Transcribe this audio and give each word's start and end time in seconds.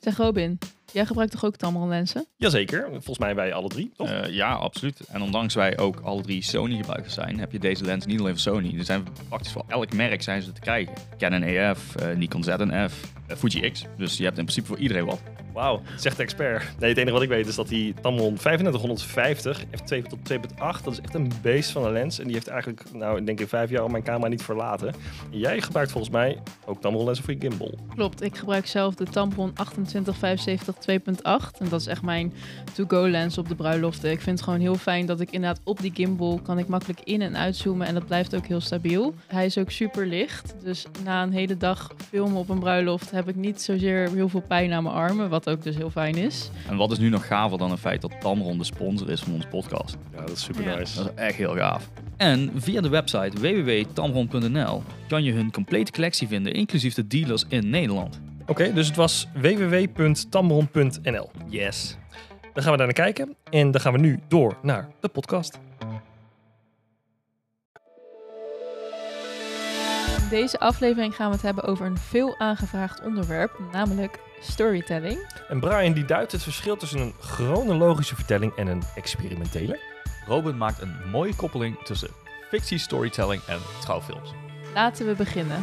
Zeg 0.00 0.16
Robin, 0.16 0.58
jij 0.92 1.06
gebruikt 1.06 1.32
toch 1.32 1.44
ook 1.44 1.56
Tamron 1.56 1.88
lenzen? 1.88 2.26
Jazeker, 2.36 2.88
volgens 2.90 3.18
mij 3.18 3.34
wij 3.34 3.52
alle 3.52 3.68
drie, 3.68 3.92
toch? 3.96 4.08
Eh, 4.08 4.34
ja, 4.34 4.52
absoluut. 4.52 5.00
En 5.08 5.22
ondanks 5.22 5.54
wij 5.54 5.78
ook 5.78 6.00
alle 6.00 6.22
drie 6.22 6.42
Sony 6.42 6.76
gebruikers 6.76 7.14
zijn, 7.14 7.38
heb 7.38 7.52
je 7.52 7.58
deze 7.58 7.84
lens 7.84 8.06
niet 8.06 8.20
alleen 8.20 8.38
van 8.38 8.54
Sony. 8.54 8.78
Er 8.78 8.84
zijn 8.84 9.06
praktisch 9.28 9.52
voor 9.52 9.64
elk 9.68 9.92
merk 9.92 10.22
zijn 10.22 10.42
ze 10.42 10.52
te 10.52 10.60
krijgen. 10.60 10.94
Canon 11.18 11.42
EF, 11.42 11.96
eh, 11.96 12.16
Nikon 12.16 12.44
ZNF, 12.44 13.12
uh, 13.30 13.36
Fuji 13.36 13.70
X. 13.70 13.84
Dus 13.96 14.16
je 14.16 14.24
hebt 14.24 14.38
in 14.38 14.44
principe 14.44 14.66
voor 14.66 14.78
iedereen 14.78 15.04
wat. 15.04 15.20
Wauw, 15.60 15.80
zegt 15.96 16.16
de 16.16 16.22
expert. 16.22 16.62
Nee, 16.78 16.88
het 16.88 16.98
enige 16.98 17.12
wat 17.12 17.22
ik 17.22 17.28
weet 17.28 17.46
is 17.46 17.54
dat 17.54 17.68
die 17.68 17.94
Tamron 18.00 18.36
3550 18.36 19.64
f2 19.64 20.02
tot 20.08 20.18
2.8, 20.32 20.84
dat 20.84 20.92
is 20.92 21.00
echt 21.00 21.14
een 21.14 21.32
beest 21.42 21.70
van 21.70 21.84
een 21.84 21.92
lens. 21.92 22.18
En 22.18 22.24
die 22.24 22.34
heeft 22.34 22.48
eigenlijk, 22.48 22.82
nou, 22.92 23.18
ik 23.18 23.26
denk 23.26 23.40
in 23.40 23.48
vijf 23.48 23.70
jaar 23.70 23.80
al 23.80 23.88
mijn 23.88 24.02
camera 24.02 24.28
niet 24.28 24.42
verlaten. 24.42 24.88
En 25.32 25.38
jij 25.38 25.60
gebruikt 25.60 25.90
volgens 25.90 26.12
mij 26.12 26.38
ook 26.66 26.80
Tamron 26.80 27.04
lenzen 27.04 27.24
voor 27.24 27.34
je 27.34 27.40
gimbal. 27.40 27.74
Klopt, 27.94 28.22
ik 28.22 28.36
gebruik 28.36 28.66
zelf 28.66 28.94
de 28.94 29.04
Tamron 29.04 29.52
2875 29.52 30.74
2.8. 30.74 31.58
En 31.58 31.68
dat 31.68 31.80
is 31.80 31.86
echt 31.86 32.02
mijn 32.02 32.32
to-go 32.72 33.08
lens 33.08 33.38
op 33.38 33.48
de 33.48 33.54
bruiloften. 33.54 34.10
Ik 34.10 34.20
vind 34.20 34.36
het 34.36 34.44
gewoon 34.44 34.60
heel 34.60 34.74
fijn 34.74 35.06
dat 35.06 35.20
ik 35.20 35.30
inderdaad 35.30 35.60
op 35.64 35.80
die 35.80 35.92
gimbal 35.94 36.40
kan 36.42 36.58
ik 36.58 36.68
makkelijk 36.68 37.00
in- 37.04 37.22
en 37.22 37.36
uitzoomen. 37.36 37.86
En 37.86 37.94
dat 37.94 38.06
blijft 38.06 38.34
ook 38.36 38.46
heel 38.46 38.60
stabiel. 38.60 39.14
Hij 39.26 39.44
is 39.46 39.58
ook 39.58 39.70
super 39.70 40.06
licht. 40.06 40.54
Dus 40.62 40.86
na 41.04 41.22
een 41.22 41.32
hele 41.32 41.56
dag 41.56 41.90
filmen 42.08 42.36
op 42.36 42.48
een 42.48 42.58
bruiloft 42.58 43.10
heb 43.10 43.28
ik 43.28 43.36
niet 43.36 43.62
zozeer 43.62 44.10
heel 44.14 44.28
veel 44.28 44.42
pijn 44.48 44.72
aan 44.72 44.82
mijn 44.82 44.94
armen. 44.94 45.28
Wat 45.28 45.48
ook 45.50 45.62
dus 45.62 45.76
heel 45.76 45.90
fijn 45.90 46.14
is. 46.14 46.50
En 46.68 46.76
wat 46.76 46.90
is 46.90 46.98
nu 46.98 47.08
nog 47.08 47.26
gaver 47.26 47.58
dan 47.58 47.70
het 47.70 47.80
feit 47.80 48.00
dat 48.00 48.20
Tamron 48.20 48.58
de 48.58 48.64
sponsor 48.64 49.10
is 49.10 49.20
van 49.20 49.32
onze 49.32 49.46
podcast? 49.48 49.96
Ja, 50.12 50.20
dat 50.20 50.30
is 50.30 50.42
super 50.42 50.62
Ja. 50.64 50.74
nice. 50.76 50.96
Dat 50.96 51.06
is 51.06 51.12
echt 51.14 51.36
heel 51.36 51.54
gaaf. 51.54 51.90
En 52.16 52.50
via 52.54 52.80
de 52.80 52.88
website 52.88 53.40
www.tamron.nl 53.40 54.82
kan 55.08 55.22
je 55.22 55.32
hun 55.32 55.50
complete 55.52 55.92
collectie 55.92 56.28
vinden, 56.28 56.52
inclusief 56.52 56.94
de 56.94 57.06
dealers 57.06 57.44
in 57.48 57.70
Nederland. 57.70 58.20
Oké, 58.46 58.72
dus 58.72 58.86
het 58.86 58.96
was 58.96 59.26
www.tamron.nl. 59.34 61.30
Yes. 61.48 61.96
Dan 62.52 62.62
gaan 62.62 62.72
we 62.72 62.78
daar 62.78 62.86
naar 62.86 62.92
kijken. 63.12 63.34
En 63.50 63.70
dan 63.70 63.80
gaan 63.80 63.92
we 63.92 63.98
nu 63.98 64.18
door 64.28 64.56
naar 64.62 64.88
de 65.00 65.08
podcast. 65.08 65.58
In 70.18 70.28
deze 70.30 70.58
aflevering 70.58 71.14
gaan 71.14 71.26
we 71.28 71.32
het 71.34 71.42
hebben 71.44 71.64
over 71.64 71.86
een 71.86 71.98
veel 71.98 72.38
aangevraagd 72.38 73.02
onderwerp, 73.04 73.58
namelijk 73.72 74.18
storytelling. 74.40 75.18
En 75.48 75.60
Brian 75.60 75.92
die 75.92 76.04
duidt 76.04 76.32
het 76.32 76.42
verschil 76.42 76.76
tussen 76.76 77.00
een 77.00 77.14
chronologische 77.20 78.14
vertelling 78.14 78.54
en 78.56 78.66
een 78.66 78.82
experimentele. 78.94 79.78
Robin 80.26 80.56
maakt 80.56 80.80
een 80.80 80.94
mooie 81.10 81.34
koppeling 81.34 81.78
tussen 81.82 82.10
fictie, 82.48 82.78
storytelling 82.78 83.42
en 83.42 83.58
trouwfilms. 83.80 84.30
Laten 84.74 85.06
we 85.06 85.14
beginnen. 85.14 85.62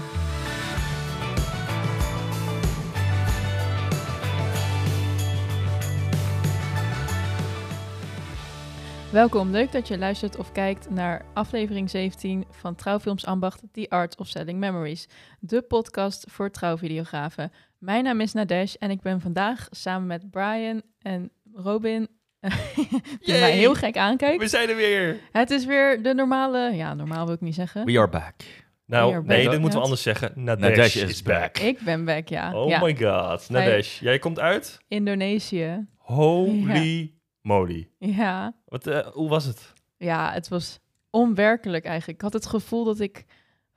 Welkom, 9.18 9.52
leuk 9.52 9.72
dat 9.72 9.88
je 9.88 9.98
luistert 9.98 10.38
of 10.38 10.52
kijkt 10.52 10.90
naar 10.90 11.26
aflevering 11.34 11.90
17 11.90 12.46
van 12.50 12.76
Trouwfilms 12.76 13.26
Ambacht, 13.26 13.64
The 13.72 13.86
Art 13.90 14.18
of 14.18 14.28
Selling 14.28 14.60
Memories. 14.60 15.08
De 15.40 15.62
podcast 15.62 16.26
voor 16.30 16.52
trouwvideografen. 16.52 17.52
Mijn 17.78 18.04
naam 18.04 18.22
is 18.22 18.34
Nadesh 18.34 18.74
en 18.74 18.90
ik 18.90 19.02
ben 19.02 19.22
vandaag 19.22 19.68
samen 19.70 20.08
met 20.08 20.32
Brian 20.32 20.82
en 21.02 21.32
Robin, 21.54 22.08
die 23.24 23.40
mij 23.40 23.52
heel 23.52 23.76
gek 23.76 23.98
aankijkt. 23.98 24.42
We 24.42 24.48
zijn 24.48 24.70
er 24.70 24.76
weer! 24.76 25.20
Het 25.32 25.52
is 25.52 25.66
weer 25.66 26.04
de 26.04 26.14
normale, 26.14 26.76
ja 26.76 26.94
normaal 26.94 27.26
wil 27.26 27.36
ik 27.36 27.42
niet 27.42 27.56
zeggen. 27.56 27.86
We 27.86 27.98
are 27.98 28.10
back. 28.10 28.36
Are 28.42 28.64
Nou, 28.86 29.14
back. 29.14 29.26
nee, 29.26 29.50
dit 29.50 29.60
moeten 29.60 29.78
we 29.78 29.84
anders 29.84 30.02
zeggen. 30.02 30.32
Nadesh, 30.36 30.70
Nadesh 30.70 30.96
is, 30.96 31.04
is 31.04 31.22
back. 31.22 31.54
back. 31.54 31.58
Ik 31.58 31.80
ben 31.80 32.06
back, 32.06 32.28
ja. 32.28 32.54
Oh 32.54 32.70
ja. 32.70 32.80
my 32.80 32.96
god. 32.96 33.50
Nadesh, 33.50 34.00
jij 34.00 34.20
komt 34.20 34.40
uit? 34.40 34.80
Indonesië. 34.88 35.88
Holy 35.98 37.17
moly. 37.48 37.90
Ja. 37.98 38.56
Wat, 38.66 38.88
eh, 38.88 39.08
hoe 39.08 39.30
was 39.30 39.46
het? 39.46 39.74
ja, 39.98 40.32
het 40.32 40.48
was 40.48 40.80
onwerkelijk 41.10 41.86
eigenlijk. 41.86 42.18
Ik 42.18 42.24
had 42.24 42.34
het 42.34 42.46
gevoel 42.46 42.84
dat 42.84 43.00
ik 43.00 43.26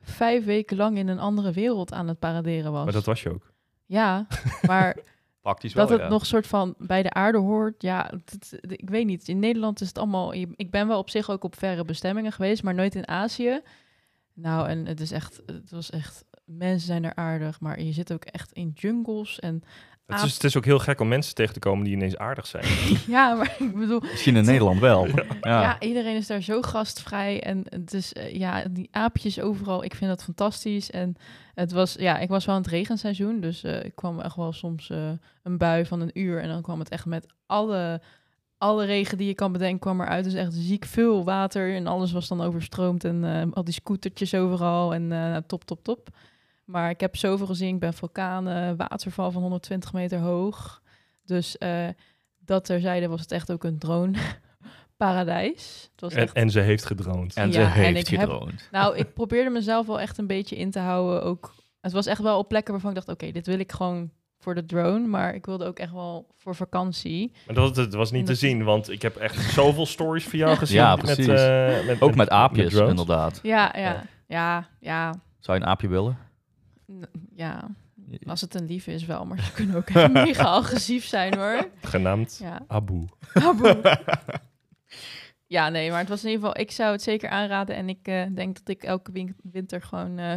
vijf 0.00 0.44
weken 0.44 0.76
lang 0.76 0.98
in 0.98 1.08
een 1.08 1.18
andere 1.18 1.52
wereld 1.52 1.92
aan 1.92 2.08
het 2.08 2.18
paraderen 2.18 2.72
was. 2.72 2.84
Maar 2.84 2.92
dat 2.92 3.04
was 3.04 3.22
je 3.22 3.30
ook. 3.30 3.52
Ja, 3.86 4.26
maar 4.66 4.96
Praktisch 5.40 5.72
wel, 5.72 5.86
dat 5.86 5.98
het 5.98 6.06
ja. 6.06 6.12
nog 6.12 6.26
soort 6.26 6.46
van 6.46 6.74
bij 6.78 7.02
de 7.02 7.12
aarde 7.12 7.38
hoort, 7.38 7.82
ja, 7.82 8.12
ik 8.60 8.90
weet 8.90 9.06
niet. 9.06 9.28
In 9.28 9.38
Nederland 9.38 9.80
is 9.80 9.88
het 9.88 9.98
allemaal... 9.98 10.34
Ik 10.34 10.70
ben 10.70 10.88
wel 10.88 10.98
op 10.98 11.10
zich 11.10 11.30
ook 11.30 11.44
op 11.44 11.58
verre 11.58 11.84
bestemmingen 11.84 12.32
geweest, 12.32 12.62
maar 12.62 12.74
nooit 12.74 12.94
in 12.94 13.08
Azië. 13.08 13.60
Nou, 14.34 14.68
en 14.68 14.86
het 14.86 15.00
is 15.00 15.10
echt... 15.10 15.42
Het 15.46 15.70
was 15.70 15.90
echt... 15.90 16.24
Mensen 16.44 16.86
zijn 16.86 17.04
er 17.04 17.14
aardig, 17.14 17.60
maar 17.60 17.80
je 17.80 17.92
zit 17.92 18.12
ook 18.12 18.24
echt 18.24 18.52
in 18.52 18.70
jungles 18.74 19.38
en... 19.38 19.62
Het 20.10 20.22
is, 20.22 20.34
het 20.34 20.44
is 20.44 20.56
ook 20.56 20.64
heel 20.64 20.78
gek 20.78 21.00
om 21.00 21.08
mensen 21.08 21.34
tegen 21.34 21.52
te 21.52 21.58
komen 21.58 21.84
die 21.84 21.94
ineens 21.94 22.16
aardig 22.16 22.46
zijn. 22.46 22.64
Ja, 23.06 23.34
maar 23.34 23.54
ik 23.58 23.74
bedoel... 23.76 24.00
Misschien 24.00 24.36
in 24.36 24.44
Nederland 24.44 24.80
wel. 24.80 25.06
Ja. 25.40 25.60
Ja. 25.60 25.80
iedereen 25.80 26.16
is 26.16 26.26
daar 26.26 26.42
zo 26.42 26.62
gastvrij. 26.62 27.42
En 27.42 27.62
het 27.68 27.94
is, 27.94 28.12
eh, 28.12 28.34
ja, 28.34 28.64
die 28.70 28.88
aapjes 28.90 29.40
overal, 29.40 29.84
ik 29.84 29.94
vind 29.94 30.10
dat 30.10 30.24
fantastisch. 30.24 30.90
En 30.90 31.16
het 31.54 31.72
was, 31.72 31.94
ja, 31.98 32.18
ik 32.18 32.28
was 32.28 32.44
wel 32.44 32.56
in 32.56 32.62
het 32.62 32.70
regenseizoen. 32.70 33.40
Dus 33.40 33.62
eh, 33.62 33.84
ik 33.84 33.94
kwam 33.94 34.20
echt 34.20 34.36
wel 34.36 34.52
soms 34.52 34.90
eh, 34.90 35.10
een 35.42 35.58
bui 35.58 35.86
van 35.86 36.00
een 36.00 36.18
uur. 36.20 36.40
En 36.40 36.48
dan 36.48 36.62
kwam 36.62 36.78
het 36.78 36.88
echt 36.88 37.06
met 37.06 37.26
alle, 37.46 38.00
alle 38.58 38.84
regen 38.84 39.18
die 39.18 39.26
je 39.26 39.34
kan 39.34 39.52
bedenken, 39.52 39.78
kwam 39.80 40.00
eruit. 40.00 40.24
Dus 40.24 40.34
echt 40.34 40.52
ziek 40.54 40.84
veel 40.84 41.24
water. 41.24 41.74
En 41.74 41.86
alles 41.86 42.12
was 42.12 42.28
dan 42.28 42.40
overstroomd. 42.42 43.04
En 43.04 43.24
eh, 43.24 43.52
al 43.52 43.64
die 43.64 43.74
scootertjes 43.74 44.34
overal. 44.34 44.94
En 44.94 45.12
eh, 45.12 45.36
top, 45.46 45.64
top, 45.64 45.84
top. 45.84 46.08
Maar 46.70 46.90
ik 46.90 47.00
heb 47.00 47.16
zoveel 47.16 47.46
gezien. 47.46 47.74
Ik 47.74 47.80
ben 47.80 47.94
vulkanen, 47.94 48.76
waterval 48.76 49.30
van 49.30 49.42
120 49.42 49.92
meter 49.92 50.18
hoog. 50.18 50.82
Dus 51.24 51.58
eh, 51.58 51.88
dat 52.38 52.64
terzijde 52.64 53.08
was 53.08 53.20
het 53.20 53.32
echt 53.32 53.52
ook 53.52 53.64
een 53.64 53.78
drone 53.78 54.18
paradijs. 54.96 55.88
Het 55.92 56.00
was 56.00 56.12
En, 56.14 56.22
echt... 56.22 56.32
en 56.32 56.50
ze 56.50 56.60
heeft 56.60 56.84
gedroond. 56.86 57.34
En 57.34 57.46
Ja, 57.46 57.52
ze 57.52 57.60
en 57.60 57.70
heeft 57.70 58.10
heb- 58.10 58.20
gedroond. 58.20 58.68
Nou, 58.70 58.96
ik 58.96 59.14
probeerde 59.20 59.50
mezelf 59.50 59.86
wel 59.86 60.00
echt 60.00 60.18
een 60.18 60.26
beetje 60.26 60.56
in 60.56 60.70
te 60.70 60.78
houden. 60.78 61.22
Ook, 61.22 61.54
het 61.80 61.92
was 61.92 62.06
echt 62.06 62.22
wel 62.22 62.38
op 62.38 62.48
plekken 62.48 62.72
waarvan 62.72 62.90
ik 62.90 62.96
dacht, 62.96 63.08
oké, 63.08 63.30
dit 63.32 63.46
wil 63.46 63.58
ik 63.58 63.72
gewoon 63.72 64.10
voor 64.38 64.54
de 64.54 64.64
drone. 64.66 65.06
Maar 65.06 65.34
ik 65.34 65.46
wilde 65.46 65.64
ook 65.64 65.78
echt 65.78 65.92
wel 65.92 66.26
voor 66.36 66.54
vakantie. 66.54 67.32
Maar 67.46 67.54
dat, 67.54 67.74
dat 67.74 67.94
was 67.94 68.10
niet 68.10 68.26
te 68.26 68.34
zien, 68.34 68.64
want 68.64 68.90
ik 68.90 69.02
heb 69.02 69.16
echt 69.16 69.50
zoveel 69.52 69.86
stories 69.86 70.24
van 70.28 70.38
jou 70.38 70.56
gezien. 70.62 70.76
Ja, 70.76 70.96
met, 70.96 71.04
precies. 71.04 71.26
eh, 71.26 71.86
met, 71.86 72.00
Ook 72.00 72.14
met 72.14 72.28
aapjes, 72.30 72.74
inderdaad. 72.74 73.40
Ja, 73.42 73.72
ja, 73.76 73.80
Ja. 73.80 74.02
ja, 74.26 74.68
ja. 74.80 75.14
Zou 75.38 75.58
je 75.58 75.64
een 75.64 75.70
aapje 75.70 75.88
willen? 75.88 76.18
Ja. 77.34 77.68
Als 78.26 78.40
het 78.40 78.54
een 78.54 78.66
lieve 78.66 78.92
is 78.92 79.04
wel, 79.04 79.26
maar 79.26 79.42
ze 79.44 79.52
kunnen 79.52 79.76
ook 79.76 79.92
mega 80.12 80.42
agressief 80.44 81.04
zijn 81.04 81.36
hoor. 81.38 81.68
Genaamd 81.82 82.38
Ja. 82.42 82.60
Abu. 82.66 83.04
Abu. 83.34 83.74
Ja, 85.46 85.68
nee, 85.68 85.90
maar 85.90 85.98
het 85.98 86.08
was 86.08 86.24
in 86.24 86.30
ieder 86.30 86.46
geval, 86.46 86.62
ik 86.62 86.70
zou 86.70 86.92
het 86.92 87.02
zeker 87.02 87.28
aanraden. 87.28 87.76
En 87.76 87.88
ik 87.88 88.08
eh, 88.08 88.26
denk 88.34 88.56
dat 88.58 88.68
ik 88.68 88.82
elke 88.82 89.12
win- 89.12 89.36
winter 89.42 89.82
gewoon 89.82 90.18
eh, 90.18 90.34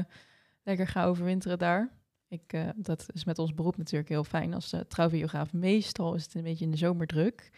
lekker 0.63 0.88
ga 0.88 1.06
overwinteren 1.06 1.58
daar. 1.59 1.90
Ik, 2.28 2.42
eh, 2.53 2.62
dat 2.75 3.06
is 3.13 3.25
met 3.25 3.40
ons 3.40 3.53
beroep 3.53 3.78
natuurlijk 3.78 4.09
heel 4.09 4.24
fijn 4.24 4.53
als 4.53 4.74
uh, 4.74 4.80
trouwvideograaf. 4.81 5.53
Meestal 5.53 6.13
is 6.16 6.24
het 6.24 6.34
een 6.36 6.44
beetje 6.44 6.66
in 6.66 6.72
de 6.72 6.78
zomer 6.78 7.08
druk. 7.08 7.50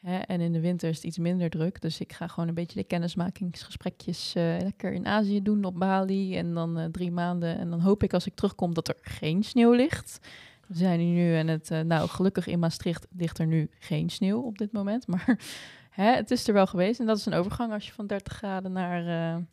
Hè? 0.00 0.18
En 0.18 0.40
in 0.40 0.52
de 0.52 0.60
winter 0.60 0.88
is 0.88 0.96
het 0.96 1.04
iets 1.04 1.18
minder 1.18 1.50
druk. 1.50 1.80
Dus 1.80 2.00
ik 2.00 2.12
ga 2.12 2.26
gewoon 2.26 2.48
een 2.48 2.54
beetje 2.54 2.78
de 2.78 2.86
kennismakingsgesprekjes 2.86 4.34
eh, 4.34 4.56
lekker 4.62 4.92
in 4.92 5.06
Azië 5.06 5.42
doen 5.42 5.64
op 5.64 5.78
Bali. 5.78 6.36
En 6.36 6.54
dan 6.54 6.78
eh, 6.78 6.84
drie 6.84 7.10
maanden. 7.10 7.58
En 7.58 7.70
dan 7.70 7.80
hoop 7.80 8.02
ik 8.02 8.12
als 8.12 8.26
ik 8.26 8.34
terugkom 8.34 8.74
dat 8.74 8.88
er 8.88 8.96
geen 9.00 9.42
sneeuw 9.42 9.72
ligt. 9.72 10.18
We 10.66 10.76
zijn 10.76 11.00
hier 11.00 11.14
nu 11.14 11.36
en 11.36 11.48
het, 11.48 11.70
eh, 11.70 11.80
nou 11.80 12.08
gelukkig 12.08 12.46
in 12.46 12.58
Maastricht 12.58 13.06
ligt 13.16 13.38
er 13.38 13.46
nu 13.46 13.70
geen 13.78 14.10
sneeuw 14.10 14.40
op 14.40 14.58
dit 14.58 14.72
moment. 14.72 15.06
Maar 15.06 15.38
hè, 15.90 16.14
het 16.14 16.30
is 16.30 16.48
er 16.48 16.54
wel 16.54 16.66
geweest. 16.66 17.00
En 17.00 17.06
dat 17.06 17.18
is 17.18 17.26
een 17.26 17.34
overgang 17.34 17.72
als 17.72 17.86
je 17.86 17.92
van 17.92 18.06
30 18.06 18.32
graden 18.32 18.72
naar 18.72 19.46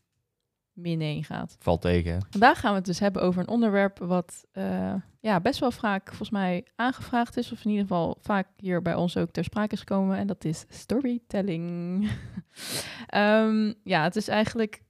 min 0.74 1.02
1 1.02 1.24
gaat. 1.24 1.56
Valt 1.60 1.82
tegen, 1.82 2.14
hè? 2.14 2.20
Vandaag 2.30 2.60
gaan 2.60 2.72
we 2.72 2.78
het 2.78 2.86
dus 2.86 3.00
hebben 3.00 3.22
over 3.22 3.42
een 3.42 3.48
onderwerp 3.48 4.00
wat 4.00 4.46
eh, 4.52 4.94
ja, 5.20 5.40
best 5.40 5.60
wel 5.60 5.72
vaak 5.72 6.08
volgens 6.08 6.30
mij 6.30 6.66
aangevraagd 6.76 7.38
is. 7.38 7.52
Of 7.52 7.64
in 7.64 7.70
ieder 7.70 7.88
geval 7.88 8.18
vaak 8.22 8.48
hier 8.58 8.82
bij 8.82 8.96
ons 8.96 9.18
ook 9.18 9.32
ter 9.32 9.44
sprake 9.44 9.74
is 9.74 9.80
gekomen. 9.80 10.18
En 10.18 10.28
dat 10.28 10.46
is 10.46 10.66
storytelling. 10.70 12.08
Ehm, 13.08 13.74
ja, 13.84 14.04
het 14.04 14.16
is 14.16 14.28
eigenlijk 14.28 14.84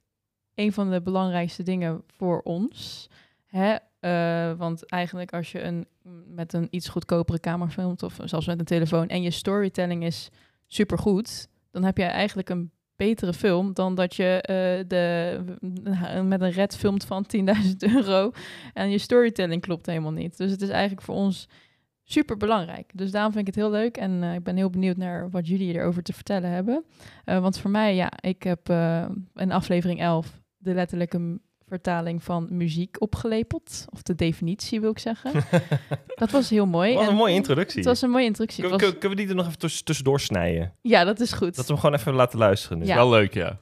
een 0.54 0.72
van 0.72 0.90
de 0.90 1.02
belangrijkste 1.02 1.62
dingen 1.62 2.02
voor 2.06 2.40
ons. 2.40 3.10
Hè? 3.46 3.76
Eh, 4.00 4.52
want 4.58 4.86
eigenlijk 4.86 5.32
als 5.32 5.52
je 5.52 5.62
een, 5.62 5.86
met 6.26 6.52
een 6.52 6.68
iets 6.70 6.88
goedkopere 6.88 7.40
camera 7.40 7.70
filmt... 7.70 8.02
of 8.02 8.18
zelfs 8.24 8.46
met 8.46 8.58
een 8.58 8.64
telefoon 8.64 9.08
en 9.08 9.22
je 9.22 9.30
storytelling 9.30 10.04
is 10.04 10.30
supergoed... 10.66 11.48
dan 11.70 11.84
heb 11.84 11.96
je 11.96 12.04
eigenlijk 12.04 12.48
een 12.48 12.70
betere 12.96 13.32
film 13.32 13.72
dan 13.72 13.94
dat 13.94 14.14
je 14.14 14.40
eh, 14.40 14.88
de, 14.88 15.40
met 16.24 16.40
een 16.40 16.50
red 16.50 16.76
filmt 16.76 17.04
van 17.04 17.26
10.000 17.36 17.44
euro 17.78 18.30
en 18.72 18.90
je 18.90 18.98
storytelling 18.98 19.62
klopt 19.62 19.86
helemaal 19.86 20.12
niet. 20.12 20.36
Dus 20.36 20.50
het 20.50 20.62
is 20.62 20.68
eigenlijk 20.68 21.02
voor 21.02 21.14
ons 21.14 21.48
super 22.04 22.36
belangrijk. 22.36 22.90
Dus 22.94 23.10
daarom 23.10 23.32
vind 23.32 23.48
ik 23.48 23.54
het 23.54 23.64
heel 23.64 23.72
leuk 23.72 23.96
en 23.96 24.22
eh, 24.22 24.34
ik 24.34 24.42
ben 24.42 24.56
heel 24.56 24.70
benieuwd 24.70 24.96
naar 24.96 25.30
wat 25.30 25.48
jullie 25.48 25.74
erover 25.74 26.02
te 26.02 26.12
vertellen 26.12 26.50
hebben. 26.50 26.84
Eh, 27.24 27.38
want 27.38 27.58
voor 27.58 27.70
mij, 27.70 27.94
ja, 27.94 28.12
ik 28.20 28.42
heb 28.42 28.68
in 29.34 29.52
aflevering 29.52 30.00
11 30.00 30.42
de 30.56 30.74
letterlijke 30.74 31.38
vertaling 31.74 32.22
van 32.22 32.46
muziek 32.50 32.96
opgelepeld. 32.98 33.84
Of 33.90 34.02
de 34.02 34.14
definitie 34.14 34.80
wil 34.80 34.90
ik 34.90 34.98
zeggen. 34.98 35.32
dat 36.22 36.30
was 36.30 36.50
heel 36.50 36.66
mooi. 36.66 36.88
Dat 36.88 36.98
was 36.98 37.06
En 37.06 37.12
een 37.12 37.18
mooie 37.18 37.34
introductie. 37.34 37.76
Het 37.78 37.86
was 37.86 38.02
een 38.02 38.10
mooie 38.10 38.24
introductie. 38.24 38.62
Kunnen, 38.64 38.80
was- 39.00 39.08
we 39.10 39.14
die 39.16 39.28
er 39.28 39.34
nog 39.34 39.46
even 39.46 39.58
tuss- 39.58 39.82
tussendoor 39.82 40.20
snijden? 40.20 40.74
Ja, 40.82 41.04
dat 41.04 41.20
is 41.20 41.32
goed. 41.32 41.56
Dat 41.56 41.66
we 41.66 41.72
hem 41.72 41.80
gewoon 41.80 41.98
even 41.98 42.14
laten 42.14 42.38
luisteren. 42.38 42.84
Ja. 42.86 42.94
Wel 42.94 43.10
leuk, 43.10 43.34
ja. 43.34 43.58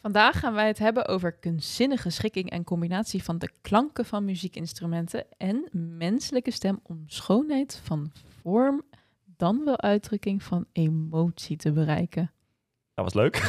Vandaag 0.00 0.38
gaan 0.38 0.54
wij 0.54 0.66
het 0.66 0.78
hebben 0.78 1.06
over 1.08 1.32
kunstzinnige 1.32 2.10
schikking 2.10 2.50
en 2.50 2.64
combinatie 2.64 3.22
van 3.22 3.38
de 3.38 3.50
klanken 3.60 4.04
van 4.04 4.24
muziekinstrumenten 4.24 5.24
en 5.36 5.68
menselijke 5.98 6.50
stem 6.50 6.80
om 6.82 7.02
schoonheid 7.06 7.80
van 7.84 8.12
vorm, 8.42 8.82
dan 9.36 9.64
wel 9.64 9.80
uitdrukking 9.80 10.42
van 10.42 10.66
emotie 10.72 11.56
te 11.56 11.72
bereiken. 11.72 12.32
Dat 12.94 13.04
was 13.04 13.14
leuk. 13.14 13.46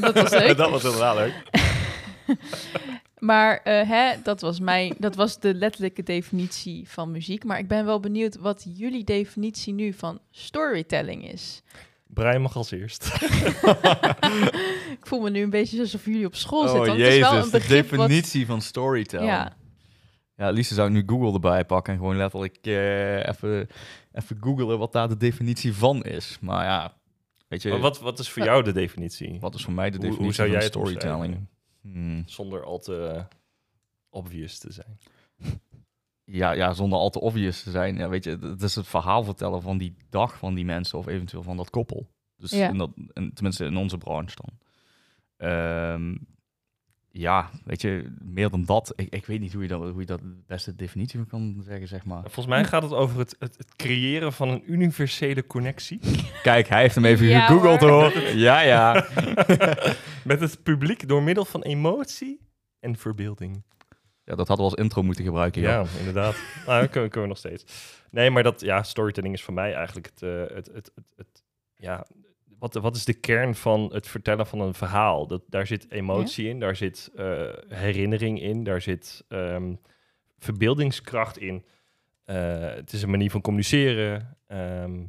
Dat 0.00 0.14
was 0.14 0.30
leuk. 0.40 0.56
dat 0.56 0.70
was 0.70 0.84
inderdaad 0.84 1.16
leuk. 1.16 1.42
Maar 3.22 3.60
eh, 3.62 3.88
hè, 3.88 4.12
dat, 4.22 4.40
was 4.40 4.60
mijn, 4.60 4.94
dat 4.98 5.14
was 5.14 5.40
de 5.40 5.54
letterlijke 5.54 6.02
definitie 6.02 6.88
van 6.88 7.10
muziek. 7.10 7.44
Maar 7.44 7.58
ik 7.58 7.68
ben 7.68 7.84
wel 7.84 8.00
benieuwd 8.00 8.36
wat 8.36 8.66
jullie 8.74 9.04
definitie 9.04 9.72
nu 9.72 9.92
van 9.92 10.20
storytelling 10.30 11.32
is. 11.32 11.62
Brian 12.06 12.42
mag 12.42 12.56
als 12.56 12.70
eerst. 12.70 13.04
ik 14.98 15.06
voel 15.06 15.20
me 15.20 15.30
nu 15.30 15.42
een 15.42 15.50
beetje 15.50 15.80
alsof 15.80 16.04
jullie 16.04 16.26
op 16.26 16.34
school 16.34 16.62
Oh, 16.62 16.70
zitten. 16.70 16.86
Want 16.86 16.98
jezus, 16.98 17.14
het 17.14 17.24
is 17.24 17.30
wel 17.30 17.38
een 17.38 17.44
de 17.44 17.50
begrip 17.50 17.90
wat- 17.90 18.08
definitie 18.08 18.46
van 18.46 18.60
storytelling. 18.60 19.30
Ja, 19.30 19.56
Ja, 20.36 20.50
Lise 20.50 20.74
zou 20.74 20.90
nu 20.90 21.02
Google 21.06 21.32
erbij 21.32 21.64
pakken 21.64 21.92
en 21.92 21.98
gewoon 21.98 22.16
letterlijk 22.16 22.56
eh, 22.62 23.28
even, 23.28 23.68
even 24.12 24.36
googelen 24.40 24.78
wat 24.78 24.92
daar 24.92 25.08
de 25.08 25.16
definitie 25.16 25.72
van 25.74 26.02
is. 26.02 26.38
Maar 26.40 26.64
ja, 26.64 26.96
weet 27.48 27.62
je, 27.62 27.68
Maar 27.70 27.78
wat, 27.78 27.94
wat, 27.94 28.04
wat 28.04 28.18
is 28.18 28.30
voor 28.30 28.44
jou 28.44 28.62
de 28.62 28.72
definitie? 28.72 29.38
is 29.54 29.64
voor 29.64 29.72
mij 29.72 29.90
de 29.90 29.98
definitie 29.98 30.24
hoe 30.24 30.34
zou 30.34 30.50
jij 30.50 30.60
van 30.70 30.80
het 30.80 30.88
storytelling? 30.90 31.50
Hmm. 31.82 32.22
Zonder 32.26 32.64
al 32.64 32.78
te 32.78 33.26
obvious 34.10 34.58
te 34.58 34.72
zijn. 34.72 34.98
Ja, 36.24 36.52
ja, 36.52 36.72
zonder 36.72 36.98
al 36.98 37.10
te 37.10 37.20
obvious 37.20 37.62
te 37.62 37.70
zijn. 37.70 37.96
Ja, 37.96 38.08
weet 38.08 38.24
je, 38.24 38.30
het 38.40 38.62
is 38.62 38.74
het 38.74 38.86
verhaal 38.86 39.24
vertellen 39.24 39.62
van 39.62 39.78
die 39.78 39.96
dag 40.10 40.38
van 40.38 40.54
die 40.54 40.64
mensen 40.64 40.98
of 40.98 41.06
eventueel 41.06 41.42
van 41.42 41.56
dat 41.56 41.70
koppel. 41.70 42.06
Dus 42.36 42.50
Ja. 42.50 42.68
in 42.68 42.78
dat, 42.78 42.90
in- 43.12 43.32
tenminste 43.32 43.64
in 43.64 43.76
onze 43.76 43.98
branche 43.98 44.36
dan. 44.36 44.58
Ehm, 45.36 46.16
ja, 47.14 47.50
weet 47.64 47.80
je, 47.80 48.12
meer 48.22 48.50
dan 48.50 48.64
dat. 48.64 48.92
Ik, 48.96 49.08
ik 49.14 49.26
weet 49.26 49.40
niet 49.40 49.52
hoe 49.52 49.62
je, 49.62 49.68
dat, 49.68 49.80
hoe 49.90 50.00
je 50.00 50.06
dat 50.06 50.20
de 50.20 50.36
beste 50.46 50.74
definitie 50.74 51.18
van 51.18 51.28
kan 51.28 51.62
zeggen, 51.64 51.88
zeg 51.88 52.04
maar. 52.04 52.20
Volgens 52.22 52.46
mij 52.46 52.64
gaat 52.64 52.82
het 52.82 52.92
over 52.92 53.18
het, 53.18 53.36
het, 53.38 53.56
het 53.58 53.76
creëren 53.76 54.32
van 54.32 54.48
een 54.48 54.62
universele 54.72 55.46
connectie 55.46 56.00
Kijk, 56.42 56.68
hij 56.68 56.80
heeft 56.80 56.94
hem 56.94 57.04
even 57.04 57.26
Ja, 57.26 57.46
gegoogeld 57.46 57.80
hoor. 57.80 57.90
hoor. 57.90 58.18
Ja, 58.34 58.60
ja. 58.60 59.06
met 60.24 60.40
het 60.40 60.62
publiek 60.62 61.08
door 61.08 61.22
middel 61.22 61.44
van 61.44 61.62
emotie 61.62 62.40
en 62.80 62.96
verbeelding. 62.96 63.62
Ja, 64.24 64.34
dat 64.34 64.48
hadden 64.48 64.66
we 64.66 64.72
als 64.72 64.80
intro 64.82 65.02
moeten 65.02 65.24
gebruiken. 65.24 65.62
Ja, 65.62 65.70
Ja. 65.80 65.84
inderdaad. 65.98 66.36
nou, 66.66 66.80
dat 66.80 66.90
kunnen, 66.90 67.10
kunnen 67.10 67.22
we 67.22 67.34
nog 67.34 67.38
steeds. 67.38 67.64
Nee, 68.10 68.30
maar 68.30 68.42
dat, 68.42 68.60
ja, 68.60 68.82
storytelling 68.82 69.34
is 69.34 69.42
voor 69.42 69.54
mij 69.54 69.74
eigenlijk 69.74 70.06
het, 70.06 70.22
eh, 70.22 70.56
het, 70.56 70.66
het, 70.66 70.90
het, 70.94 71.04
het- 71.16 71.42
ja, 71.76 72.06
wat, 72.62 72.74
wat 72.74 72.96
is 72.96 73.04
de 73.04 73.14
kern 73.14 73.54
van 73.54 73.90
het 73.92 74.08
vertellen 74.08 74.46
van 74.46 74.60
een 74.60 74.74
verhaal? 74.74 75.26
Dat, 75.26 75.42
daar 75.48 75.66
zit 75.66 75.90
emotie 75.90 76.48
in, 76.48 76.60
daar 76.60 76.76
zit 76.76 77.10
eh, 77.16 77.42
herinnering 77.68 78.40
in, 78.40 78.64
daar 78.64 78.80
zit 78.80 79.24
ehm, 79.28 79.74
verbeeldingskracht 80.38 81.38
in. 81.38 81.64
Eh, 82.24 82.60
het 82.60 82.92
is 82.92 83.02
een 83.02 83.10
manier 83.10 83.30
van 83.30 83.40
communiceren. 83.40 84.36
Ehm, 84.46 85.00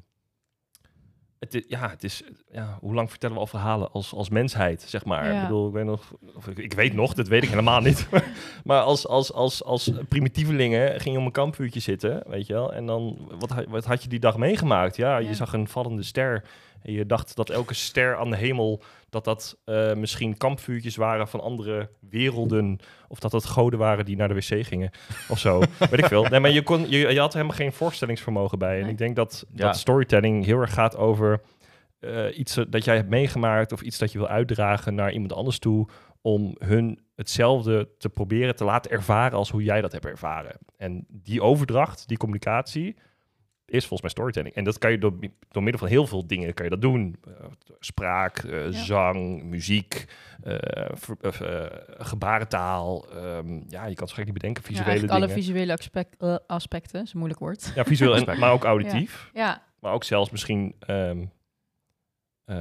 het, 1.39 1.65
ja, 1.67 1.89
het 1.89 2.03
is, 2.03 2.23
ja, 2.51 2.77
hoe 2.79 2.93
lang 2.93 3.09
vertellen 3.09 3.35
we 3.35 3.41
al 3.41 3.47
verhalen 3.47 3.91
als, 3.91 4.13
als 4.13 4.29
mensheid, 4.29 4.81
zeg 4.81 5.05
maar. 5.05 5.27
Ja. 5.27 5.35
Ik 5.35 5.41
bedoel, 5.41 5.67
ik 5.67 5.73
weet 5.73 5.85
nog, 5.85 6.13
of 6.35 6.47
ik, 6.47 6.57
ik 6.57 6.73
weet 6.73 6.93
nog, 6.93 7.13
dat 7.13 7.27
weet 7.27 7.43
ik 7.43 7.49
helemaal 7.49 7.81
niet. 7.81 8.07
maar 8.63 8.81
als, 8.81 9.07
als, 9.07 9.33
als, 9.33 9.63
als 9.63 9.91
primitievelingen 10.09 10.99
ging 10.99 11.13
je 11.13 11.19
om 11.19 11.25
een 11.25 11.31
kampvuurtje 11.31 11.79
zitten, 11.79 12.23
weet 12.27 12.47
je 12.47 12.53
wel. 12.53 12.73
En 12.73 12.85
dan, 12.85 13.31
wat, 13.39 13.65
wat 13.67 13.85
had 13.85 14.03
je 14.03 14.09
die 14.09 14.19
dag 14.19 14.37
meegemaakt? 14.37 14.95
Ja, 14.95 15.17
je 15.17 15.35
zag 15.35 15.53
een 15.53 15.67
vallende 15.67 16.03
ster. 16.03 16.43
En 16.83 16.93
je 16.93 17.05
dacht 17.05 17.35
dat 17.35 17.49
elke 17.49 17.73
ster 17.73 18.17
aan 18.17 18.29
de 18.29 18.35
hemel, 18.37 18.81
dat 19.09 19.23
dat 19.23 19.57
eh, 19.65 19.93
misschien 19.93 20.37
kampvuurtjes 20.37 20.95
waren 20.95 21.27
van 21.27 21.41
andere 21.41 21.89
werelden. 22.09 22.79
Of 23.07 23.19
dat 23.19 23.31
dat 23.31 23.45
goden 23.45 23.79
waren 23.79 24.05
die 24.05 24.15
naar 24.15 24.27
de 24.27 24.33
wc 24.33 24.65
gingen, 24.65 24.91
of 25.29 25.39
zo. 25.39 25.59
weet 25.89 25.97
ik 25.97 26.05
veel. 26.05 26.23
Nee, 26.23 26.39
maar 26.39 26.51
je, 26.51 26.63
kon, 26.63 26.89
je, 26.89 26.97
je 26.97 27.19
had 27.19 27.33
helemaal 27.33 27.55
geen 27.55 27.73
voorstellingsvermogen 27.73 28.59
bij. 28.59 28.81
En 28.81 28.87
ik 28.87 28.97
denk 28.97 29.15
dat, 29.15 29.45
Ja. 29.53 29.65
dat 29.65 29.77
storytelling 29.77 30.45
heel 30.45 30.59
erg 30.59 30.73
gaat 30.73 30.97
over 30.97 31.41
eh, 31.99 32.37
iets 32.37 32.57
eh, 32.57 32.65
dat 32.69 32.85
jij 32.85 32.95
hebt 32.95 33.09
meegemaakt... 33.09 33.71
of 33.71 33.81
iets 33.81 33.97
dat 33.97 34.11
je 34.11 34.17
wil 34.17 34.27
uitdragen 34.27 34.95
naar 34.95 35.11
iemand 35.11 35.33
anders 35.33 35.59
toe... 35.59 35.87
om 36.21 36.55
hun 36.57 36.99
hetzelfde 37.15 37.89
te 37.97 38.09
proberen 38.09 38.55
te 38.55 38.63
laten 38.63 38.91
ervaren 38.91 39.37
als 39.37 39.49
hoe 39.49 39.63
jij 39.63 39.81
dat 39.81 39.91
hebt 39.91 40.05
ervaren. 40.05 40.57
En 40.77 41.05
die 41.09 41.41
overdracht, 41.41 42.07
die 42.07 42.17
communicatie, 42.17 42.95
is 43.73 43.79
volgens 43.87 44.01
mij 44.01 44.09
storytelling. 44.09 44.55
En 44.55 44.63
dat 44.63 44.77
kan 44.77 44.91
je 44.91 44.97
door, 44.97 45.13
door 45.51 45.63
middel 45.63 45.81
van 45.81 45.89
heel 45.89 46.07
veel 46.07 46.27
dingen 46.27 46.53
kan 46.53 46.65
je 46.65 46.71
dat 46.71 46.81
doen. 46.81 47.15
Eh, 47.27 47.33
spraak, 47.79 48.37
eh, 48.37 48.67
zang, 48.69 49.43
muziek, 49.43 50.05
eh, 50.43 50.55
gebarentaal. 51.97 53.05
ehm, 53.11 53.61
ja, 53.67 53.85
je 53.85 53.95
kan 53.95 54.05
het 54.05 54.11
gek 54.15 54.25
niet 54.25 54.33
bedenken, 54.33 54.63
Ja, 54.63 54.69
visuele 54.69 55.07
alle 55.11 55.19
dingen. 55.19 55.35
visuele 55.43 55.73
aspect, 55.73 56.23
aspecten, 56.47 57.01
is 57.01 57.11
een 57.11 57.17
moeilijk 57.17 57.41
woord. 57.41 57.71
Ja, 57.75 57.83
visueel, 57.85 58.11
en, 58.13 58.17
Aspect. 58.19 58.37
maar 58.41 58.51
ook 58.51 58.63
auditief. 58.63 59.29
Ja, 59.33 59.63
Maar 59.79 59.93
ook 59.93 60.03
zelfs 60.03 60.29
misschien 60.29 60.75
ehm, 60.79 61.25
eh, 62.45 62.55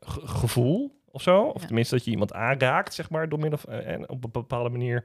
ge- 0.00 0.26
gevoel 0.26 1.00
of 1.10 1.22
zo. 1.22 1.42
Of 1.42 1.60
Ja. 1.60 1.66
tenminste 1.66 1.94
dat 1.94 2.04
je 2.04 2.10
iemand 2.10 2.32
aanraakt, 2.32 2.94
zeg 2.94 3.10
maar, 3.10 3.28
door 3.28 3.38
middel 3.38 3.58
van, 3.58 3.72
en 3.72 4.08
op 4.08 4.24
een 4.24 4.30
bepaalde 4.32 4.68
manier 4.70 5.04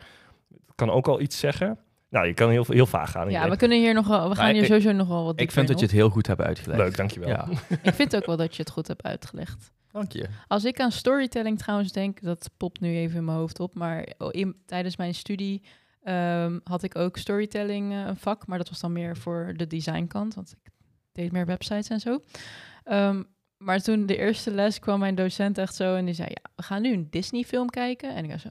kan 0.75 0.89
ook 0.89 1.07
al 1.07 1.21
iets 1.21 1.39
zeggen. 1.39 1.79
Nou, 2.15 2.27
je 2.27 2.33
kan 2.33 2.49
heel, 2.49 2.65
heel 2.67 2.85
vaag 2.85 3.11
gaan. 3.11 3.29
ja 3.29 3.49
we 3.49 3.55
kunnen 3.57 3.77
hier 3.77 3.93
nog 3.93 4.07
wel, 4.07 4.29
we 4.29 4.35
gaan 4.35 4.43
Maar 4.43 4.53
hier 4.53 4.61
ik- 4.61 4.67
sowieso 4.67 4.91
nog 4.91 5.07
wel 5.07 5.23
wat 5.23 5.39
Ik 5.39 5.51
vind 5.51 5.67
dat 5.67 5.79
je 5.79 5.85
het 5.85 5.93
heel 5.93 6.09
goed 6.09 6.27
hebt 6.27 6.41
uitgelegd. 6.41 6.79
Leuk, 6.81 6.97
dankjewel. 6.97 7.29
Ja. 7.29 7.47
Ik 7.89 7.93
vind 7.93 8.15
ook 8.15 8.25
wel 8.25 8.37
dat 8.37 8.55
je 8.55 8.61
het 8.61 8.71
goed 8.71 8.87
hebt 8.87 9.03
uitgelegd. 9.03 9.71
dank 9.91 10.11
je. 10.11 10.27
Als 10.47 10.65
ik 10.65 10.79
aan 10.79 10.91
storytelling 10.91 11.57
trouwens 11.57 11.91
denk, 11.91 12.21
dat 12.21 12.49
popt 12.57 12.79
nu 12.79 12.95
even 12.95 13.17
in 13.17 13.25
mijn 13.25 13.37
hoofd 13.37 13.59
op, 13.59 13.73
maar 13.75 14.07
in, 14.29 14.55
tijdens 14.65 14.97
mijn 14.97 15.15
studie 15.15 15.61
ehm, 16.03 16.59
had 16.63 16.83
ik 16.83 16.95
ook 16.97 17.17
storytelling 17.17 17.91
eh, 17.91 17.99
een 18.05 18.17
vak, 18.17 18.47
maar 18.47 18.57
dat 18.57 18.69
was 18.69 18.79
dan 18.79 18.91
meer 18.91 19.17
voor 19.17 19.53
de 19.55 19.67
designkant, 19.67 20.33
want 20.33 20.55
ik 20.63 20.71
deed 21.11 21.31
meer 21.31 21.45
websites 21.45 21.87
en 21.87 21.99
zo. 21.99 22.19
Ehm, 22.83 23.23
maar 23.57 23.79
toen 23.79 24.05
de 24.05 24.17
eerste 24.17 24.51
les 24.51 24.79
kwam 24.79 24.99
mijn 24.99 25.15
docent 25.15 25.57
echt 25.57 25.75
zo 25.75 25.95
en 25.95 26.05
die 26.05 26.13
zei, 26.13 26.27
ja, 26.29 26.49
we 26.55 26.63
gaan 26.63 26.81
nu 26.81 26.93
een 26.93 27.07
Disney 27.09 27.43
film 27.43 27.69
kijken. 27.69 28.15
En 28.15 28.23
ik 28.23 28.31
was 28.31 28.41
zo, 28.41 28.49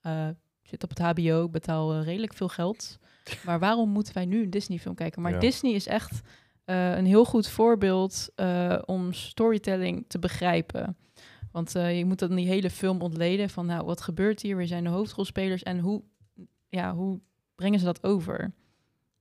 eh, 0.00 0.28
zit 0.74 0.82
op 0.82 0.96
het 0.96 0.98
hbo, 0.98 1.44
ik 1.44 1.50
betaal 1.50 1.92
eh, 1.92 2.04
redelijk 2.04 2.34
veel 2.34 2.48
geld, 2.48 2.98
maar 3.46 3.58
waarom 3.58 3.88
moeten 3.88 4.14
wij 4.14 4.24
nu 4.24 4.42
een 4.42 4.50
Disney 4.50 4.78
film 4.78 4.94
kijken? 4.94 5.22
Maar 5.22 5.32
Ja. 5.32 5.38
Disney 5.38 5.72
is 5.72 5.86
echt 5.86 6.20
eh, 6.64 6.96
een 6.96 7.06
heel 7.06 7.24
goed 7.24 7.48
voorbeeld 7.48 8.28
eh, 8.34 8.78
om 8.84 9.12
storytelling 9.12 10.04
te 10.08 10.18
begrijpen. 10.18 10.96
Want 11.52 11.72
je 11.72 12.04
moet 12.06 12.18
dan 12.18 12.34
die 12.34 12.46
hele 12.46 12.70
film 12.70 13.00
ontleden 13.00 13.50
van, 13.50 13.66
nou, 13.66 13.84
wat 13.84 14.00
gebeurt 14.00 14.42
hier? 14.42 14.56
Wie 14.56 14.66
zijn 14.66 14.84
de 14.84 14.90
hoofdrolspelers 14.90 15.62
en 15.62 15.78
hoe, 15.78 16.02
ja, 16.68 16.94
hoe 16.94 17.20
brengen 17.54 17.78
ze 17.78 17.84
dat 17.84 18.02
over? 18.02 18.52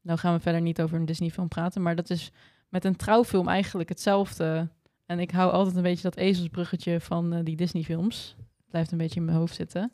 Nou 0.02 0.20
gaan 0.20 0.34
we 0.34 0.40
verder 0.40 0.62
niet 0.62 0.82
over 0.82 0.98
een 0.98 1.06
Disney-film 1.06 1.48
praten, 1.48 1.82
maar 1.82 1.96
dat 1.96 2.10
is 2.10 2.32
met 2.70 2.86
een 2.86 2.96
trouwfilm 2.96 3.48
eigenlijk 3.48 3.90
hetzelfde. 3.90 4.70
En 5.06 5.20
ik 5.20 5.32
hou 5.32 5.52
altijd 5.52 5.76
een 5.76 5.82
beetje 5.82 6.04
dat 6.04 6.16
ezelsbruggetje 6.16 7.00
van 7.00 7.44
die 7.44 7.56
Disney-films. 7.56 8.36
Het 8.38 8.70
blijft 8.70 8.92
een 8.92 8.98
beetje 8.98 9.20
in 9.20 9.26
mijn 9.26 9.38
hoofd 9.38 9.56
zitten. 9.56 9.92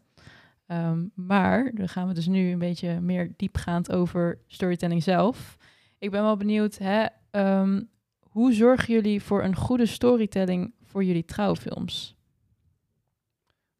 Ehm, 0.69 1.03
maar 1.15 1.71
dan 1.73 1.89
gaan 1.89 2.07
we 2.07 2.13
dus 2.13 2.27
nu 2.27 2.51
een 2.51 2.59
beetje 2.59 2.99
meer 3.01 3.33
diepgaand 3.37 3.91
over 3.91 4.39
storytelling 4.47 5.03
zelf. 5.03 5.57
Ik 5.99 6.11
ben 6.11 6.21
wel 6.21 6.37
benieuwd, 6.37 6.77
hè, 6.77 7.05
ehm, 7.31 7.81
hoe 8.19 8.53
zorgen 8.53 8.93
jullie 8.93 9.21
voor 9.21 9.43
een 9.43 9.55
goede 9.55 9.85
storytelling 9.85 10.73
voor 10.83 11.03
jullie 11.03 11.25
trouwfilms? 11.25 12.15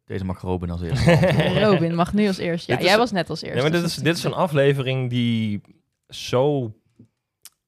Deze 0.06 0.26
mag 0.26 0.42
Robin 0.42 0.70
als 0.70 0.82
eerste. 0.82 1.60
Robin 1.66 1.96
mag 1.96 2.14
nu 2.14 2.28
als 2.28 2.38
eerst. 2.38 2.68
Ja, 2.68 2.74
Dit 2.76 2.84
is- 2.84 2.90
jij 2.90 2.98
was 3.00 3.12
net 3.12 3.30
als 3.30 3.42
eerste. 3.42 3.58
Ja, 3.58 3.64
maar 3.64 3.72
dit 3.72 3.82
dus 3.82 3.98
is, 3.98 4.04
dit 4.04 4.18
is 4.18 4.24
een 4.24 4.34
aflevering 4.34 5.10
die 5.10 5.62
zo 6.08 6.74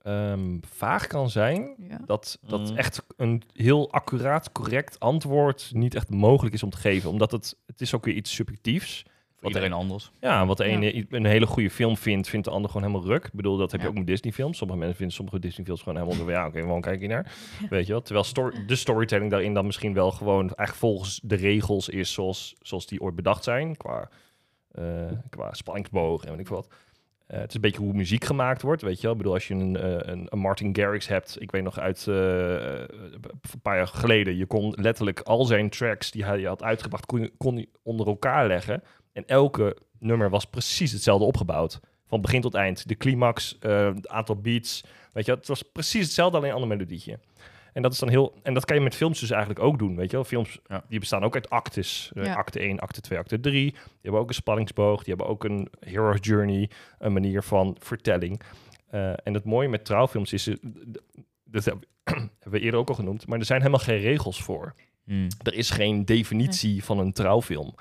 ehm, 0.04 0.58
vaag 0.62 1.08
kan 1.08 1.30
zijn... 1.30 1.76
Ja. 1.78 2.00
dat, 2.06 2.40
dat 2.42 2.70
Mm. 2.70 2.78
echt 2.78 3.04
een 3.18 3.44
heel 3.54 3.92
accuraat, 3.92 4.52
correct 4.52 5.00
antwoord 5.00 5.70
niet 5.74 5.96
echt 5.96 6.10
mogelijk 6.10 6.56
is 6.56 6.64
om 6.64 6.70
te 6.70 6.78
geven. 6.78 7.10
Omdat 7.10 7.32
het, 7.32 7.56
het 7.66 7.82
is 7.82 7.96
ook 7.96 8.06
weer 8.06 8.16
iets 8.16 8.34
subjectiefs. 8.36 9.04
Voor 9.36 9.50
iedereen 9.50 9.74
anders. 9.74 10.12
Ja, 10.20 10.46
wat 10.46 10.58
de 10.58 10.64
ene 10.64 11.06
een 11.10 11.26
hele 11.26 11.46
goede 11.46 11.70
film 11.70 11.98
vindt, 11.98 12.30
vindt 12.30 12.46
de 12.46 12.52
ander 12.52 12.72
gewoon 12.72 12.88
helemaal 12.88 13.08
ruk. 13.12 13.26
Ik 13.26 13.34
bedoel, 13.34 13.58
dat 13.58 13.72
heb 13.72 13.80
je 13.80 13.86
Ja. 13.86 13.92
ook 13.92 13.98
met 13.98 14.08
Disney-films. 14.08 14.58
Sommige 14.58 14.80
mensen 14.80 14.98
vinden 14.98 15.16
sommige 15.16 15.40
Disney-films 15.40 15.82
gewoon 15.82 15.98
helemaal... 15.98 16.26
zo 16.26 16.32
Ja, 16.32 16.48
oké, 16.48 16.62
waarom 16.62 16.82
kijk 16.82 17.02
je 17.02 17.08
naar? 17.08 17.32
Weet 17.70 17.86
je 17.86 17.92
wel? 17.92 18.02
Terwijl 18.02 18.52
de 18.68 18.76
storytelling 18.76 19.32
daarin 19.32 19.54
dan 19.54 19.66
misschien 19.66 19.94
wel 19.94 20.12
gewoon... 20.12 20.42
eigenlijk 20.42 20.78
volgens 20.78 21.20
de 21.24 21.36
regels 21.36 21.90
is 21.90 22.14
zoals, 22.14 22.56
zoals 22.62 22.86
die 22.88 23.02
ooit 23.02 23.16
bedacht 23.16 23.44
zijn. 23.44 23.78
Qua, 23.78 24.10
eh, 24.72 24.84
qua 25.30 25.54
spanningsboog 25.54 26.24
en 26.24 26.32
weet 26.32 26.40
ik 26.40 26.48
veel 26.48 26.56
wat. 26.56 26.68
Eh, 27.32 27.40
het 27.40 27.50
is 27.50 27.56
een 27.56 27.62
beetje 27.62 27.80
hoe 27.80 27.94
muziek 27.94 28.24
gemaakt 28.24 28.62
wordt, 28.62 28.82
weet 28.82 28.96
je 28.96 29.02
wel. 29.02 29.12
Ik 29.12 29.18
bedoel, 29.18 29.34
als 29.34 29.48
je 29.48 29.54
een, 29.54 29.78
eh, 29.78 30.14
een, 30.14 30.28
een 30.30 30.40
Martin 30.40 30.76
Garrix 30.76 31.08
hebt... 31.08 31.42
Ik 31.42 31.52
weet 31.52 31.64
nog 31.64 31.80
uit 31.80 32.08
eh, 32.08 32.16
een 32.16 33.62
paar 33.62 33.76
jaar 33.76 33.88
geleden... 33.88 34.38
Je 34.38 34.46
kon 34.46 34.74
letterlijk 34.78 35.20
al 35.20 35.46
zijn 35.46 35.70
tracks 35.70 36.12
die 36.12 36.26
hij 36.26 36.42
had 36.42 36.64
uitgebracht... 36.64 37.06
kon 37.06 37.32
kon 37.38 37.68
onder 37.84 38.08
elkaar 38.08 38.48
leggen... 38.48 38.84
En 39.14 39.26
elke 39.26 39.78
nummer 40.00 40.30
was 40.30 40.46
precies 40.46 40.92
hetzelfde 40.92 41.26
opgebouwd. 41.26 41.80
Van 42.08 42.22
begin 42.22 42.42
tot 42.42 42.54
eind. 42.54 42.88
De 42.88 42.96
climax, 42.96 43.58
het 43.60 44.08
aantal 44.08 44.36
beats. 44.36 44.84
Weet 45.14 45.26
je, 45.26 45.32
het 45.32 45.48
was 45.48 45.62
precies 45.62 46.04
hetzelfde, 46.04 46.38
alleen 46.38 46.50
een 46.50 46.56
ander 46.56 46.78
melodietje. 46.78 47.20
En 47.74 47.82
dat 47.82 47.92
is 47.94 48.00
dan 48.00 48.10
heel. 48.10 48.34
En 48.44 48.54
dat 48.54 48.66
kan 48.66 48.76
je 48.76 48.82
met 48.82 48.96
films 48.96 49.20
dus 49.20 49.30
eigenlijk 49.30 49.64
ook 49.64 49.80
doen. 49.80 49.96
Weet 49.96 50.10
je 50.10 50.16
wel, 50.16 50.26
films 50.26 50.60
Ja. 50.68 50.84
die 50.90 51.00
bestaan 51.00 51.24
ook 51.24 51.34
uit 51.36 51.50
actes. 51.50 52.12
Ja. 52.14 52.34
Acte 52.34 52.60
1, 52.60 52.80
acte 52.80 53.02
2, 53.02 53.20
acte 53.20 53.40
3. 53.40 53.72
Die 53.72 53.76
hebben 54.02 54.22
ook 54.22 54.28
een 54.28 54.34
spanningsboog. 54.34 55.04
Die 55.04 55.14
hebben 55.16 55.28
ook 55.34 55.44
een 55.44 55.68
hero's 55.80 56.18
journey. 56.22 56.70
Een 57.00 57.14
manier 57.14 57.44
van 57.44 57.76
vertelling. 57.80 58.42
Eh, 58.88 59.10
en 59.28 59.34
het 59.34 59.44
mooie 59.46 59.68
met 59.70 59.86
trouwfilms 59.86 60.34
is. 60.34 60.48
eh, 60.48 60.56
Dat 61.44 61.66
hebben 62.04 62.30
we 62.44 62.60
eerder 62.60 62.80
ook 62.80 62.90
al 62.90 62.96
genoemd. 62.96 63.28
Maar 63.28 63.40
er 63.40 63.46
zijn 63.46 63.60
helemaal 63.60 63.84
geen 63.86 64.00
regels 64.00 64.44
voor. 64.44 64.74
Hmm. 65.04 65.28
Er 65.44 65.54
is 65.54 65.70
geen 65.70 66.06
definitie 66.06 66.84
van 66.84 67.00
een 67.00 67.12
trouwfilm. 67.14 67.76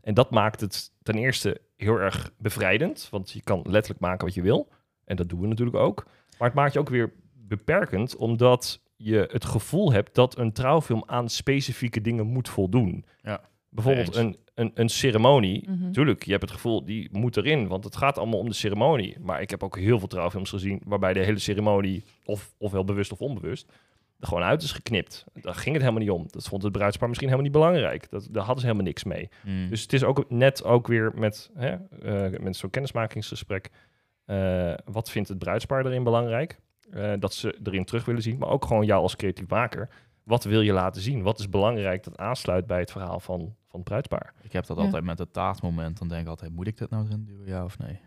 En 0.00 0.14
dat 0.14 0.30
maakt 0.30 0.60
het 0.60 0.90
ten 1.02 1.14
eerste 1.14 1.60
heel 1.76 1.96
erg 2.00 2.30
bevrijdend. 2.38 3.08
Want 3.10 3.30
je 3.30 3.42
kan 3.42 3.62
letterlijk 3.66 4.00
maken 4.00 4.26
wat 4.26 4.34
je 4.34 4.42
wil. 4.42 4.68
En 5.04 5.16
dat 5.16 5.28
doen 5.28 5.40
we 5.40 5.46
natuurlijk 5.46 5.76
ook. 5.76 6.06
Maar 6.38 6.48
het 6.48 6.56
maakt 6.56 6.72
je 6.72 6.78
ook 6.78 6.88
weer 6.88 7.12
beperkend, 7.34 8.16
omdat 8.16 8.80
je 9.02 9.28
het 9.30 9.44
gevoel 9.44 9.92
hebt 9.92 10.14
dat 10.14 10.38
een 10.38 10.52
trouwfilm 10.52 11.02
aan 11.06 11.28
specifieke 11.28 12.00
dingen 12.00 12.26
moet 12.26 12.48
voldoen. 12.48 13.04
Ja, 13.22 13.40
Bijvoorbeeld 13.68 14.06
eens. 14.06 14.16
een, 14.16 14.36
een, 14.54 14.70
een 14.74 14.88
ceremonie. 14.88 15.70
Mhm. 15.70 15.90
Tuurlijk, 15.92 16.22
je 16.24 16.30
hebt 16.30 16.42
het 16.42 16.52
gevoel, 16.52 16.84
die 16.84 17.08
moet 17.12 17.36
erin, 17.36 17.68
want 17.68 17.84
het 17.84 17.96
gaat 17.96 18.18
allemaal 18.18 18.38
om 18.38 18.48
de 18.48 18.54
ceremonie. 18.54 19.16
Maar 19.20 19.40
ik 19.40 19.50
heb 19.50 19.62
ook 19.62 19.78
heel 19.78 19.98
veel 19.98 20.08
trouwfilms 20.08 20.50
gezien 20.50 20.80
waarbij 20.84 21.12
de 21.12 21.20
hele 21.24 21.38
ceremonie, 21.38 22.04
of, 22.24 22.54
ofwel 22.58 22.84
bewust 22.84 23.12
of 23.12 23.20
onbewust, 23.20 23.72
er 24.20 24.26
gewoon 24.28 24.42
uit 24.42 24.62
is 24.62 24.72
geknipt. 24.72 25.24
Daar 25.34 25.54
ging 25.54 25.74
het 25.74 25.82
helemaal 25.84 26.02
niet 26.02 26.10
om. 26.10 26.26
Dat 26.30 26.48
vond 26.48 26.62
het 26.62 26.72
bruidspaar 26.72 27.08
misschien 27.08 27.28
helemaal 27.30 27.50
niet 27.50 27.60
belangrijk. 27.60 28.10
Dat, 28.10 28.28
daar 28.30 28.42
hadden 28.44 28.60
ze 28.60 28.66
helemaal 28.66 28.86
niks 28.86 29.04
mee. 29.04 29.28
Hmm. 29.42 29.68
Dus 29.68 29.82
het 29.82 29.92
is 29.92 30.04
ook 30.04 30.30
net 30.30 30.64
ook 30.64 30.86
weer 30.86 31.12
met, 31.14 31.50
hè, 31.54 31.76
eh, 32.02 32.40
met 32.40 32.56
zo'n 32.56 32.70
kennismakingsgesprek. 32.70 33.70
eh, 34.24 34.74
wat 34.84 35.10
vindt 35.10 35.28
het 35.28 35.38
bruidspaar 35.38 35.86
erin 35.86 36.04
belangrijk? 36.04 36.58
Eh, 36.92 37.12
dat 37.18 37.34
ze 37.34 37.58
erin 37.62 37.84
terug 37.84 38.04
willen 38.04 38.22
zien. 38.22 38.38
Maar 38.38 38.48
ook 38.48 38.64
gewoon 38.64 38.84
jou 38.86 39.02
als 39.02 39.16
creatief 39.16 39.48
maker. 39.48 39.88
Wat 40.22 40.44
wil 40.44 40.60
je 40.60 40.72
laten 40.72 41.02
zien? 41.02 41.22
Wat 41.22 41.38
is 41.38 41.48
belangrijk 41.48 42.04
dat 42.04 42.16
aansluit 42.18 42.66
bij 42.66 42.78
het 42.78 42.90
verhaal 42.90 43.20
van, 43.20 43.38
van 43.68 43.78
het 43.80 43.84
bruidspaar? 43.84 44.34
Ik 44.42 44.52
heb 44.52 44.66
dat 44.66 44.76
Ja. 44.76 44.82
altijd 44.82 45.04
met 45.04 45.18
het 45.18 45.32
taartmoment. 45.32 45.98
Dan 45.98 46.08
denk 46.08 46.22
ik 46.22 46.28
altijd, 46.28 46.52
moet 46.52 46.66
ik 46.66 46.78
dit 46.78 46.90
nou 46.90 47.04
erin 47.06 47.24
duwen, 47.24 47.46
ja 47.46 47.64
of 47.64 47.78
nee? 47.78 48.00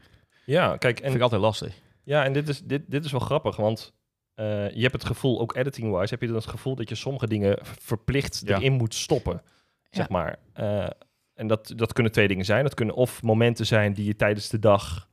Ja, 0.46 0.77
kijk, 0.77 0.98
vind 0.98 1.10
ik 1.10 1.15
en, 1.15 1.22
altijd 1.22 1.42
lastig. 1.42 1.82
ja, 2.04 2.24
en 2.25 2.34
dit, 2.34 2.48
is, 2.50 2.62
dit, 2.62 2.84
dit 2.88 3.06
is 3.06 3.12
wel 3.12 3.20
grappig, 3.20 3.56
want 3.56 3.94
eh, 4.34 4.70
je 4.70 4.82
hebt 4.82 4.94
het 4.94 5.06
gevoel, 5.06 5.39
ook 5.39 5.56
editing-wise, 5.56 6.13
heb 6.13 6.22
je 6.22 6.27
dan 6.27 6.36
het 6.36 6.48
gevoel 6.48 6.75
dat 6.75 6.89
je 6.89 6.96
sommige 6.96 7.27
dingen 7.27 7.58
verplicht 7.62 8.42
Ja. 8.46 8.58
erin 8.58 8.74
moet 8.74 8.94
stoppen. 8.94 9.42
Zeg 9.89 10.10
maar. 10.10 10.39
Eh, 10.54 10.88
en 11.34 11.48
dat, 11.48 11.74
dat 11.75 11.94
kunnen 11.94 12.12
twee 12.12 12.27
dingen 12.27 12.46
zijn. 12.46 12.63
Dat 12.63 12.74
kunnen 12.74 12.96
of 12.96 13.24
momenten 13.24 13.65
zijn 13.65 13.94
die 13.94 14.06
je 14.06 14.15
tijdens 14.15 14.50
de 14.50 14.60
dag 14.60 15.10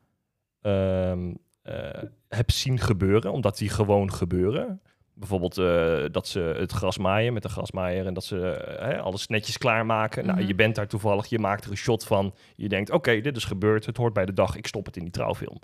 ehm, 0.60 1.34
eh, 1.62 2.02
hebt 2.34 2.52
zien 2.52 2.78
gebeuren, 2.78 3.32
omdat 3.32 3.58
die 3.58 3.68
gewoon 3.68 4.12
gebeuren. 4.12 4.80
Bijvoorbeeld 5.14 5.58
eh, 5.58 6.04
dat 6.12 6.26
ze 6.28 6.54
het 6.58 6.72
gras 6.72 6.98
maaien 6.98 7.32
met 7.32 7.44
een 7.44 7.50
grasmaaier 7.50 8.06
en 8.06 8.14
dat 8.14 8.24
ze 8.24 8.50
eh, 8.50 8.88
hè, 8.88 9.00
alles 9.00 9.26
netjes 9.26 9.58
klaarmaken. 9.58 10.26
Nou, 10.26 10.38
Mhm. 10.38 10.46
je 10.46 10.54
bent 10.54 10.74
daar 10.74 10.86
toevallig, 10.88 11.26
je 11.26 11.38
maakt 11.38 11.64
er 11.64 11.70
een 11.70 11.76
shot 11.76 12.04
van. 12.04 12.34
Je 12.56 12.68
denkt, 12.68 12.90
oké, 12.90 13.20
dit 13.20 13.36
is 13.36 13.44
gebeurd, 13.44 13.86
het 13.86 13.96
hoort 13.96 14.12
bij 14.12 14.26
de 14.26 14.32
dag, 14.32 14.56
ik 14.56 14.66
stop 14.66 14.86
het 14.86 14.96
in 14.96 15.02
die 15.02 15.12
trouwfilm. 15.12 15.58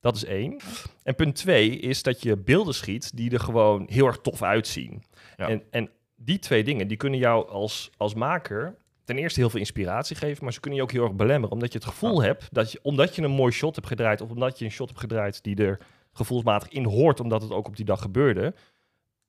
Dat 0.00 0.16
is 0.16 0.24
één. 0.24 0.60
En 1.02 1.14
punt 1.14 1.34
twee 1.34 1.70
is 1.78 2.02
dat 2.02 2.22
je 2.22 2.36
beelden 2.36 2.74
schiet 2.74 3.16
die 3.16 3.30
er 3.30 3.40
gewoon 3.40 3.86
heel 3.90 4.06
erg 4.06 4.18
tof 4.18 4.42
uitzien. 4.42 5.02
Ja. 5.36 5.48
En, 5.48 5.62
en 5.70 5.90
die 6.16 6.38
twee 6.38 6.64
dingen, 6.64 6.88
die 6.88 6.96
kunnen 6.96 7.18
jou 7.18 7.48
als, 7.48 7.90
als 7.96 8.14
maker 8.14 8.76
ten 9.04 9.18
eerste 9.18 9.40
heel 9.40 9.50
veel 9.50 9.60
inspiratie 9.60 10.16
geven, 10.16 10.44
maar 10.44 10.52
ze 10.52 10.60
kunnen 10.60 10.78
je 10.78 10.84
ook 10.84 10.92
heel 10.92 11.04
erg 11.04 11.14
belemmeren, 11.14 11.52
omdat 11.54 11.72
je 11.72 11.78
het 11.78 11.88
gevoel 11.88 12.22
hebt 12.22 12.48
dat 12.50 12.72
je, 12.72 12.78
omdat 12.82 13.16
je 13.16 13.22
een 13.22 13.30
mooi 13.30 13.52
shot 13.52 13.74
hebt 13.74 13.86
gedraaid, 13.86 14.20
of 14.20 14.30
omdat 14.30 14.58
je 14.58 14.64
een 14.64 14.70
shot 14.70 14.88
hebt 14.88 15.00
gedraaid 15.00 15.42
die 15.42 15.56
er 15.56 15.78
gevoelsmatig 16.16 16.68
in 16.68 16.84
hoort, 16.84 17.20
omdat 17.20 17.42
het 17.42 17.50
ook 17.50 17.66
op 17.66 17.76
die 17.76 17.84
dag 17.84 18.00
gebeurde, 18.00 18.54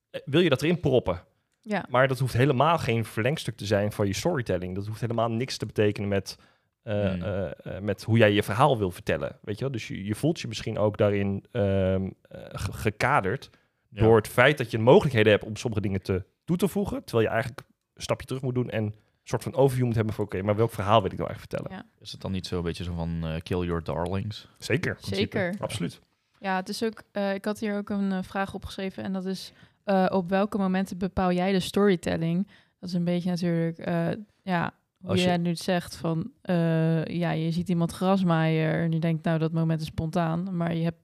eh, 0.10 0.22
wil 0.25 0.41
je 0.41 0.50
dat 0.50 0.62
erin 0.62 0.79
proppen. 0.79 1.24
Ja, 1.62 1.86
Maar 1.89 2.08
dat 2.08 2.20
hoeft 2.20 2.34
helemaal 2.34 2.77
geen 2.77 3.06
verlengstuk 3.06 3.58
te 3.58 3.65
zijn 3.65 3.91
van 3.91 4.08
je 4.08 4.13
storytelling. 4.13 4.75
Dat 4.75 4.88
hoeft 4.88 5.01
helemaal 5.01 5.32
niks 5.32 5.58
te 5.58 5.65
betekenen 5.65 6.10
met, 6.10 6.38
eh, 6.84 7.46
eh, 7.46 7.51
met 7.82 8.03
hoe 8.03 8.17
jij 8.17 8.32
je 8.32 8.44
verhaal 8.44 8.77
wil 8.77 8.91
vertellen. 8.91 9.38
Weet 9.41 9.56
je 9.58 9.62
wel? 9.63 9.72
Dus 9.74 9.88
je, 9.88 10.06
je 10.06 10.15
voelt 10.15 10.39
je 10.39 10.48
misschien 10.48 10.77
ook 10.77 10.98
daarin 10.98 11.46
ehm, 11.51 12.10
eh, 12.22 12.41
ge- 12.51 12.74
gekaderd 12.74 13.50
Ja. 13.89 14.01
door 14.01 14.15
het 14.17 14.27
feit 14.27 14.58
dat 14.58 14.72
je 14.72 14.79
mogelijkheden 14.79 15.32
hebt 15.32 15.44
om 15.44 15.56
sommige 15.56 15.82
dingen 15.82 16.01
te 16.01 16.24
toe 16.46 16.58
te 16.58 16.67
voegen, 16.67 17.03
terwijl 17.03 17.27
je 17.27 17.34
eigenlijk 17.34 17.67
een 17.94 18.01
stapje 18.01 18.27
terug 18.27 18.41
moet 18.41 18.53
doen 18.56 18.70
en 18.70 18.84
een 18.84 18.94
soort 19.24 19.44
van 19.44 19.56
overview 19.56 19.86
moet 19.86 19.96
hebben 19.96 20.13
van 20.13 20.25
oké, 20.25 20.41
maar 20.41 20.56
welk 20.56 20.72
verhaal 20.72 21.01
wil 21.01 21.12
ik 21.12 21.17
nou 21.17 21.29
eigenlijk 21.29 21.51
vertellen? 21.63 21.86
Ja. 21.86 22.01
Is 22.03 22.12
het 22.12 22.22
dan 22.22 22.32
niet 22.32 22.48
zo 22.48 22.58
een 22.58 22.63
beetje 22.63 22.84
zo 22.84 22.94
van 22.94 23.20
eh, 23.24 23.41
kill 23.41 23.60
your 23.65 23.84
darlings? 23.84 24.48
Zeker. 24.58 24.98
zeker. 25.01 25.56
Absoluut. 25.60 26.00
Ja, 26.39 26.56
het 26.56 26.70
is 26.70 26.84
ook, 26.84 27.01
eh, 27.12 27.34
ik 27.34 27.46
had 27.46 27.60
hier 27.60 27.77
ook 27.77 27.89
een 27.89 28.12
eh, 28.12 28.17
vraag 28.22 28.53
opgeschreven 28.53 29.03
en 29.03 29.13
dat 29.13 29.25
is 29.25 29.51
eh, 29.84 30.06
op 30.10 30.29
welke 30.29 30.58
momenten 30.58 30.98
bepaal 30.98 31.32
jij 31.32 31.51
de 31.51 31.60
storytelling? 31.60 32.48
Dat 32.79 32.89
is 32.89 32.96
een 32.96 33.03
beetje 33.03 33.29
natuurlijk, 33.29 33.77
ja, 34.44 34.74
hoe 35.01 35.10
Als 35.10 35.20
je- 35.20 35.25
jij 35.25 35.38
nu 35.38 35.50
het 35.50 35.60
zegt 35.60 35.96
van, 35.96 36.32
ja, 37.08 37.32
je 37.32 37.51
ziet 37.51 37.70
iemand 37.70 37.91
grasmaaien 37.91 38.74
en 38.74 38.91
je 38.91 39.00
denkt, 39.00 39.24
nou, 39.24 39.39
dat 39.39 39.51
moment 39.51 39.82
is 39.82 39.88
spontaan, 39.88 40.56
maar 40.58 40.75
je 40.75 40.84
hebt 40.84 41.00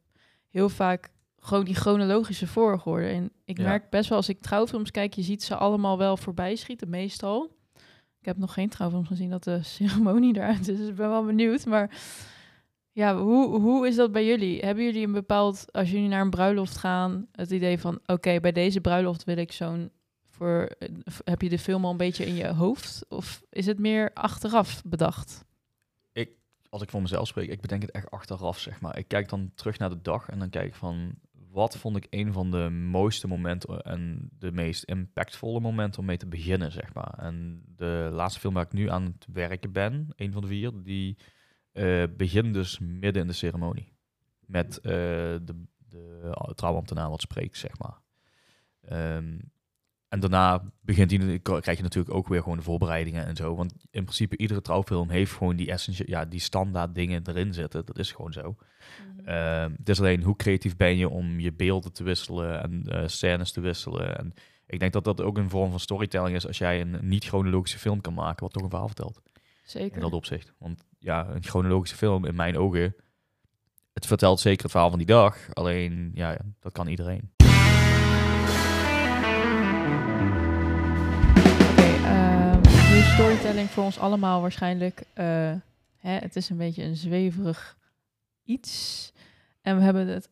heel 0.49 0.69
vaak 0.69 1.09
gewoon 1.39 1.65
die 1.65 1.75
chronologische 1.75 2.47
volgorde. 2.47 3.07
En 3.07 3.31
ik 3.45 3.57
Ja. 3.57 3.63
merk 3.63 3.89
best 3.89 4.09
wel 4.09 4.17
als 4.17 4.29
ik 4.29 4.41
trouwfilms 4.41 4.91
kijk, 4.91 5.13
je 5.13 5.21
ziet 5.21 5.43
ze 5.43 5.55
allemaal 5.55 5.97
wel 5.97 6.17
voorbij 6.17 6.55
schieten, 6.55 6.89
meestal. 6.89 7.55
Ik 8.19 8.25
heb 8.25 8.37
nog 8.37 8.53
geen 8.53 8.69
trouwfilms 8.69 9.07
gezien 9.07 9.29
dat 9.29 9.43
de 9.43 9.63
ceremonie 9.75 10.35
eruit 10.35 10.67
is, 10.67 10.77
dus 10.77 10.87
ik 10.87 10.95
ben 10.95 11.09
wel 11.09 11.25
benieuwd, 11.25 11.65
maar... 11.65 11.89
Ja, 12.95 13.17
hoe, 13.17 13.59
hoe 13.59 13.87
is 13.87 13.95
dat 13.95 14.11
bij 14.11 14.25
jullie? 14.25 14.59
Hebben 14.59 14.83
jullie 14.83 15.05
een 15.05 15.11
bepaald, 15.11 15.65
als 15.71 15.91
jullie 15.91 16.07
naar 16.07 16.21
een 16.21 16.29
bruiloft 16.29 16.77
gaan, 16.77 17.27
het 17.31 17.51
idee 17.51 17.79
van, 17.79 17.99
oké, 18.05 18.39
bij 18.39 18.51
deze 18.51 18.81
bruiloft 18.81 19.23
wil 19.23 19.37
ik 19.37 19.51
zo'n, 19.51 19.91
voor, 20.23 20.75
eh, 20.79 20.89
heb 21.23 21.41
je 21.41 21.49
de 21.49 21.59
film 21.59 21.85
al 21.85 21.91
een 21.91 21.97
beetje 21.97 22.25
in 22.25 22.35
je 22.35 22.47
hoofd? 22.47 23.05
Of 23.09 23.43
is 23.49 23.65
het 23.65 23.79
meer 23.79 24.11
achteraf 24.13 24.81
bedacht? 24.85 25.45
Als 26.73 26.81
ik 26.81 26.89
voor 26.89 27.01
mezelf 27.01 27.27
spreek, 27.27 27.49
ik 27.49 27.61
bedenk 27.61 27.81
het 27.81 27.91
echt 27.91 28.11
achteraf, 28.11 28.59
zeg 28.59 28.81
maar. 28.81 28.97
Ik 28.97 29.07
kijk 29.07 29.29
dan 29.29 29.51
terug 29.55 29.77
naar 29.77 29.89
de 29.89 30.01
dag 30.01 30.29
en 30.29 30.39
dan 30.39 30.49
kijk 30.49 30.67
ik 30.67 30.75
van... 30.75 31.13
Wat 31.51 31.77
vond 31.77 31.95
ik 31.95 32.07
een 32.09 32.33
van 32.33 32.51
de 32.51 32.69
mooiste 32.69 33.27
momenten 33.27 33.81
en 33.81 34.29
de 34.39 34.51
meest 34.51 34.83
impactvolle 34.83 35.59
momenten 35.59 35.99
om 35.99 36.05
mee 36.05 36.17
te 36.17 36.27
beginnen, 36.27 36.71
zeg 36.71 36.93
maar. 36.93 37.13
En 37.17 37.63
de 37.75 38.09
laatste 38.11 38.39
film 38.39 38.53
waar 38.53 38.65
ik 38.65 38.73
nu 38.73 38.89
aan 38.89 39.03
het 39.03 39.27
werken 39.33 39.71
ben, 39.71 40.07
een 40.15 40.31
van 40.31 40.41
de 40.41 40.47
vier, 40.47 40.71
die 40.83 41.17
eh 41.73 42.03
begint 42.17 42.53
dus 42.53 42.79
midden 42.79 43.21
in 43.21 43.27
de 43.27 43.33
ceremonie. 43.33 43.93
Met 44.45 44.77
eh, 44.77 44.91
de, 44.91 45.65
de 45.89 46.31
trouwambtenaar 46.55 47.09
wat 47.09 47.21
spreekt, 47.21 47.57
zeg 47.57 47.77
maar. 47.77 48.01
Ehm, 48.81 49.37
en 50.13 50.19
daarna 50.19 50.63
begint 50.81 51.09
die, 51.09 51.39
krijg 51.39 51.77
je 51.77 51.83
natuurlijk 51.83 52.15
ook 52.15 52.27
weer 52.27 52.41
gewoon 52.41 52.57
de 52.57 52.63
voorbereidingen 52.63 53.25
en 53.25 53.35
zo. 53.35 53.55
Want 53.55 53.73
in 53.91 54.03
principe 54.03 54.37
iedere 54.37 54.61
trouwfilm 54.61 55.09
heeft 55.09 55.31
gewoon 55.31 55.55
die 55.55 55.71
essentiële, 55.71 56.09
ja, 56.09 56.25
die 56.25 56.39
standaard 56.39 56.95
dingen 56.95 57.21
erin 57.27 57.53
zitten. 57.53 57.85
Dat 57.85 57.99
is 57.99 58.11
gewoon 58.11 58.33
zo. 58.33 58.55
Ehm, 59.25 59.71
het 59.77 59.89
is 59.89 59.99
alleen 59.99 60.23
hoe 60.23 60.35
creatief 60.35 60.75
ben 60.75 60.97
je 60.97 61.09
om 61.09 61.39
je 61.39 61.53
beelden 61.53 61.93
te 61.93 62.03
wisselen 62.03 62.61
en 62.61 62.83
eh, 62.87 63.07
scènes 63.07 63.51
te 63.51 63.61
wisselen. 63.61 64.17
En 64.17 64.33
ik 64.67 64.79
denk 64.79 64.93
dat 64.93 65.03
dat 65.03 65.21
ook 65.21 65.37
een 65.37 65.49
vorm 65.49 65.69
van 65.69 65.79
storytelling 65.79 66.35
is 66.35 66.47
als 66.47 66.57
jij 66.57 66.81
een 66.81 66.97
niet-chronologische 67.01 67.79
film 67.79 68.01
kan 68.01 68.13
maken, 68.13 68.43
wat 68.43 68.53
toch 68.53 68.63
een 68.63 68.69
verhaal 68.69 68.87
vertelt. 68.87 69.21
Zeker. 69.63 69.95
In 69.95 70.01
dat 70.01 70.13
opzicht. 70.13 70.53
Want 70.57 70.85
ja, 70.99 71.27
een 71.27 71.43
chronologische 71.43 71.95
film, 71.95 72.25
in 72.25 72.35
mijn 72.35 72.57
ogen, 72.57 72.95
het 73.93 74.05
vertelt 74.05 74.39
zeker 74.39 74.61
het 74.61 74.71
verhaal 74.71 74.89
van 74.89 74.97
die 74.97 75.07
dag. 75.07 75.37
Alleen, 75.53 76.11
ja, 76.13 76.37
dat 76.59 76.71
kan 76.71 76.87
iedereen. 76.87 77.31
Oké, 81.71 81.89
ehm, 82.05 82.63
storytelling 83.13 83.69
voor 83.69 83.83
ons 83.83 83.99
allemaal 83.99 84.41
waarschijnlijk, 84.41 85.03
eh, 85.13 85.25
hè, 85.97 86.11
het 86.11 86.35
is 86.35 86.49
een 86.49 86.57
beetje 86.57 86.83
een 86.83 86.95
zweverig 86.95 87.77
iets. 88.43 89.11
En 89.61 89.77
we 89.77 89.83
hebben 89.83 90.07
het, 90.07 90.29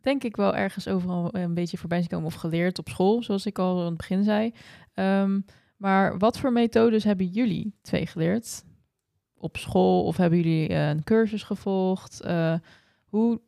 denk 0.00 0.24
ik, 0.24 0.36
wel 0.36 0.56
ergens 0.56 0.88
overal 0.88 1.34
een 1.34 1.54
beetje 1.54 1.78
voorbij 1.78 1.98
zien 1.98 2.08
komen 2.08 2.26
of 2.26 2.34
geleerd 2.34 2.78
op 2.78 2.88
school, 2.88 3.22
zoals 3.22 3.46
ik 3.46 3.58
al 3.58 3.78
aan 3.80 3.86
het 3.86 3.96
begin 3.96 4.24
zei. 4.24 4.54
Ehm, 4.94 5.40
maar 5.76 6.18
wat 6.18 6.38
voor 6.38 6.52
methodes 6.52 7.04
hebben 7.04 7.26
jullie 7.26 7.74
twee 7.82 8.06
geleerd? 8.06 8.64
Op 9.38 9.56
school 9.56 10.04
of 10.04 10.16
hebben 10.16 10.38
jullie 10.40 10.68
eh, 10.68 10.88
een 10.88 11.04
cursus 11.04 11.42
gevolgd? 11.42 12.20
Eh, 12.20 12.54
hoe, 13.08 13.40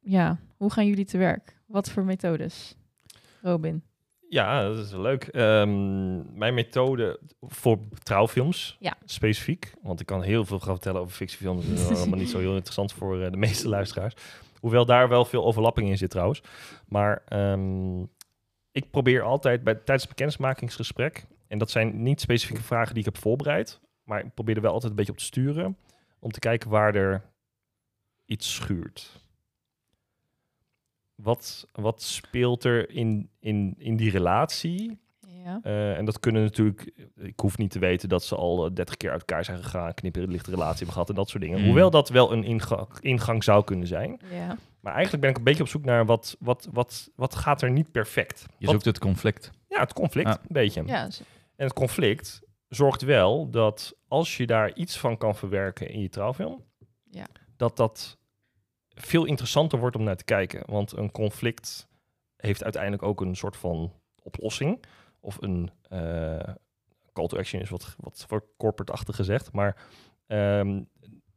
ja, 0.00 0.38
hoe 0.56 0.72
gaan 0.72 0.86
jullie 0.86 1.04
te 1.04 1.18
werk? 1.18 1.60
Wat 1.66 1.90
voor 1.90 2.04
methodes? 2.04 2.76
Robin. 3.42 3.82
Ja, 4.28 4.62
dat 4.62 4.78
is 4.78 4.92
leuk. 4.92 5.24
Ehm, 5.24 6.38
mijn 6.38 6.54
methode 6.54 7.20
voor 7.40 7.78
trouwfilms 8.02 8.76
Ja. 8.80 8.94
specifiek, 9.04 9.72
want 9.82 10.00
ik 10.00 10.06
kan 10.06 10.22
heel 10.22 10.44
veel 10.44 10.58
gaan 10.58 10.72
vertellen 10.74 11.00
over 11.00 11.14
fictiefilms. 11.14 11.66
Dat 11.68 11.78
is 11.90 11.96
allemaal 12.00 12.18
niet 12.18 12.30
zo 12.30 12.38
heel 12.38 12.54
interessant 12.54 12.92
voor 12.92 13.22
eh, 13.22 13.30
de 13.30 13.36
meeste 13.36 13.68
luisteraars. 13.68 14.14
Hoewel 14.60 14.86
daar 14.86 15.08
wel 15.08 15.24
veel 15.24 15.44
overlapping 15.44 15.88
in 15.88 15.98
zit 15.98 16.10
trouwens. 16.10 16.42
Maar 16.86 17.22
ehm, 17.28 18.00
ik 18.72 18.90
probeer 18.90 19.22
altijd 19.22 19.64
bij, 19.64 19.74
tijdens 19.74 20.02
het 20.02 20.14
kennismakingsgesprek, 20.14 21.24
en 21.52 21.58
dat 21.58 21.70
zijn 21.70 22.02
niet 22.02 22.20
specifieke 22.20 22.62
vragen 22.62 22.94
die 22.94 23.04
ik 23.06 23.12
heb 23.14 23.22
voorbereid, 23.22 23.80
Maar 24.04 24.24
ik 24.24 24.34
probeer 24.34 24.56
er 24.56 24.62
wel 24.62 24.72
altijd 24.72 24.90
een 24.90 24.96
beetje 24.96 25.12
op 25.12 25.18
te 25.18 25.24
sturen. 25.24 25.76
Om 26.18 26.30
te 26.30 26.38
kijken 26.38 26.70
waar 26.70 26.94
er 26.94 27.22
iets 28.24 28.54
schuurt. 28.54 29.20
Wat, 31.14 31.68
wat 31.72 32.02
speelt 32.02 32.64
er 32.64 32.90
in, 32.90 33.30
in, 33.40 33.74
in 33.78 33.96
die 33.96 34.10
relatie? 34.10 35.00
Ja. 35.44 35.60
Eh, 35.62 35.96
en 35.96 36.04
dat 36.04 36.20
kunnen 36.20 36.42
natuurlijk, 36.42 36.92
ik 37.16 37.40
hoef 37.40 37.58
niet 37.58 37.70
te 37.70 37.78
weten 37.78 38.08
dat 38.08 38.24
ze 38.24 38.36
al 38.36 38.66
eh, 38.66 38.74
30 38.74 38.96
keer 38.96 39.10
uit 39.10 39.20
elkaar 39.20 39.44
zijn 39.44 39.62
gegaan, 39.62 39.94
knippen, 39.94 40.30
lichte 40.30 40.50
relatie 40.50 40.76
hebben 40.76 40.92
gehad 40.92 41.08
en 41.08 41.14
dat 41.14 41.28
soort 41.28 41.42
dingen. 41.42 41.58
Mm. 41.58 41.64
Hoewel 41.64 41.90
dat 41.90 42.08
wel 42.08 42.32
een 42.32 42.44
inga- 42.44 42.86
ingang 43.00 43.44
zou 43.44 43.64
kunnen 43.64 43.86
zijn. 43.86 44.20
ja. 44.30 44.56
Maar 44.80 44.92
eigenlijk 44.92 45.22
ben 45.22 45.30
ik 45.32 45.36
een 45.38 45.44
beetje 45.44 45.62
op 45.62 45.68
zoek 45.68 45.84
naar 45.84 46.06
wat, 46.06 46.36
wat, 46.40 46.68
wat, 46.72 47.10
wat 47.16 47.34
gaat 47.34 47.62
er 47.62 47.70
niet 47.70 47.90
perfect. 47.92 48.46
Je 48.58 48.64
Wat- 48.66 48.74
zoekt 48.74 48.84
het 48.86 48.98
conflict. 48.98 49.50
ja, 49.68 49.80
het 49.80 49.92
conflict, 49.92 50.28
Ja. 50.28 50.34
een 50.34 50.46
beetje. 50.48 50.82
Ja, 50.86 51.08
En 51.62 51.68
het 51.68 51.76
conflict 51.76 52.42
zorgt 52.68 53.02
wel 53.02 53.50
dat 53.50 53.96
als 54.08 54.36
je 54.36 54.46
daar 54.46 54.74
iets 54.74 54.98
van 54.98 55.16
kan 55.16 55.36
verwerken 55.36 55.88
in 55.88 56.00
je 56.00 56.08
trouwfilm, 56.08 56.64
Ja. 57.10 57.26
dat 57.56 57.76
dat 57.76 58.18
veel 58.88 59.24
interessanter 59.24 59.78
wordt 59.78 59.96
om 59.96 60.02
naar 60.02 60.16
te 60.16 60.24
kijken. 60.24 60.62
Want 60.66 60.96
een 60.96 61.10
conflict 61.10 61.88
heeft 62.36 62.62
uiteindelijk 62.62 63.02
ook 63.02 63.20
een 63.20 63.36
soort 63.36 63.56
van 63.56 63.92
oplossing. 64.22 64.84
Of 65.20 65.36
een 65.42 65.70
eh, 65.88 66.54
call 67.12 67.26
to 67.26 67.36
action 67.38 67.60
is 67.62 67.70
wat, 67.70 67.96
wat 67.98 68.24
voor 68.28 68.44
corporate-achtig 68.56 69.16
gezegd. 69.16 69.52
Maar 69.52 69.76
ehm, 70.26 70.82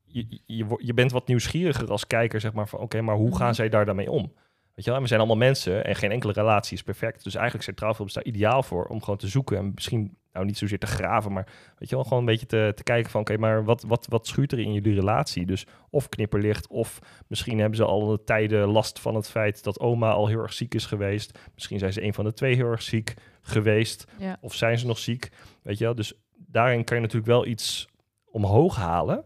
je, 0.03 0.39
je, 0.79 0.93
bent 0.93 1.11
wat 1.11 1.27
nieuwsgieriger 1.27 1.91
als 1.91 2.07
kijker, 2.07 2.39
zeg 2.39 2.53
maar, 2.53 2.67
van 2.67 2.79
oké, 2.79 3.01
maar 3.01 3.15
hoe 3.15 3.27
Mhm. 3.29 3.37
gaan 3.37 3.55
zij 3.55 3.69
daar 3.69 3.85
dan 3.85 3.95
mee 3.95 4.11
om? 4.11 4.33
Weet 4.75 4.85
je 4.85 4.91
wel, 4.91 5.01
we 5.01 5.07
zijn 5.07 5.19
allemaal 5.19 5.37
mensen 5.37 5.85
en 5.85 5.95
geen 5.95 6.11
enkele 6.11 6.33
relatie 6.33 6.77
is 6.77 6.83
perfect. 6.83 7.23
Dus 7.23 7.33
eigenlijk 7.33 7.63
zijn 7.63 7.75
trouwfilms 7.75 8.13
daar 8.13 8.23
ideaal 8.23 8.63
voor 8.63 8.85
om 8.85 8.99
gewoon 8.99 9.17
te 9.17 9.27
zoeken 9.27 9.57
en 9.57 9.71
misschien, 9.75 10.17
nou 10.31 10.45
niet 10.45 10.57
zozeer 10.57 10.79
te 10.79 10.85
graven, 10.85 11.31
maar 11.31 11.45
weet 11.77 11.89
je 11.89 11.95
wel, 11.95 12.03
gewoon 12.03 12.19
een 12.19 12.25
beetje 12.25 12.45
te, 12.45 12.71
te 12.75 12.83
kijken 12.83 13.11
van 13.11 13.21
oké, 13.21 13.37
maar 13.37 13.63
wat, 13.63 13.83
wat, 13.87 14.05
wat 14.09 14.27
schuurt 14.27 14.51
er 14.51 14.59
in 14.59 14.73
jullie 14.73 14.93
relatie? 14.93 15.45
Dus 15.45 15.65
of 15.89 16.09
knipperlicht, 16.09 16.67
of 16.67 16.99
misschien 17.27 17.59
hebben 17.59 17.77
ze 17.77 17.85
al 17.85 18.23
tijden 18.23 18.67
last 18.67 18.99
van 18.99 19.15
het 19.15 19.29
feit 19.29 19.63
dat 19.63 19.79
oma 19.79 20.11
al 20.11 20.27
heel 20.27 20.41
erg 20.41 20.53
ziek 20.53 20.73
is 20.73 20.85
geweest. 20.85 21.39
Misschien 21.53 21.79
zijn 21.79 21.93
ze 21.93 22.03
een 22.03 22.13
van 22.13 22.25
de 22.25 22.33
twee 22.33 22.55
heel 22.55 22.69
erg 22.69 22.81
ziek 22.81 23.13
geweest, 23.41 24.05
ja. 24.19 24.37
of 24.41 24.53
zijn 24.53 24.79
ze 24.79 24.85
nog 24.85 24.97
ziek? 24.97 25.29
Weet 25.61 25.77
je 25.77 25.83
wel, 25.83 25.95
dus 25.95 26.13
daarin 26.35 26.83
kan 26.83 26.95
je 26.95 27.01
natuurlijk 27.01 27.31
wel 27.31 27.45
iets 27.45 27.87
omhoog 28.25 28.75
halen. 28.75 29.25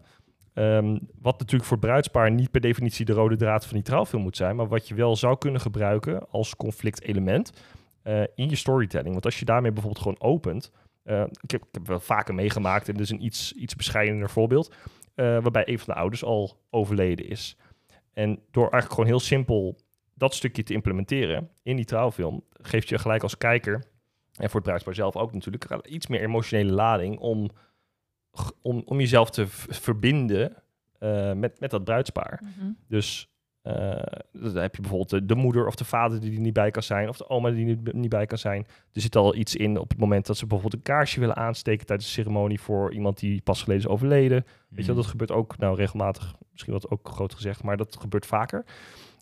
Ehm, 0.60 0.98
wat 1.20 1.38
natuurlijk 1.38 1.64
voor 1.64 1.76
het 1.76 1.86
bruidspaar 1.86 2.30
niet 2.30 2.50
per 2.50 2.60
definitie 2.60 3.04
de 3.04 3.12
rode 3.12 3.36
draad 3.36 3.66
van 3.66 3.74
die 3.74 3.82
trouwfilm 3.82 4.22
moet 4.22 4.36
zijn, 4.36 4.56
maar 4.56 4.68
wat 4.68 4.88
je 4.88 4.94
wel 4.94 5.16
zou 5.16 5.38
kunnen 5.38 5.60
gebruiken 5.60 6.28
als 6.30 6.56
conflictelement 6.56 7.52
eh 8.02 8.22
in 8.34 8.48
je 8.48 8.56
storytelling. 8.56 9.12
Want 9.12 9.24
als 9.24 9.38
je 9.38 9.44
daarmee 9.44 9.72
bijvoorbeeld 9.72 10.02
gewoon 10.02 10.32
opent, 10.32 10.72
eh, 11.02 11.20
ik, 11.20 11.50
heb, 11.50 11.62
ik 11.62 11.68
heb 11.72 11.86
wel 11.86 12.00
vaker 12.00 12.34
meegemaakt 12.34 12.88
en 12.88 12.94
dus 12.94 13.10
een 13.10 13.24
iets, 13.24 13.52
iets 13.52 13.76
bescheidener 13.76 14.30
voorbeeld, 14.30 14.74
eh, 15.14 15.24
waarbij 15.24 15.68
een 15.68 15.78
van 15.78 15.94
de 15.94 16.00
ouders 16.00 16.24
al 16.24 16.60
overleden 16.70 17.28
is. 17.28 17.56
En 18.12 18.40
door 18.50 18.62
eigenlijk 18.62 18.92
gewoon 18.92 19.08
heel 19.08 19.20
simpel 19.20 19.76
dat 20.14 20.34
stukje 20.34 20.62
te 20.62 20.72
implementeren 20.72 21.50
in 21.62 21.76
die 21.76 21.84
trouwfilm, 21.84 22.44
geeft 22.52 22.88
je 22.88 22.98
gelijk 22.98 23.22
als 23.22 23.38
kijker, 23.38 23.84
en 24.36 24.46
voor 24.46 24.54
het 24.54 24.62
bruidspaar 24.62 24.94
zelf 24.94 25.16
ook 25.16 25.32
natuurlijk, 25.32 25.86
iets 25.86 26.06
meer 26.06 26.22
emotionele 26.22 26.72
lading 26.72 27.18
om, 27.18 27.50
om, 28.62 28.82
om 28.84 28.98
jezelf 28.98 29.30
te 29.30 29.46
verbinden 29.68 30.52
eh, 30.98 31.32
met, 31.32 31.60
met 31.60 31.70
dat 31.70 31.84
bruidspaar. 31.84 32.42
Mhm. 32.42 32.70
Dus 32.88 33.30
eh, 33.62 34.02
dan 34.32 34.56
heb 34.56 34.74
je 34.74 34.80
bijvoorbeeld 34.80 35.10
de, 35.10 35.26
de 35.26 35.34
moeder 35.34 35.66
of 35.66 35.74
de 35.74 35.84
vader 35.84 36.20
die 36.20 36.34
er 36.34 36.40
niet 36.40 36.52
bij 36.52 36.70
kan 36.70 36.82
zijn, 36.82 37.08
of 37.08 37.16
de 37.16 37.28
oma 37.28 37.50
die 37.50 37.58
er 37.58 37.76
niet, 37.76 37.92
niet 37.92 38.08
bij 38.08 38.26
kan 38.26 38.38
zijn. 38.38 38.66
Er 38.92 39.00
zit 39.00 39.16
al 39.16 39.34
iets 39.34 39.56
in 39.56 39.78
op 39.78 39.88
het 39.88 39.98
moment 39.98 40.26
dat 40.26 40.36
ze 40.36 40.46
bijvoorbeeld 40.46 40.74
een 40.74 40.94
kaarsje 40.94 41.20
willen 41.20 41.36
aansteken 41.36 41.86
tijdens 41.86 42.08
de 42.08 42.14
ceremonie 42.14 42.60
voor 42.60 42.92
iemand 42.92 43.18
die 43.18 43.40
pas 43.40 43.62
geleden 43.62 43.84
is 43.84 43.90
overleden. 43.90 44.44
Weet 44.68 44.80
je 44.80 44.86
wel, 44.86 45.02
dat 45.02 45.10
gebeurt 45.10 45.32
ook, 45.32 45.58
nou 45.58 45.76
regelmatig, 45.76 46.34
misschien 46.52 46.72
wat 46.72 46.90
ook 46.90 47.08
groot 47.08 47.34
gezegd, 47.34 47.62
maar 47.62 47.76
dat 47.76 47.96
gebeurt 48.00 48.26
vaker. 48.26 48.64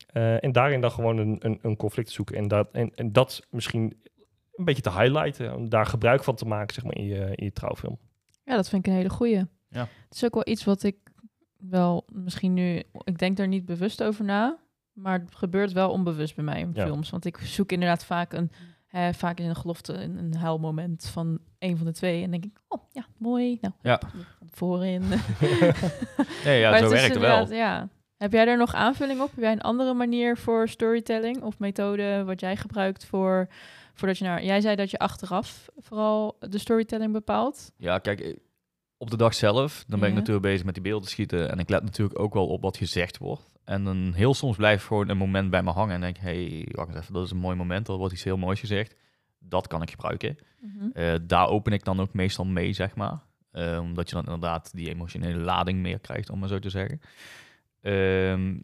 Eh, 0.07 0.45
en 0.45 0.53
daarin 0.53 0.81
dan 0.81 0.91
gewoon 0.91 1.19
een, 1.19 1.37
een, 1.38 1.59
een 1.62 1.77
conflict 1.77 2.11
zoeken 2.11 2.37
en 2.37 2.49
dat, 2.49 2.69
en, 2.73 2.95
en 2.95 3.12
dat 3.12 3.47
misschien 3.50 4.03
een 4.55 4.64
beetje 4.64 4.83
te 4.83 4.92
highlighten, 4.92 5.55
om 5.55 5.68
daar 5.68 5.87
gebruik 5.87 6.25
van 6.25 6.35
te 6.35 6.47
maken, 6.47 6.75
zeg 6.75 6.85
maar, 6.85 6.97
in 6.97 7.05
je, 7.05 7.33
in 7.35 7.44
je 7.44 7.53
trouwfilm. 7.53 7.99
Ja, 8.48 8.54
dat 8.56 8.68
vind 8.68 8.87
ik 8.87 8.92
een 8.92 8.98
hele 8.98 9.11
goeie. 9.11 9.44
Ja. 9.68 9.80
Het 10.08 10.14
is 10.14 10.24
ook 10.24 10.34
wel 10.34 10.48
iets 10.48 10.64
wat 10.64 10.82
ik 10.82 10.96
wel 11.56 12.04
misschien 12.12 12.54
nu... 12.54 12.82
Ik 13.04 13.18
denk 13.18 13.37
daar 13.37 13.48
niet 13.48 13.64
bewust 13.64 14.02
over 14.02 14.24
na. 14.24 14.58
Maar 14.92 15.18
het 15.20 15.34
gebeurt 15.34 15.72
wel 15.72 15.90
onbewust 15.90 16.34
bij 16.34 16.44
mij 16.44 16.61
in 16.61 16.70
Ja. 16.74 16.84
films. 16.84 17.11
Want 17.11 17.24
ik 17.24 17.37
zoek 17.38 17.72
inderdaad 17.72 18.04
vaak 18.04 18.32
een... 18.32 18.50
Hè, 18.87 19.14
vaak 19.14 19.38
is 19.38 19.46
een 19.46 19.56
gelofte 19.56 19.92
een, 19.92 20.16
een 20.16 20.37
huilmoment 20.37 21.06
van 21.12 21.38
een 21.58 21.76
van 21.76 21.87
de 21.87 21.92
twee. 21.92 22.22
En 22.22 22.30
denk 22.30 22.44
ik, 22.44 22.58
oh 22.68 22.82
ja, 22.92 23.06
mooi. 23.18 23.58
Nou, 23.61 23.74
Ja. 23.82 24.00
voorin. 24.50 25.02
Nee, 26.44 26.61
ja, 26.61 26.70
Maar 26.70 26.78
zo 26.78 26.88
werkt 26.88 27.14
het 27.14 27.18
wel. 27.18 27.52
Ja. 27.52 27.88
Heb 28.16 28.32
jij 28.32 28.44
daar 28.44 28.56
nog 28.56 28.74
aanvulling 28.74 29.20
op? 29.20 29.30
Heb 29.30 29.40
jij 29.40 29.52
een 29.52 29.61
andere 29.61 29.94
manier 29.94 30.37
voor 30.37 30.68
storytelling 30.68 31.42
of 31.42 31.58
methode 31.58 32.22
wat 32.24 32.40
jij 32.40 32.56
gebruikt 32.56 33.04
voor 33.06 33.48
voordat 33.98 34.18
je 34.18 34.24
naar? 34.24 34.44
Jij 34.44 34.61
zei 34.61 34.76
dat 34.76 34.90
je 34.90 34.98
achteraf 34.98 35.68
vooral 35.76 36.37
de 36.40 36.58
storytelling 36.58 37.12
bepaalt. 37.12 37.72
Ja, 37.76 37.98
kijk, 37.98 38.20
eh, 38.20 38.37
op 38.96 39.11
de 39.11 39.16
dag 39.16 39.34
zelf, 39.34 39.84
dan 39.87 39.98
ben 39.98 40.08
ik 40.08 40.14
Ja. 40.14 40.20
natuurlijk 40.20 40.46
bezig 40.46 40.64
met 40.64 40.74
die 40.74 40.82
beelden 40.82 41.08
schieten. 41.08 41.50
En 41.50 41.58
ik 41.58 41.68
let 41.68 41.82
natuurlijk 41.82 42.18
ook 42.18 42.34
wel 42.34 42.46
op 42.46 42.62
wat 42.62 42.76
gezegd 42.76 43.18
wordt. 43.18 43.56
En 43.64 43.84
dan 43.84 44.12
heel 44.14 44.34
soms 44.34 44.56
blijft 44.56 44.84
gewoon 44.84 45.08
een 45.08 45.16
moment 45.16 45.50
bij 45.50 45.62
me 45.62 45.70
hangen. 45.70 45.94
En 45.94 46.00
denk 46.00 46.16
hey, 46.18 46.68
wacht 46.70 46.88
eens 46.88 46.98
even, 46.98 47.12
dat 47.12 47.24
is 47.24 47.30
een 47.30 47.37
mooi 47.37 47.56
moment. 47.56 47.88
Er 47.88 47.96
wordt 47.96 48.14
iets 48.14 48.24
heel 48.24 48.37
moois 48.37 48.61
gezegd. 48.61 48.94
Dat 49.38 49.66
kan 49.66 49.82
ik 49.82 49.90
gebruiken. 49.90 50.37
Mhm. 50.61 50.88
Eh, 50.92 51.14
daar 51.22 51.48
open 51.48 51.72
ik 51.72 51.84
dan 51.84 52.00
ook 52.00 52.12
meestal 52.12 52.44
mee, 52.44 52.72
zeg 52.72 52.94
maar. 52.94 53.18
Eh, 53.50 53.78
omdat 53.82 54.08
je 54.08 54.14
dan 54.14 54.24
inderdaad 54.24 54.70
die 54.74 54.88
emotionele 54.88 55.38
lading 55.40 55.78
meer 55.80 55.98
krijgt, 55.98 56.30
om 56.30 56.38
maar 56.38 56.48
zo 56.48 56.58
te 56.58 56.70
zeggen. 56.70 57.00
Ehm, 57.80 58.56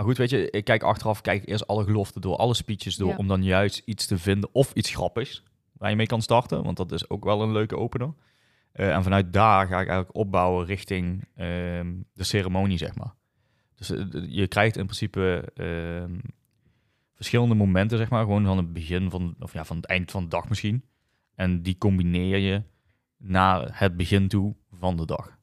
maar 0.00 0.08
goed, 0.08 0.18
weet 0.18 0.30
je, 0.30 0.50
ik 0.50 0.64
kijk 0.64 0.82
achteraf, 0.82 1.20
kijk 1.20 1.48
eerst 1.48 1.66
alle 1.66 1.84
geloften 1.84 2.20
door, 2.20 2.36
alle 2.36 2.54
speeches 2.54 2.96
door, 2.96 3.08
Ja. 3.08 3.16
om 3.16 3.28
dan 3.28 3.42
juist 3.42 3.82
iets 3.84 4.06
te 4.06 4.18
vinden 4.18 4.50
of 4.52 4.72
iets 4.72 4.90
grappigs 4.90 5.42
waar 5.72 5.90
je 5.90 5.96
mee 5.96 6.06
kan 6.06 6.22
starten, 6.22 6.62
want 6.62 6.76
dat 6.76 6.92
is 6.92 7.10
ook 7.10 7.24
wel 7.24 7.42
een 7.42 7.52
leuke 7.52 7.76
opener. 7.76 8.14
Eh, 8.72 8.94
en 8.94 9.02
vanuit 9.02 9.32
daar 9.32 9.66
ga 9.66 9.80
ik 9.80 9.86
eigenlijk 9.88 10.16
opbouwen 10.16 10.66
richting 10.66 11.28
ehm, 11.34 11.94
de 12.12 12.24
ceremonie, 12.24 12.78
zeg 12.78 12.94
maar. 12.94 13.14
Dus 13.74 13.90
eh, 13.90 14.04
je 14.28 14.46
krijgt 14.46 14.76
in 14.76 14.84
principe 14.84 15.52
ehm, 15.54 16.18
verschillende 17.14 17.54
momenten, 17.54 17.98
zeg 17.98 18.10
maar, 18.10 18.22
gewoon 18.24 18.44
van 18.44 18.56
het 18.56 18.72
begin 18.72 19.10
van, 19.10 19.34
of 19.38 19.52
ja, 19.52 19.64
van 19.64 19.76
het 19.76 19.86
eind 19.86 20.10
van 20.10 20.22
de 20.22 20.28
dag 20.28 20.48
misschien. 20.48 20.84
En 21.34 21.62
die 21.62 21.78
combineer 21.78 22.38
je 22.38 22.62
naar 23.16 23.78
het 23.78 23.96
begin 23.96 24.28
toe 24.28 24.56
van 24.70 24.96
de 24.96 25.06
dag. 25.06 25.38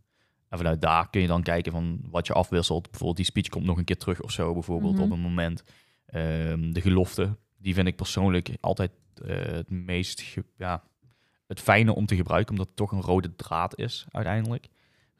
En 0.49 0.57
vanuit 0.57 0.81
daar 0.81 1.09
kun 1.09 1.21
je 1.21 1.27
dan 1.27 1.43
kijken 1.43 1.71
van 1.71 1.99
wat 2.09 2.27
je 2.27 2.33
afwisselt. 2.33 2.83
Bijvoorbeeld 2.83 3.15
die 3.17 3.25
speech 3.25 3.47
komt 3.47 3.65
nog 3.65 3.77
een 3.77 3.83
keer 3.83 3.97
terug 3.97 4.21
of 4.21 4.31
zo, 4.31 4.53
bijvoorbeeld 4.53 4.93
Mhm. 4.93 5.03
op 5.03 5.11
een 5.11 5.19
moment. 5.19 5.63
Ehm, 6.05 6.71
de 6.71 6.81
gelofte, 6.81 7.35
die 7.57 7.73
vind 7.73 7.87
ik 7.87 7.95
persoonlijk 7.95 8.49
altijd 8.59 8.91
eh, 9.25 9.35
het 9.37 9.69
meest, 9.69 10.35
ja, 10.57 10.83
het 11.47 11.59
fijne 11.59 11.95
om 11.95 12.05
te 12.05 12.15
gebruiken, 12.15 12.51
omdat 12.51 12.67
het 12.67 12.75
toch 12.75 12.91
een 12.91 13.01
rode 13.01 13.35
draad 13.35 13.77
is 13.79 14.05
uiteindelijk. 14.11 14.67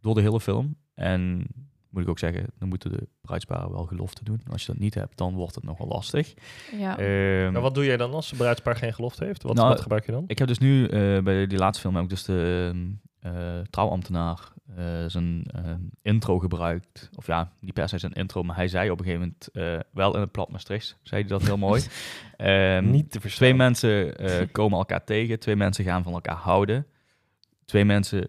Door 0.02 0.16
de 0.16 0.22
hele 0.22 0.40
film. 0.40 0.76
En 0.94 1.48
moet 1.90 2.02
ik 2.02 2.10
ook 2.10 2.20
zeggen, 2.20 2.46
dan 2.60 2.70
moeten 2.70 2.92
de 2.92 3.08
bruidsparen 3.22 3.72
wel 3.72 3.86
gelofte 3.86 4.24
doen. 4.24 4.42
Als 4.52 4.62
je 4.66 4.72
dat 4.72 4.82
niet 4.82 4.94
hebt, 4.94 5.18
dan 5.18 5.34
wordt 5.34 5.56
het 5.56 5.64
nogal 5.64 5.88
lastig. 5.88 6.34
Ja. 6.78 6.98
Ehm, 6.98 7.52
Maar 7.52 7.62
wat 7.62 7.76
doe 7.76 7.86
jij 7.86 7.98
dan 7.98 8.14
als 8.14 8.32
een 8.32 8.38
bruidspaar 8.38 8.76
geen 8.76 8.94
gelofte 8.94 9.26
heeft? 9.26 9.44
Wat, 9.44 9.56
Nou, 9.56 9.68
wat 9.70 9.82
gebruik 9.82 10.06
je 10.06 10.12
dan? 10.12 10.24
ik 10.28 10.38
heb 10.40 10.48
dus 10.48 10.58
nu 10.60 10.86
eh, 10.88 11.20
bij 11.24 11.48
die 11.48 11.58
laatste 11.58 11.82
film 11.82 11.98
ook 11.98 12.10
dus 12.10 12.24
de 12.24 12.72
eh, 13.20 13.60
trouwambtenaar 13.70 14.40
eh, 14.76 14.86
zijn 15.08 15.44
eh, 15.54 15.72
intro 16.02 16.40
gebruikt. 16.40 17.10
Of 17.16 17.28
ja, 17.28 17.52
niet 17.60 17.74
per 17.74 17.90
se 17.90 17.98
zijn 17.98 18.14
intro, 18.14 18.44
maar 18.44 18.56
hij 18.56 18.68
zei 18.68 18.90
op 18.90 19.00
een 19.00 19.06
gegeven 19.06 19.36
moment 19.52 19.52
eh, 19.84 19.90
wel 19.94 20.14
in 20.16 20.22
het 20.22 20.32
plat 20.32 20.50
Maastrichts, 20.52 20.96
zei 21.02 21.22
hij 21.22 21.30
dat 21.30 21.42
heel 21.42 21.58
mooi. 21.58 21.82
Ehm, 22.38 22.90
Niet 22.90 23.12
te 23.12 23.20
verstaan. 23.20 23.46
twee 23.48 23.54
mensen 23.58 24.18
eh, 24.18 24.48
komen 24.52 24.78
elkaar 24.78 25.04
tegen, 25.04 25.40
twee 25.40 25.56
mensen 25.56 25.84
gaan 25.84 26.04
van 26.04 26.14
elkaar 26.14 26.36
houden. 26.36 26.86
Twee 27.66 27.86
mensen 27.86 28.28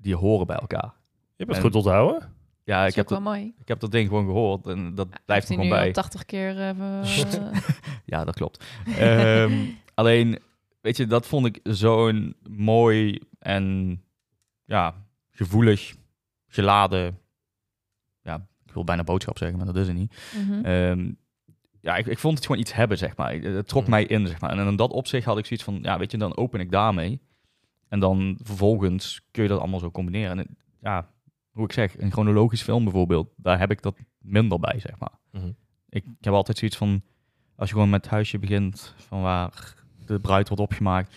die 0.00 0.16
horen 0.16 0.46
bij 0.46 0.56
elkaar. 0.56 0.92
Je 0.92 1.44
hebt 1.44 1.48
het 1.48 1.56
en- 1.56 1.62
goed 1.62 1.74
onthouden. 1.74 2.34
Ja, 2.64 2.80
dat 2.80 2.90
ik 2.90 2.96
heb, 2.96 3.08
dat, 3.08 3.20
mooi. 3.20 3.54
ik 3.60 3.68
heb 3.68 3.80
dat 3.80 3.90
ding 3.92 4.08
gewoon 4.08 4.24
gehoord 4.24 4.66
en 4.66 4.94
dat 4.94 5.08
blijft 5.24 5.48
er 5.48 5.54
gewoon 5.54 5.68
bij. 5.70 5.86
al 5.86 5.92
80 5.92 6.24
keer 6.24 6.54
Ja, 8.04 8.24
dat 8.24 8.34
klopt. 8.34 8.64
Ehm, 8.98 9.52
alleen, 9.94 10.38
weet 10.80 10.96
je, 10.96 11.06
dat 11.06 11.26
vond 11.26 11.46
ik 11.46 11.60
zo'n 11.62 12.36
mooi 12.50 13.20
en 13.38 14.00
ja, 14.66 14.94
gevoelig, 15.30 15.94
geladen. 16.46 17.18
Ja, 18.22 18.46
ik 18.66 18.72
wil 18.72 18.84
bijna 18.84 19.04
boodschap 19.04 19.38
zeggen, 19.38 19.56
maar 19.56 19.66
dat 19.66 19.76
is 19.76 19.86
het 19.86 19.96
niet. 19.96 20.16
mhm. 20.46 20.64
Ehm, 20.64 21.12
ja, 21.80 21.96
ik, 21.96 22.06
ik 22.06 22.18
vond 22.18 22.36
het 22.36 22.46
gewoon 22.46 22.60
iets 22.60 22.74
hebben, 22.74 22.98
zeg 22.98 23.16
maar. 23.16 23.32
Het 23.34 23.68
trok 23.68 23.82
Mhm. 23.82 23.90
mij 23.90 24.04
in, 24.04 24.26
zeg 24.26 24.40
maar. 24.40 24.50
En 24.50 24.66
in 24.66 24.76
dat 24.76 24.90
opzicht 24.90 25.26
had 25.26 25.38
ik 25.38 25.46
zoiets 25.46 25.64
van, 25.64 25.78
ja, 25.82 25.98
weet 25.98 26.10
je, 26.10 26.18
dan 26.18 26.36
open 26.36 26.60
ik 26.60 26.70
daarmee. 26.70 27.20
En 27.88 28.00
dan 28.00 28.38
vervolgens 28.42 29.20
kun 29.30 29.42
je 29.42 29.48
dat 29.48 29.58
allemaal 29.60 29.78
zo 29.80 29.90
combineren. 29.90 30.38
En 30.38 30.56
ja, 30.80 31.10
hoe 31.50 31.64
ik 31.64 31.72
zeg, 31.72 31.98
een 31.98 32.12
chronologisch 32.12 32.62
film 32.62 32.84
bijvoorbeeld, 32.84 33.28
daar 33.36 33.58
heb 33.58 33.70
ik 33.70 33.82
dat 33.82 33.98
minder 34.18 34.58
bij, 34.60 34.78
zeg 34.80 34.98
maar. 34.98 35.18
Mhm. 35.32 35.46
Ik, 35.88 36.04
ik 36.04 36.24
heb 36.24 36.32
altijd 36.34 36.58
zoiets 36.58 36.76
van, 36.76 37.02
als 37.56 37.68
je 37.68 37.74
gewoon 37.74 37.90
met 37.90 38.02
het 38.02 38.10
huisje 38.10 38.38
begint, 38.38 38.94
van 38.96 39.20
waar 39.22 39.74
de 40.06 40.20
bruid 40.20 40.48
wordt 40.48 40.62
opgemaakt. 40.62 41.14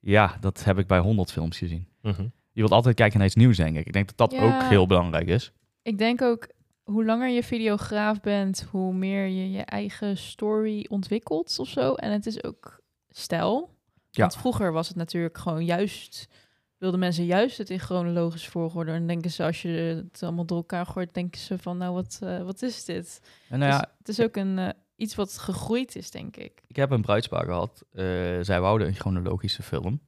Ja, 0.00 0.36
dat 0.40 0.64
heb 0.64 0.78
ik 0.78 0.86
bij 0.86 0.98
honderd 0.98 1.32
films 1.32 1.58
gezien. 1.58 1.88
Je 2.16 2.30
je 2.60 2.66
wilt 2.66 2.78
altijd 2.78 2.94
kijken 2.94 3.18
naar 3.18 3.26
iets 3.26 3.36
nieuws, 3.36 3.56
denk 3.56 3.76
ik. 3.76 3.86
Ik 3.86 3.92
denk 3.92 4.06
dat 4.16 4.30
dat 4.30 4.40
Ja. 4.40 4.44
ook 4.56 4.62
heel 4.62 4.86
belangrijk 4.86 5.26
is. 5.28 5.52
Ik 5.82 5.98
denk 5.98 6.22
ook, 6.22 6.48
hoe 6.82 7.04
langer 7.04 7.28
je 7.28 7.42
videograaf 7.42 8.20
bent, 8.20 8.66
hoe 8.70 8.94
meer 8.94 9.26
je 9.26 9.50
je 9.50 9.62
eigen 9.62 10.16
story 10.16 10.86
ontwikkelt 10.88 11.58
of 11.58 11.68
zo. 11.68 11.94
En 11.94 12.12
het 12.12 12.26
is 12.26 12.44
ook 12.44 12.80
stijl. 13.08 13.74
Ja. 14.10 14.20
Want 14.20 14.36
vroeger 14.36 14.72
was 14.72 14.88
het 14.88 14.96
natuurlijk 14.96 15.38
gewoon 15.38 15.64
juist, 15.64 16.28
wilden 16.78 17.00
mensen 17.00 17.24
juist 17.24 17.58
het 17.58 17.70
in 17.70 17.78
chronologische 17.78 18.50
volgorde. 18.50 18.92
En 18.92 19.06
denken 19.06 19.30
ze, 19.30 19.44
als 19.44 19.62
je 19.62 19.68
het 20.12 20.22
allemaal 20.22 20.44
door 20.46 20.56
elkaar 20.56 20.86
gooit, 20.86 21.14
denken 21.14 21.40
ze 21.40 21.58
van, 21.58 21.76
nou, 21.78 21.94
wat, 21.94 22.18
eh, 22.22 22.42
wat 22.42 22.62
is 22.62 22.84
dit? 22.84 23.20
En 23.48 23.58
nou 23.58 23.72
ja, 23.72 23.78
Dus 23.78 23.88
het 23.98 24.08
is 24.08 24.20
ook 24.20 24.36
een, 24.36 24.58
eh, 24.58 24.68
iets 24.96 25.14
wat 25.14 25.38
gegroeid 25.38 25.96
is, 25.96 26.10
denk 26.10 26.36
ik. 26.36 26.62
ik 26.66 26.76
heb 26.76 26.90
een 26.90 27.02
bruidspaar 27.02 27.44
gehad. 27.44 27.84
Eh, 27.92 28.04
zij 28.40 28.60
wouden 28.60 28.86
een 28.86 28.94
chronologische 28.94 29.62
film. 29.62 30.00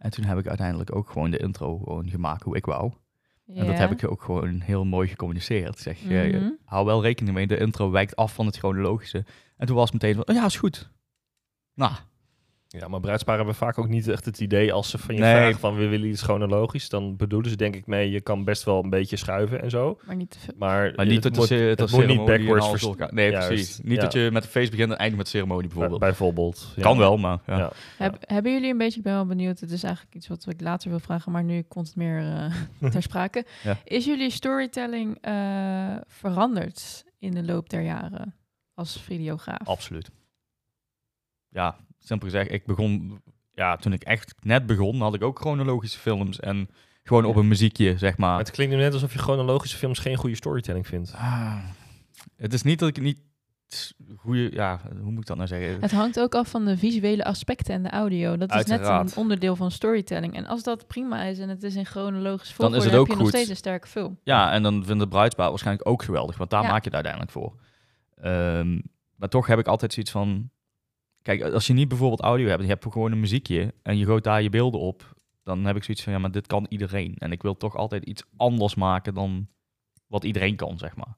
En 0.00 0.10
toen 0.10 0.24
heb 0.24 0.38
ik 0.38 0.46
uiteindelijk 0.46 0.94
ook 0.96 1.10
gewoon 1.10 1.30
de 1.30 1.38
intro 1.38 1.78
gewoon 1.78 2.08
gemaakt 2.08 2.42
hoe 2.42 2.56
ik 2.56 2.66
wou. 2.66 2.92
En 3.54 3.66
dat 3.66 3.78
heb 3.78 3.90
ik 3.92 4.10
ook 4.10 4.22
gewoon 4.22 4.60
heel 4.60 4.84
mooi 4.84 5.08
gecommuniceerd. 5.08 5.78
Zeg, 5.78 5.98
je, 6.00 6.30
Mhm. 6.40 6.50
hou 6.64 6.86
wel 6.86 7.02
rekening 7.02 7.34
mee, 7.36 7.46
de 7.46 7.58
intro 7.58 7.90
wijkt 7.90 8.16
af 8.16 8.34
van 8.34 8.46
het 8.46 8.56
chronologische. 8.56 9.24
En 9.56 9.66
toen 9.66 9.76
was 9.76 9.90
het 9.92 10.02
meteen 10.02 10.14
van, 10.14 10.28
oh 10.28 10.34
ja, 10.34 10.44
is 10.44 10.56
goed. 10.56 10.90
Nou, 11.74 11.92
Ja, 12.78 12.88
maar 12.88 13.00
bruidsparen 13.00 13.38
hebben 13.40 13.58
vaak 13.58 13.78
ook 13.78 13.88
niet 13.88 14.08
echt 14.08 14.24
het 14.24 14.40
idee 14.40 14.72
als 14.72 14.90
ze 14.90 14.98
van 14.98 15.14
je 15.14 15.20
Nee. 15.20 15.34
vragen 15.34 15.58
van 15.60 15.76
we 15.76 15.86
willen 15.86 16.08
iets 16.08 16.22
chronologisch. 16.22 16.88
Dan 16.88 17.16
bedoelen 17.16 17.50
ze 17.50 17.56
denk 17.56 17.76
ik 17.76 17.86
mee, 17.86 18.10
je 18.10 18.20
kan 18.20 18.44
best 18.44 18.62
wel 18.64 18.82
een 18.84 18.90
beetje 18.90 19.16
schuiven 19.16 19.62
en 19.62 19.70
zo. 19.70 19.98
Maar 20.06 20.16
niet 20.16 20.30
te 20.30 20.38
veel. 20.38 20.54
Maar, 20.56 20.92
maar 20.96 21.06
niet 21.06 21.22
dat 21.22 21.36
moet, 21.36 21.46
ce- 21.46 21.54
het 21.54 21.78
dat 21.78 21.90
moet 21.90 21.98
niet 22.00 22.08
ceremonie 22.08 22.32
en 22.34 22.38
backwards 22.38 22.66
alles 22.66 22.80
vers- 22.80 22.82
door 22.82 23.00
elkaar- 23.00 23.14
Nee, 23.14 23.30
Juist, 23.30 23.46
precies. 23.48 23.80
Niet 23.80 23.94
ja. 23.96 24.00
dat 24.00 24.12
je 24.12 24.28
met 24.32 24.44
een 24.44 24.50
feest 24.50 24.70
begint 24.70 24.90
en 24.90 24.96
eindigt 24.98 25.18
met 25.18 25.28
ceremonie 25.28 25.68
bijvoorbeeld. 25.68 26.00
Bijvoorbeeld. 26.00 26.72
ja. 26.76 26.82
Kan 26.82 26.98
wel, 26.98 27.16
maar 27.16 27.38
ja. 27.46 27.58
Ja. 27.58 27.72
Heb, 27.96 28.16
hebben 28.20 28.52
jullie 28.52 28.70
een 28.70 28.78
beetje, 28.78 28.98
ik 28.98 29.04
ben 29.04 29.14
wel 29.14 29.26
benieuwd, 29.26 29.60
het 29.60 29.70
is 29.70 29.82
eigenlijk 29.82 30.14
iets 30.14 30.28
wat 30.28 30.46
ik 30.48 30.60
later 30.60 30.90
wil 30.90 31.00
vragen, 31.00 31.32
maar 31.32 31.44
nu 31.44 31.62
komt 31.62 31.86
het 31.86 31.96
meer 31.96 32.18
eh, 32.80 32.90
ter 32.92 33.02
sprake. 33.02 33.44
Ja. 33.62 33.76
Is 33.84 34.04
jullie 34.04 34.30
storytelling 34.30 35.18
eh, 35.20 35.96
veranderd 36.06 37.04
in 37.18 37.30
de 37.30 37.44
loop 37.44 37.68
der 37.70 37.82
jaren 37.82 38.34
als 38.74 39.00
videograaf? 39.00 39.68
Absoluut. 39.68 40.10
Ja, 41.48 41.76
simpel 42.04 42.28
gezegd, 42.28 42.52
ik 42.52 42.66
begon, 42.66 43.20
ja, 43.52 43.76
toen 43.76 43.92
ik 43.92 44.02
echt 44.02 44.34
net 44.40 44.66
begon, 44.66 45.00
had 45.00 45.14
ik 45.14 45.22
ook 45.22 45.38
chronologische 45.38 45.98
films 45.98 46.40
en 46.40 46.68
gewoon 47.02 47.24
op 47.24 47.36
een 47.36 47.48
muziekje, 47.48 47.98
zeg 47.98 48.16
maar. 48.16 48.28
Maar 48.30 48.38
het 48.38 48.50
klinkt 48.50 48.74
nu 48.74 48.80
net 48.80 48.92
alsof 48.92 49.12
je 49.12 49.18
chronologische 49.18 49.76
films 49.76 49.98
geen 49.98 50.16
goede 50.16 50.36
storytelling 50.36 50.86
vindt. 50.86 51.12
Ah, 51.14 51.58
het 52.36 52.52
is 52.52 52.62
niet 52.62 52.78
dat 52.78 52.88
ik 52.88 53.00
niet 53.00 53.18
goede, 54.16 54.50
ja, 54.52 54.80
hoe 55.00 55.10
moet 55.10 55.20
ik 55.20 55.26
dat 55.26 55.36
nou 55.36 55.48
zeggen? 55.48 55.80
Het 55.80 55.90
hangt 55.92 56.20
ook 56.20 56.34
af 56.34 56.48
van 56.48 56.64
de 56.64 56.76
visuele 56.78 57.24
aspecten 57.24 57.74
en 57.74 57.82
de 57.82 57.90
audio. 57.90 58.36
Dat 58.36 58.54
is 58.54 58.64
net 58.64 58.86
een 58.86 59.10
onderdeel 59.16 59.56
van 59.56 59.70
storytelling. 59.70 60.34
En 60.34 60.46
als 60.46 60.62
dat 60.62 60.86
prima 60.86 61.22
is 61.22 61.38
en 61.38 61.48
het 61.48 61.62
is 61.62 61.74
in 61.74 61.86
chronologisch 61.86 62.46
Dan 62.48 62.56
volgorde, 62.56 62.76
is 62.76 62.84
het 62.84 62.92
heb 62.92 63.00
ook 63.00 63.08
je 63.08 63.16
nog 63.16 63.28
steeds 63.28 63.48
een 63.48 63.56
sterke 63.56 63.86
film. 63.86 64.18
Ja, 64.24 64.52
en 64.52 64.62
dan 64.62 64.84
vindt 64.84 65.00
het 65.00 65.10
bruidspaar 65.10 65.48
waarschijnlijk 65.48 65.88
ook 65.88 66.02
geweldig, 66.02 66.36
want 66.36 66.50
daar 66.50 66.62
Ja. 66.62 66.68
maak 66.68 66.84
je 66.84 66.84
het 66.84 66.94
uiteindelijk 66.94 67.32
voor. 67.32 67.54
Ehm, 68.14 68.80
maar 69.16 69.28
toch 69.28 69.46
heb 69.46 69.58
ik 69.58 69.66
altijd 69.66 69.92
zoiets 69.92 70.12
van, 70.12 70.50
kijk, 71.22 71.42
als 71.42 71.66
je 71.66 71.72
niet 71.72 71.88
bijvoorbeeld 71.88 72.20
audio 72.20 72.48
hebt, 72.48 72.62
je 72.62 72.68
hebt 72.68 72.84
gewoon 72.90 73.12
een 73.12 73.20
muziekje 73.20 73.74
en 73.82 73.98
je 73.98 74.04
gooit 74.04 74.24
daar 74.24 74.42
je 74.42 74.50
beelden 74.50 74.80
op, 74.80 75.14
dan 75.44 75.64
heb 75.64 75.76
ik 75.76 75.84
zoiets 75.84 76.02
van, 76.02 76.12
ja, 76.12 76.18
maar 76.18 76.30
dit 76.30 76.46
kan 76.46 76.66
iedereen. 76.68 77.14
En 77.18 77.32
ik 77.32 77.42
wil 77.42 77.56
toch 77.56 77.76
altijd 77.76 78.04
iets 78.04 78.22
anders 78.36 78.74
maken 78.74 79.14
dan 79.14 79.48
wat 80.06 80.24
iedereen 80.24 80.56
kan, 80.56 80.78
zeg 80.78 80.96
maar. 80.96 81.16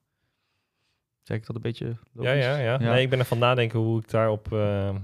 Zeg 1.22 1.36
ik 1.36 1.46
dat 1.46 1.56
een 1.56 1.62
beetje? 1.62 1.96
Ja, 2.12 2.32
ja, 2.32 2.56
ja, 2.58 2.80
Ja. 2.80 2.92
Nee, 2.92 3.02
ik 3.02 3.10
ben 3.10 3.20
even 3.20 3.38
nadenken 3.38 3.78
hoe 3.78 3.98
ik 4.00 4.10
daarop 4.10 4.52
eh, 4.52 4.94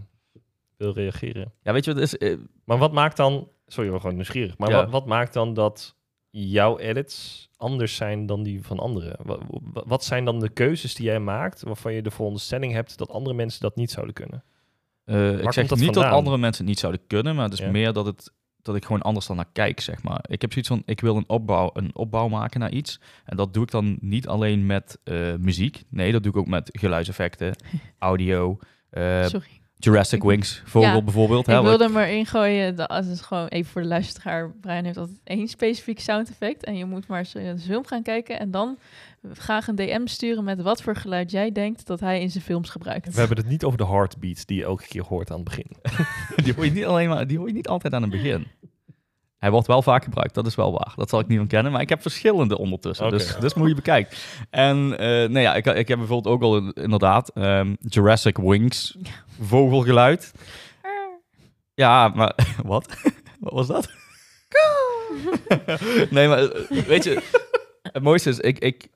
wil 0.76 0.92
reageren. 0.92 1.52
Ja, 1.62 1.72
weet 1.72 1.84
je 1.84 1.92
wat 1.94 2.02
is? 2.02 2.16
Eh, 2.18 2.36
Maar 2.64 2.78
wat 2.78 2.92
maakt 2.92 3.16
dan... 3.16 3.48
Sorry, 3.66 3.90
ben 3.90 4.00
gewoon 4.00 4.14
nieuwsgierig. 4.14 4.58
Maar 4.58 4.70
Ja. 4.70 4.76
wat, 4.76 4.90
wat 4.90 5.06
maakt 5.06 5.32
dan 5.32 5.54
dat 5.54 5.96
jouw 6.30 6.78
edits 6.78 7.48
anders 7.56 7.96
zijn 7.96 8.26
dan 8.26 8.42
die 8.42 8.62
van 8.64 8.78
anderen? 8.78 9.16
Wat, 9.22 9.40
wat 9.86 10.04
zijn 10.04 10.24
dan 10.24 10.40
de 10.40 10.48
keuzes 10.48 10.94
die 10.94 11.04
jij 11.06 11.20
maakt... 11.20 11.62
waarvan 11.62 11.92
je 11.94 12.02
de 12.02 12.10
veronderstelling 12.10 12.72
hebt 12.72 12.98
dat 12.98 13.10
andere 13.10 13.34
mensen 13.36 13.60
dat 13.60 13.76
niet 13.76 13.90
zouden 13.90 14.14
kunnen? 14.14 14.44
Eh, 15.08 15.38
ik 15.42 15.52
zeg 15.52 15.74
niet 15.76 15.94
dat 15.94 16.04
andere 16.04 16.38
mensen 16.38 16.60
het 16.64 16.70
niet 16.72 16.78
zouden 16.78 17.00
kunnen, 17.06 17.34
maar 17.34 17.44
het 17.44 17.52
is 17.52 17.58
Ja. 17.58 17.70
meer 17.70 17.92
dat, 17.92 18.06
het, 18.06 18.32
dat 18.62 18.76
ik 18.76 18.84
gewoon 18.84 19.02
anders 19.02 19.26
dan 19.26 19.36
naar 19.36 19.48
kijk, 19.52 19.80
zeg 19.80 20.02
maar. 20.02 20.24
Ik 20.28 20.40
heb 20.40 20.50
zoiets 20.52 20.70
van, 20.70 20.82
ik 20.84 21.00
wil 21.00 21.16
een 21.16 21.28
opbouw, 21.28 21.70
een 21.74 21.94
opbouw 21.94 22.28
maken 22.28 22.60
naar 22.60 22.70
iets. 22.72 23.00
En 23.24 23.36
dat 23.36 23.54
doe 23.54 23.62
ik 23.62 23.70
dan 23.70 23.98
niet 24.00 24.28
alleen 24.28 24.66
met 24.66 24.98
eh, 25.04 25.34
muziek. 25.38 25.84
Nee, 25.90 26.12
dat 26.12 26.22
doe 26.22 26.32
ik 26.32 26.38
ook 26.38 26.46
met 26.46 26.70
geluidseffecten, 26.72 27.56
audio, 27.98 28.58
eh, 28.90 29.24
Sorry. 29.24 29.60
Jurassic 29.78 30.22
Wings, 30.22 30.62
vogel 30.64 30.88
Ja, 30.94 31.02
bijvoorbeeld. 31.02 31.46
hè, 31.46 31.56
Ik 31.58 31.62
wilde 31.64 31.84
hem 31.84 31.96
erin 31.96 32.26
gooien. 32.26 32.76
Dat 32.76 32.90
het 32.92 33.06
is 33.06 33.20
gewoon 33.20 33.46
even 33.46 33.72
voor 33.72 33.82
de 33.82 33.88
luisteraar. 33.88 34.50
Brian 34.50 34.84
heeft 34.84 34.96
altijd 34.96 35.20
één 35.24 35.48
specifiek 35.48 36.00
sound 36.00 36.28
effect. 36.30 36.64
En 36.64 36.76
je 36.76 36.84
moet 36.84 37.06
maar 37.06 37.24
zo 37.26 37.38
in 37.38 37.56
de 37.56 37.62
film 37.62 37.86
gaan 37.86 38.02
kijken. 38.02 38.38
En 38.38 38.50
dan 38.50 38.78
graag 39.32 39.68
een 39.68 39.74
DM 39.74 40.06
sturen 40.06 40.44
met 40.44 40.62
wat 40.62 40.82
voor 40.82 40.96
geluid 40.96 41.30
jij 41.30 41.52
denkt 41.52 41.86
dat 41.86 42.00
hij 42.00 42.20
in 42.20 42.30
zijn 42.30 42.44
films 42.44 42.70
gebruikt. 42.70 43.12
We 43.12 43.18
hebben 43.18 43.36
het 43.36 43.48
niet 43.48 43.64
over 43.64 43.78
de 43.78 43.86
heartbeat 43.86 44.46
die 44.46 44.56
je 44.56 44.64
elke 44.64 44.86
keer 44.86 45.04
hoort 45.04 45.30
aan 45.30 45.36
het 45.40 45.44
begin. 45.44 45.70
die 46.44 46.54
hoor 46.54 46.64
je 46.64 46.70
niet 46.70 46.84
alleen 46.84 47.08
maar, 47.08 47.26
die 47.26 47.38
hoor 47.38 47.46
je 47.46 47.54
niet 47.54 47.68
altijd 47.68 47.92
aan 47.94 48.02
het 48.02 48.10
begin. 48.10 48.46
Hij 49.38 49.50
wordt 49.50 49.66
wel 49.66 49.82
vaak 49.82 50.04
gebruikt, 50.04 50.34
dat 50.34 50.46
is 50.46 50.54
wel 50.54 50.72
waar. 50.72 50.92
Dat 50.96 51.08
zal 51.08 51.20
ik 51.20 51.26
niet 51.26 51.40
ontkennen, 51.40 51.72
maar 51.72 51.80
ik 51.80 51.88
heb 51.88 52.02
verschillende 52.02 52.58
ondertussen. 52.58 53.10
Dus, 53.10 53.36
dus 53.36 53.54
moet 53.54 53.68
je 53.68 53.74
bekijken. 53.74 54.16
En 54.50 54.98
eh 54.98 55.28
nee, 55.28 55.42
ja, 55.42 55.54
ik, 55.54 55.66
ik 55.66 55.88
heb 55.88 55.98
bijvoorbeeld 55.98 56.34
ook 56.34 56.42
al 56.42 56.70
inderdaad 56.82 57.30
ehm, 57.34 57.74
Jurassic 57.80 58.36
Wings 58.36 58.96
vogelgeluid. 59.40 60.32
Ja, 61.74 62.08
maar 62.08 62.34
wat? 62.64 62.96
wat 63.40 63.52
was 63.52 63.66
dat? 63.66 63.90
nee, 66.10 66.28
maar 66.28 66.38
eh, 66.38 66.82
weet 66.82 67.04
je, 67.04 67.22
het 67.82 68.02
mooiste 68.02 68.28
is, 68.28 68.38
ik, 68.38 68.58
ik 68.58 68.88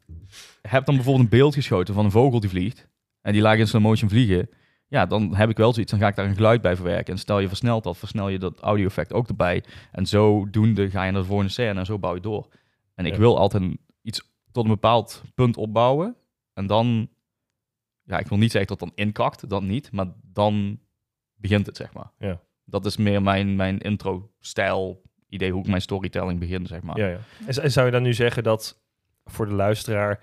heb 0.63 0.85
dan 0.85 0.95
bijvoorbeeld 0.95 1.25
een 1.25 1.39
beeld 1.39 1.55
geschoten 1.55 1.95
van 1.95 2.05
een 2.05 2.11
vogel 2.11 2.41
die 2.41 2.51
vliegt. 2.51 2.89
En 3.21 3.33
die 3.33 3.43
laat 3.43 3.59
in 3.59 3.67
slow 3.67 3.83
motion 3.83 4.09
vliegen. 4.09 4.49
Ja, 4.93 5.07
dan 5.07 5.35
heb 5.35 5.51
ik 5.51 5.57
wel 5.57 5.73
zoiets. 5.73 5.91
Dan 5.91 6.01
ga 6.01 6.09
ik 6.09 6.15
daar 6.15 6.27
een 6.27 6.35
geluid 6.35 6.61
bij 6.63 6.77
verwerken. 6.77 7.13
En 7.13 7.19
stel 7.19 7.39
je 7.39 7.49
versnelt 7.49 7.85
dat, 7.85 7.97
versnel 7.99 8.29
je 8.29 8.39
dat 8.39 8.61
audio 8.61 8.87
effect 8.87 9.13
ook 9.13 9.29
erbij. 9.29 9.65
En 9.93 10.07
zodoende 10.07 10.91
ga 10.91 11.05
je 11.05 11.13
naar 11.13 11.21
de 11.21 11.27
volgende 11.27 11.53
scène 11.53 11.79
en 11.79 11.87
zo 11.87 11.99
bouw 11.99 12.15
je 12.15 12.21
door. 12.21 12.49
En 12.95 13.07
ik 13.07 13.13
Ja. 13.13 13.19
wil 13.19 13.39
altijd 13.39 13.77
iets 14.03 14.23
tot 14.53 14.65
een 14.65 14.71
bepaald 14.71 15.23
punt 15.35 15.57
opbouwen. 15.57 16.17
En 16.55 16.67
dan, 16.67 17.09
ja, 18.03 18.19
ik 18.19 18.27
wil 18.27 18.39
niet 18.39 18.51
zeggen 18.51 18.71
dat 18.77 18.79
dan 18.89 18.93
inkakt, 18.95 19.49
dat 19.49 19.63
niet. 19.63 19.93
Maar 19.93 20.07
dan 20.23 20.79
begint 21.35 21.67
het, 21.67 21.77
zeg 21.77 21.93
maar. 21.93 22.11
Ja. 22.19 22.41
Dat 22.65 22.87
is 22.87 22.97
meer 22.97 23.23
mijn, 23.23 23.57
mijn 23.57 23.79
intro-stijl 23.79 25.03
idee, 25.29 25.51
hoe 25.53 25.61
ik 25.63 25.69
mijn 25.69 25.83
storytelling 25.83 26.39
begin, 26.41 26.67
zeg 26.67 26.83
maar. 26.83 26.99
Ja, 26.99 27.07
ja. 27.07 27.19
En 27.61 27.71
zou 27.71 27.87
je 27.87 27.93
dan 27.93 28.03
nu 28.03 28.15
zeggen 28.15 28.43
dat 28.43 28.83
voor 29.25 29.47
de 29.47 29.55
luisteraar 29.55 30.21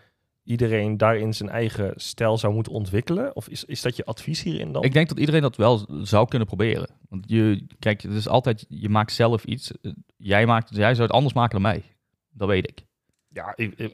iedereen 0.49 0.97
daarin 0.97 1.33
zijn 1.33 1.49
eigen 1.49 1.93
stijl 1.95 2.37
zou 2.37 2.53
moeten 2.53 2.71
ontwikkelen? 2.73 3.35
Of 3.35 3.47
is, 3.49 3.65
is 3.65 3.81
dat 3.81 3.95
je 3.95 4.05
advies 4.05 4.43
hierin 4.43 4.71
dan? 4.71 4.83
Ik 4.83 4.93
denk 4.93 5.09
dat 5.09 5.19
iedereen 5.19 5.41
dat 5.41 5.55
wel 5.55 5.85
zou 6.01 6.27
kunnen 6.27 6.47
proberen. 6.47 6.89
Want 7.09 7.23
je, 7.27 7.65
kijk, 7.79 8.01
het 8.01 8.11
is 8.13 8.27
altijd, 8.27 8.65
je 8.69 8.89
maakt 8.89 9.11
zelf 9.11 9.43
iets. 9.45 9.71
Eh, 9.81 9.91
Jij, 10.17 10.45
maakt, 10.45 10.75
jij 10.75 10.91
zou 10.93 11.01
het 11.07 11.15
anders 11.15 11.33
maken 11.33 11.51
dan 11.51 11.61
mij. 11.61 11.83
Dat 12.29 12.47
weet 12.47 12.67
ik. 12.69 12.85
ja, 13.27 13.53
ik- 13.55 13.91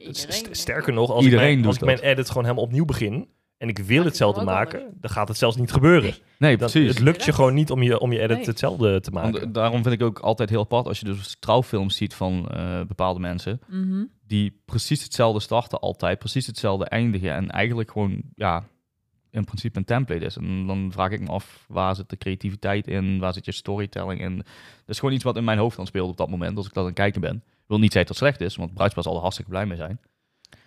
sterker 0.50 0.92
nog, 0.92 1.10
als 1.10 1.24
Iedereen 1.24 1.44
ik, 1.44 1.50
mijn, 1.50 1.56
doet 1.58 1.66
als 1.66 1.76
ik 1.76 1.84
mijn 1.84 1.96
dat. 1.96 2.06
edit 2.06 2.28
gewoon 2.28 2.42
helemaal 2.44 2.64
opnieuw 2.64 2.84
begin 2.84 3.28
en 3.58 3.68
ik 3.68 3.78
wil 3.78 4.04
hetzelfde 4.04 4.44
maken, 4.44 4.94
dan 5.00 5.10
gaat 5.10 5.28
het 5.28 5.36
zelfs 5.36 5.56
niet 5.56 5.72
gebeuren. 5.72 6.14
Nee, 6.38 6.56
precies. 6.56 6.88
het 6.88 6.98
lukt 7.00 7.24
je 7.24 7.32
gewoon 7.32 7.54
niet 7.54 7.70
om 7.70 7.82
je, 7.82 7.98
om 7.98 8.12
je 8.12 8.18
edit 8.20 8.36
Nee. 8.36 8.46
hetzelfde 8.46 9.00
te 9.00 9.10
maken. 9.10 9.52
daarom 9.52 9.82
vind 9.82 9.94
ik 9.94 10.02
ook 10.02 10.18
altijd 10.18 10.50
heel 10.50 10.60
apart 10.60 10.86
als 10.86 10.98
je 11.00 11.04
dus 11.04 11.36
trouwfilms 11.40 11.96
ziet 11.96 12.14
van 12.14 12.48
eh, 12.48 12.80
bepaalde 12.82 13.20
mensen. 13.20 13.60
Mhm. 13.68 14.04
Die 14.26 14.60
precies 14.64 15.02
hetzelfde 15.02 15.40
starten 15.40 15.80
altijd, 15.80 16.18
precies 16.18 16.46
hetzelfde 16.46 16.84
eindigen. 16.84 17.32
En 17.32 17.50
eigenlijk 17.50 17.90
gewoon, 17.90 18.22
ja, 18.34 18.64
in 19.30 19.44
principe 19.44 19.78
een 19.78 19.84
template 19.84 20.24
is. 20.24 20.36
En 20.36 20.66
dan 20.66 20.92
vraag 20.92 21.10
ik 21.10 21.20
me 21.20 21.28
af, 21.28 21.64
waar 21.68 21.94
zit 21.96 22.08
de 22.08 22.16
creativiteit 22.16 22.86
in? 22.86 23.18
Waar 23.18 23.32
zit 23.32 23.44
je 23.44 23.52
storytelling 23.52 24.20
in? 24.20 24.36
Dat 24.36 24.44
is 24.86 24.98
gewoon 24.98 25.14
iets 25.14 25.24
wat 25.24 25.36
in 25.36 25.44
mijn 25.44 25.58
hoofd 25.58 25.76
dan 25.76 25.86
speelt 25.86 26.10
op 26.10 26.16
dat 26.16 26.28
moment, 26.30 26.56
als 26.56 26.66
ik 26.66 26.72
dat 26.72 26.82
aan 26.82 26.88
het 26.88 26.98
kijken 26.98 27.20
ben. 27.20 27.34
Ik 27.36 27.72
wil 27.72 27.78
niet 27.78 27.92
zeggen 27.92 28.12
dat 28.12 28.20
het 28.20 28.36
slecht 28.36 28.50
is, 28.50 28.56
want 28.56 28.74
Bruidspaar 28.74 29.02
zal 29.04 29.14
er 29.14 29.20
hartstikke 29.20 29.50
blij 29.50 29.66
mee 29.66 29.76
zijn. 29.76 30.00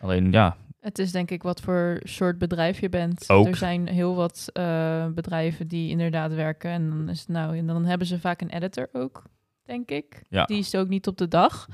Alleen, 0.02 0.32
ja, 0.32 0.58
Het 0.80 1.00
is 1.00 1.12
denk 1.12 1.32
ik 1.32 1.44
wat 1.44 1.62
voor 1.62 2.00
soort 2.04 2.38
bedrijf 2.38 2.80
je 2.80 2.90
bent. 2.90 3.30
Ook. 3.30 3.48
Er 3.48 3.56
zijn 3.56 3.88
heel 3.88 4.16
wat 4.16 4.50
eh, 4.54 5.08
bedrijven 5.08 5.68
die 5.68 5.90
inderdaad 5.90 6.34
werken. 6.34 6.72
En 6.72 6.90
dan, 6.90 7.10
is 7.10 7.20
het 7.20 7.28
nou, 7.30 7.58
en 7.58 7.68
dan 7.68 7.86
hebben 7.86 8.08
ze 8.08 8.20
vaak 8.20 8.42
een 8.42 8.50
editor 8.50 8.90
ook, 8.92 9.24
denk 9.64 9.90
ik. 9.92 10.24
Ja. 10.30 10.46
Die 10.46 10.58
is 10.58 10.76
ook 10.76 10.88
niet 10.88 11.08
op 11.08 11.18
de 11.18 11.28
dag. 11.28 11.68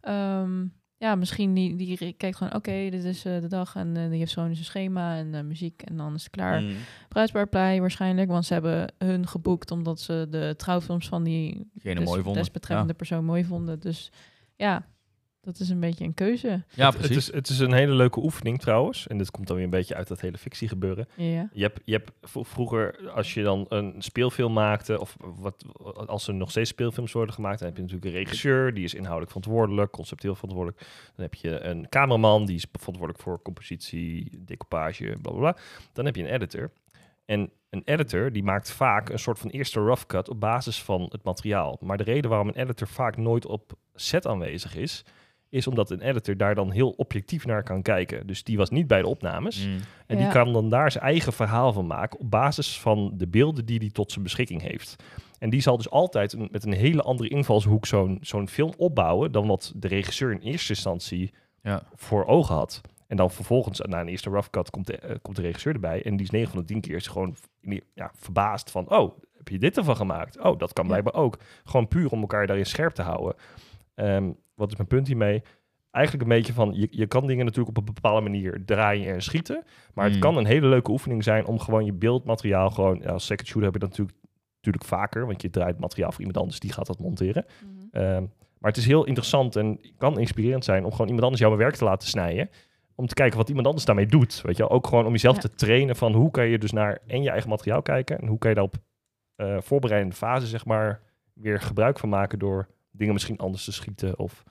Ehm, 0.00 0.64
ja, 0.96 1.14
misschien 1.14 1.54
die, 1.54 1.76
die 1.76 2.12
kijkt 2.12 2.36
gewoon, 2.36 2.54
oké, 2.54 2.88
dit 2.90 3.04
is 3.04 3.24
eh, 3.24 3.40
de 3.40 3.48
dag. 3.48 3.74
En 3.76 3.96
eh, 3.96 4.08
die 4.08 4.18
heeft 4.18 4.32
gewoon 4.32 4.52
zijn 4.54 4.64
schema 4.66 5.16
en 5.16 5.34
eh, 5.34 5.42
muziek. 5.42 5.82
En 5.82 5.96
dan 5.96 6.14
is 6.14 6.22
het 6.22 6.30
klaar. 6.32 6.60
Mm. 6.60 6.72
Bruidsbaar 7.08 7.48
blij 7.48 7.80
waarschijnlijk, 7.80 8.30
want 8.30 8.44
ze 8.44 8.52
hebben 8.52 8.92
hun 8.98 9.26
geboekt 9.28 9.70
omdat 9.70 10.00
ze 10.00 10.26
de 10.30 10.54
trouwfilms 10.56 11.08
van 11.08 11.22
die 11.22 11.70
des- 11.72 11.94
mooi 11.94 12.22
vonden. 12.22 12.32
desbetreffende 12.42 12.90
Ja. 12.92 12.96
persoon 12.98 13.24
mooi 13.24 13.44
vonden. 13.44 13.80
Dus 13.80 14.12
ja, 14.56 14.86
dat 15.42 15.58
is 15.58 15.68
een 15.68 15.80
beetje 15.80 16.04
een 16.04 16.14
keuze. 16.14 16.62
Ja, 16.74 16.86
het, 16.86 16.96
precies. 16.96 17.26
het, 17.26 17.34
is, 17.34 17.34
het 17.34 17.48
is 17.48 17.58
een 17.58 17.72
hele 17.72 17.92
leuke 17.92 18.20
oefening 18.20 18.60
trouwens. 18.60 19.06
En 19.06 19.18
dit 19.18 19.30
komt 19.30 19.46
dan 19.46 19.56
weer 19.56 19.64
een 19.64 19.70
beetje 19.70 19.94
uit 19.94 20.08
dat 20.08 20.20
hele 20.20 20.38
fictie 20.38 20.68
gebeuren. 20.68 21.08
Ja. 21.16 21.48
Je 21.52 21.62
hebt, 21.62 21.80
je 21.84 21.92
hebt 21.92 22.12
vroeger, 22.22 23.10
als 23.10 23.34
je 23.34 23.42
dan 23.42 23.66
een 23.68 23.94
speelfilm 23.98 24.52
maakte, 24.52 25.00
of 25.00 25.16
wat, 25.18 25.64
als 26.06 26.28
er 26.28 26.34
nog 26.34 26.50
steeds 26.50 26.70
speelfilms 26.70 27.12
worden 27.12 27.34
gemaakt, 27.34 27.58
dan 27.58 27.68
heb 27.68 27.76
je 27.76 27.82
natuurlijk 27.82 28.10
een 28.10 28.18
regisseur, 28.18 28.74
die 28.74 28.84
is 28.84 28.94
inhoudelijk 28.94 29.32
verantwoordelijk, 29.32 29.90
conceptueel 29.90 30.34
verantwoordelijk. 30.34 30.80
Dan 31.14 31.24
heb 31.24 31.34
je 31.34 31.60
een 31.60 31.88
cameraman, 31.88 32.46
die 32.46 32.56
is 32.56 32.66
verantwoordelijk 32.72 33.24
voor 33.24 33.42
compositie, 33.42 34.42
decoupage, 34.44 35.04
bla 35.22 35.32
bla 35.32 35.40
bla. 35.40 35.56
Dan 35.92 36.04
heb 36.04 36.16
je 36.16 36.22
een 36.22 36.34
editor. 36.34 36.70
En 37.24 37.50
een 37.70 37.82
editor 37.84 38.32
die 38.32 38.42
maakt 38.42 38.70
vaak 38.70 39.08
een 39.08 39.18
soort 39.18 39.38
van 39.38 39.50
eerste 39.50 39.80
rough 39.80 40.06
cut 40.06 40.28
op 40.28 40.40
basis 40.40 40.82
van 40.82 41.02
het 41.02 41.24
materiaal. 41.24 41.78
Maar 41.80 41.96
de 41.96 42.04
reden 42.04 42.30
waarom 42.30 42.48
een 42.48 42.62
editor 42.62 42.88
vaak 42.88 43.16
nooit 43.16 43.46
op 43.46 43.72
set 43.94 44.26
aanwezig 44.26 44.76
is, 44.76 45.04
is 45.52 45.66
omdat 45.66 45.90
een 45.90 46.00
editor 46.00 46.36
daar 46.36 46.54
dan 46.54 46.70
heel 46.70 46.90
objectief 46.90 47.46
naar 47.46 47.62
kan 47.62 47.82
kijken. 47.82 48.26
Dus 48.26 48.44
die 48.44 48.56
was 48.56 48.70
niet 48.70 48.86
bij 48.86 49.00
de 49.02 49.08
opnames. 49.08 49.66
Mm. 49.66 49.76
En 50.06 50.16
die 50.16 50.28
kan 50.28 50.52
dan 50.52 50.68
daar 50.70 50.92
zijn 50.92 51.04
eigen 51.04 51.32
verhaal 51.32 51.72
van 51.72 51.86
maken 51.86 52.18
op 52.20 52.30
basis 52.30 52.80
van 52.80 53.12
de 53.16 53.26
beelden 53.28 53.64
die 53.64 53.78
hij 53.78 53.90
tot 53.90 54.12
zijn 54.12 54.24
beschikking 54.24 54.62
heeft. 54.62 54.96
En 55.38 55.50
die 55.50 55.60
zal 55.60 55.76
dus 55.76 55.90
altijd 55.90 56.32
een- 56.32 56.48
met 56.50 56.64
een 56.64 56.72
hele 56.72 57.02
andere 57.02 57.28
invalshoek 57.28 57.86
zo'n 57.86 58.18
zo'n 58.20 58.48
film 58.48 58.72
opbouwen 58.76 59.32
dan 59.32 59.46
wat 59.46 59.72
de 59.76 59.88
regisseur 59.88 60.30
in 60.32 60.38
eerste 60.40 60.72
instantie 60.72 61.32
Ja. 61.62 61.82
voor 61.94 62.24
ogen 62.26 62.54
had. 62.54 62.80
En 63.06 63.16
dan 63.16 63.30
vervolgens, 63.30 63.80
na 63.80 64.00
een 64.00 64.08
eerste 64.08 64.30
rough 64.30 64.50
cut, 64.50 64.70
komt 64.70 64.86
de, 64.86 64.96
eh, 64.98 65.16
komt 65.22 65.36
de 65.36 65.42
regisseur 65.42 65.74
erbij. 65.74 66.02
En 66.04 66.16
die 66.16 66.24
is 66.26 66.30
9 66.30 66.50
van 66.50 66.58
de 66.60 66.64
10 66.66 66.80
keer 66.80 66.96
is 66.96 67.06
gewoon 67.06 67.36
ja, 67.94 68.10
verbaasd 68.14 68.70
van... 68.70 68.90
oh, 68.90 69.18
heb 69.36 69.48
je 69.48 69.58
dit 69.58 69.76
ervan 69.76 69.96
gemaakt? 69.96 70.40
Oh, 70.40 70.58
dat 70.58 70.72
kan 70.72 70.84
Ja. 70.84 70.90
blijkbaar 70.90 71.14
ook. 71.22 71.38
Gewoon 71.64 71.88
puur 71.88 72.10
om 72.10 72.20
elkaar 72.20 72.46
daarin 72.46 72.66
scherp 72.66 72.94
te 72.94 73.02
houden. 73.02 73.34
Ehm, 73.94 74.30
wat 74.62 74.70
is 74.70 74.76
mijn 74.76 74.88
punt 74.88 75.06
hiermee? 75.06 75.42
Eigenlijk 75.90 76.24
een 76.30 76.36
beetje 76.36 76.52
van, 76.52 76.72
je, 76.74 76.88
je 76.90 77.06
kan 77.06 77.26
dingen 77.26 77.44
natuurlijk 77.44 77.78
op 77.78 77.88
een 77.88 77.94
bepaalde 77.94 78.20
manier 78.20 78.62
draaien 78.64 79.14
en 79.14 79.22
schieten. 79.22 79.64
Maar 79.94 80.04
het 80.04 80.14
Mm. 80.14 80.20
kan 80.20 80.36
een 80.36 80.46
hele 80.46 80.66
leuke 80.66 80.90
oefening 80.90 81.24
zijn 81.24 81.46
om 81.46 81.58
gewoon 81.58 81.84
je 81.84 81.92
beeldmateriaal 81.92 82.70
gewoon... 82.70 82.98
Ja, 83.02 83.10
als 83.10 83.26
second 83.26 83.46
shooter 83.48 83.64
heb 83.64 83.72
je 83.72 83.78
dat 83.78 83.88
natuurlijk, 83.88 84.18
natuurlijk 84.56 84.84
vaker, 84.84 85.26
want 85.26 85.42
je 85.42 85.50
draait 85.50 85.78
materiaal 85.78 86.10
voor 86.10 86.20
iemand 86.20 86.38
anders, 86.38 86.60
die 86.60 86.72
gaat 86.72 86.86
dat 86.86 86.98
monteren. 86.98 87.44
Ehm, 87.90 88.22
maar 88.58 88.70
het 88.70 88.76
is 88.76 88.86
heel 88.86 89.04
interessant 89.04 89.56
en 89.56 89.80
kan 89.96 90.18
inspirerend 90.18 90.64
zijn 90.64 90.84
om 90.84 90.90
gewoon 90.90 91.06
iemand 91.06 91.22
anders 91.24 91.42
jouw 91.42 91.56
werk 91.56 91.74
te 91.74 91.84
laten 91.84 92.08
snijden. 92.08 92.50
Om 92.94 93.06
te 93.06 93.14
kijken 93.14 93.38
wat 93.38 93.48
iemand 93.48 93.66
anders 93.66 93.84
daarmee 93.84 94.06
doet. 94.06 94.40
Weet 94.42 94.56
je 94.56 94.62
wel? 94.62 94.72
Ook 94.72 94.86
gewoon 94.86 95.06
om 95.06 95.12
jezelf 95.12 95.34
Ja. 95.34 95.40
te 95.40 95.50
trainen 95.50 95.96
van 95.96 96.12
hoe 96.12 96.30
kan 96.30 96.46
je 96.48 96.58
dus 96.58 96.72
naar 96.72 96.98
en 97.06 97.22
je 97.22 97.30
eigen 97.30 97.48
materiaal 97.48 97.82
kijken. 97.82 98.18
En 98.18 98.26
hoe 98.26 98.38
kan 98.38 98.50
je 98.50 98.56
daar 98.56 98.64
op 98.64 98.74
eh, 99.36 99.56
voorbereidende 99.60 100.16
fase 100.16 100.46
zeg 100.46 100.64
maar 100.64 101.00
weer 101.34 101.60
gebruik 101.60 101.98
van 101.98 102.08
maken 102.08 102.38
door 102.38 102.68
dingen 102.90 103.12
misschien 103.12 103.38
anders 103.38 103.64
te 103.64 103.72
schieten. 103.72 104.18
Of, 104.18 104.42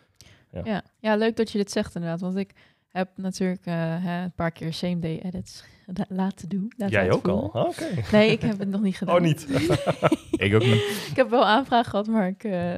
Ja. 0.64 0.82
ja, 1.00 1.16
leuk 1.16 1.36
dat 1.36 1.52
je 1.52 1.58
dit 1.58 1.72
zegt 1.72 1.96
inderdaad. 1.96 2.22
Want 2.22 2.36
ik 2.38 2.52
heb 2.88 3.10
natuurlijk 3.16 3.66
eh, 3.66 4.22
een 4.24 4.32
paar 4.36 4.52
keer 4.52 4.74
same 4.74 5.00
day 5.00 5.20
edits 5.24 5.64
la- 5.98 6.06
laten 6.10 6.50
doen. 6.50 6.74
laten 6.78 6.96
jij 6.96 7.12
ook 7.12 7.28
al? 7.28 7.42
Oké. 7.54 7.86
Nee, 8.12 8.32
ik 8.32 8.42
heb 8.42 8.60
het 8.60 8.70
nog 8.70 8.82
niet 8.82 8.98
gedaan. 9.02 9.16
Oh, 9.16 9.22
niet. 9.22 9.48
Ik 10.32 10.54
ook 10.54 10.64
niet. 10.64 11.06
Ik 11.10 11.16
heb 11.16 11.30
wel 11.30 11.46
aanvraag 11.46 11.90
gehad, 11.90 12.08
maar 12.08 12.28
ik 12.28 12.44
eh, 12.44 12.74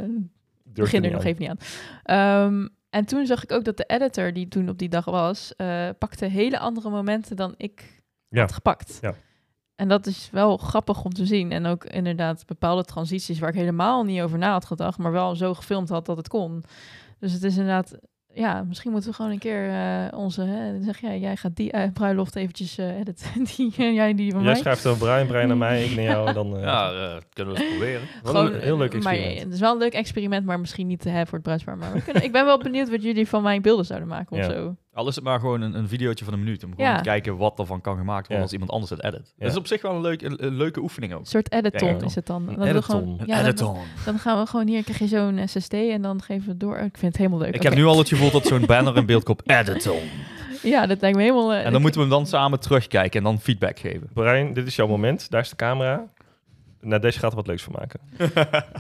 begin 0.64 1.04
er 1.04 1.12
nog 1.12 1.24
even 1.24 1.42
niet 1.42 1.50
aan. 1.50 1.58
Ehm, 2.04 2.68
en 2.90 3.06
toen 3.06 3.26
zag 3.26 3.44
ik 3.44 3.52
ook 3.52 3.64
dat 3.64 3.78
de 3.78 3.84
editor 3.88 4.34
die 4.34 4.48
toen 4.48 4.70
op 4.70 4.78
die 4.78 4.90
dag 4.90 5.06
was, 5.06 5.56
eh, 5.56 5.90
pakte 5.98 6.26
hele 6.26 6.60
andere 6.60 6.90
momenten 6.90 7.36
dan 7.36 7.54
ik 7.58 8.02
Ja. 8.30 8.40
had 8.42 8.52
gepakt. 8.52 8.98
Ja. 9.02 9.14
En 9.76 9.88
dat 9.88 10.06
is 10.06 10.30
wel 10.32 10.58
grappig 10.58 11.04
om 11.04 11.14
te 11.14 11.26
zien. 11.26 11.52
En 11.52 11.66
ook 11.66 11.86
inderdaad 11.86 12.46
bepaalde 12.46 12.84
transities 12.84 13.40
waar 13.40 13.50
ik 13.50 13.56
helemaal 13.56 14.04
niet 14.04 14.22
over 14.22 14.38
na 14.38 14.52
had 14.52 14.66
gedacht, 14.66 14.98
maar 14.98 15.12
wel 15.12 15.36
zo 15.36 15.54
gefilmd 15.54 15.90
had 15.90 16.06
dat 16.06 16.18
het 16.18 16.28
kon. 16.28 16.64
Dus 17.24 17.34
het 17.34 17.44
is 17.44 17.58
inderdaad, 17.58 17.98
ja, 18.34 18.64
misschien 18.64 18.92
moeten 18.92 19.10
we 19.10 19.16
gewoon 19.16 19.32
een 19.32 19.40
keer 19.40 19.70
eh, 19.70 20.20
onze, 20.20 20.42
hè, 20.42 20.72
dan 20.72 20.84
zeg 20.84 21.00
jij, 21.02 21.20
jij 21.20 21.36
gaat 21.36 21.56
die 21.56 21.72
eh, 21.72 21.92
bruiloft 21.94 22.36
eventjes 22.36 22.78
eh 22.78 23.00
editen, 23.00 23.44
die, 23.56 23.94
jij 23.94 24.14
die 24.14 24.32
van 24.32 24.42
Jij 24.42 24.52
mij. 24.52 24.60
schrijft 24.62 24.84
dan 24.84 24.98
Brian, 24.98 25.28
Brian 25.28 25.48
naar 25.48 25.58
mij, 25.58 25.84
ik 25.84 25.96
naar 25.96 26.04
jou. 26.06 26.28
En 26.28 26.34
dan, 26.34 26.56
eh, 26.58 26.62
Ja, 26.72 26.92
eh, 26.92 27.18
kunnen 27.34 27.54
we 27.54 27.60
eens 27.60 27.70
proberen. 27.70 28.02
wat 28.24 28.36
een 28.36 28.60
heel 28.60 28.78
leuk 28.78 28.94
Maar 29.04 29.12
experiment. 29.14 29.44
het 29.44 29.54
is 29.54 29.60
wel 29.60 29.72
een 29.72 29.78
leuk 29.78 29.94
experiment, 29.94 30.46
maar 30.46 30.60
misschien 30.60 30.88
niet 30.88 31.02
te 31.02 31.10
hebben 31.10 31.28
voor 31.28 31.38
het 31.38 31.44
bruidspaar. 31.48 31.78
Maar 31.78 31.94
we 31.94 32.02
kunnen, 32.02 32.24
ik 32.24 32.32
ben 32.32 32.46
wel 32.46 32.58
benieuwd 32.60 32.90
wat 32.90 33.04
jullie 33.04 33.28
van 33.28 33.44
mijn 33.44 33.62
beelden 33.62 33.86
zouden 33.86 34.08
maken 34.10 34.38
of 34.38 34.44
Ja. 34.46 34.52
zo. 34.52 34.76
Al 34.94 35.08
is 35.08 35.16
het 35.16 35.24
maar 35.24 35.40
gewoon 35.40 35.62
een, 35.62 35.78
een 35.78 35.88
videootje 35.88 36.26
van 36.26 36.34
een 36.34 36.40
minuut. 36.44 36.64
Om 36.64 36.70
gewoon 36.76 36.90
Ja. 36.90 36.98
te 36.98 37.04
kijken 37.04 37.38
wat 37.38 37.60
ervan 37.60 37.82
kan 37.82 37.98
gemaakt 37.98 38.20
worden 38.28 38.38
Ja. 38.38 38.42
als 38.44 38.52
iemand 38.52 38.72
anders 38.72 38.90
het 38.92 39.04
edit. 39.04 39.34
Ja. 39.38 39.44
Dat 39.44 39.52
is 39.52 39.58
op 39.58 39.68
zich 39.68 39.82
wel 39.82 39.96
een, 39.96 40.02
leuk, 40.02 40.22
een, 40.22 40.46
een 40.46 40.56
leuke 40.56 40.80
oefening 40.82 41.14
ook. 41.14 41.20
Een 41.20 41.26
soort 41.26 41.52
editon 41.52 42.04
is 42.04 42.16
het 42.16 42.26
dan. 42.26 42.46
Dan, 42.46 42.62
editon. 42.62 42.84
gewoon, 42.84 43.08
Een 43.20 43.26
ja, 43.28 43.36
dan, 43.38 43.46
editon. 43.46 43.78
dan 44.06 44.20
gaan 44.20 44.40
we 44.40 44.46
gewoon 44.46 44.68
hier, 44.68 44.84
krijg 44.84 45.00
je 45.00 45.08
zo'n 45.08 45.48
SSD 45.48 45.74
en 45.74 46.02
dan 46.02 46.22
geven 46.22 46.44
we 46.46 46.50
het 46.50 46.60
door. 46.60 46.78
Ik 46.78 46.98
vind 46.98 47.02
het 47.12 47.18
helemaal 47.18 47.40
leuk. 47.40 47.56
Ik 47.56 47.64
heb 47.64 47.76
nu 47.76 47.86
al 47.86 47.98
het 47.98 48.08
gevoel 48.08 48.32
dat 48.32 48.46
zo'n 48.46 48.66
banner 48.66 48.98
in 48.98 49.06
beeld 49.06 49.24
komt. 49.24 49.42
Editon. 49.50 50.00
Ja, 50.64 50.86
dat 50.86 51.02
lijkt 51.02 51.18
me 51.18 51.24
helemaal... 51.24 51.54
eh, 51.54 51.66
En 51.66 51.72
dan 51.72 51.82
moeten 51.82 52.00
we 52.02 52.08
hem 52.08 52.16
dan 52.16 52.28
samen 52.28 52.60
terugkijken 52.60 53.18
en 53.18 53.24
dan 53.24 53.40
feedback 53.40 53.80
geven. 53.80 54.10
Brian, 54.14 54.54
dit 54.54 54.68
is 54.68 54.76
jouw 54.76 54.88
moment. 54.88 55.30
Daar 55.30 55.42
is 55.42 55.50
de 55.50 55.56
camera. 55.56 56.06
Na 56.82 57.00
deze 57.00 57.20
gaat 57.20 57.30
er 57.30 57.36
wat 57.38 57.48
leuks 57.48 57.64
van 57.64 57.74
maken. 57.80 58.00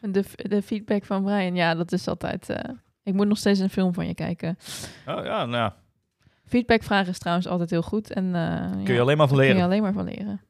de, 0.12 0.24
de 0.36 0.62
feedback 0.62 1.04
van 1.04 1.22
Brian, 1.24 1.54
ja, 1.54 1.74
dat 1.74 1.92
is 1.92 2.08
altijd... 2.08 2.50
eh, 2.50 2.70
ik 3.08 3.14
moet 3.14 3.28
nog 3.28 3.38
steeds 3.38 3.58
een 3.58 3.70
film 3.70 3.94
van 3.94 4.06
je 4.06 4.14
kijken. 4.14 4.58
Oh 5.06 5.24
ja, 5.24 5.44
nou 5.44 5.50
ja. 5.56 5.76
Feedback 6.44 6.82
vragen 6.82 7.08
is 7.10 7.18
trouwens 7.18 7.46
altijd 7.46 7.70
heel 7.70 7.82
goed. 7.82 8.12
En 8.12 8.34
eh, 8.34 8.70
Kun 8.70 8.82
ja, 8.86 8.92
je 8.92 9.00
alleen 9.00 9.16
maar 9.16 9.28
van 9.28 9.36
kun 9.36 9.46
je 9.46 9.52
leren. 9.52 9.66
alleen 9.68 9.82
maar 9.82 9.92
van 9.92 10.04
leren. 10.04 10.40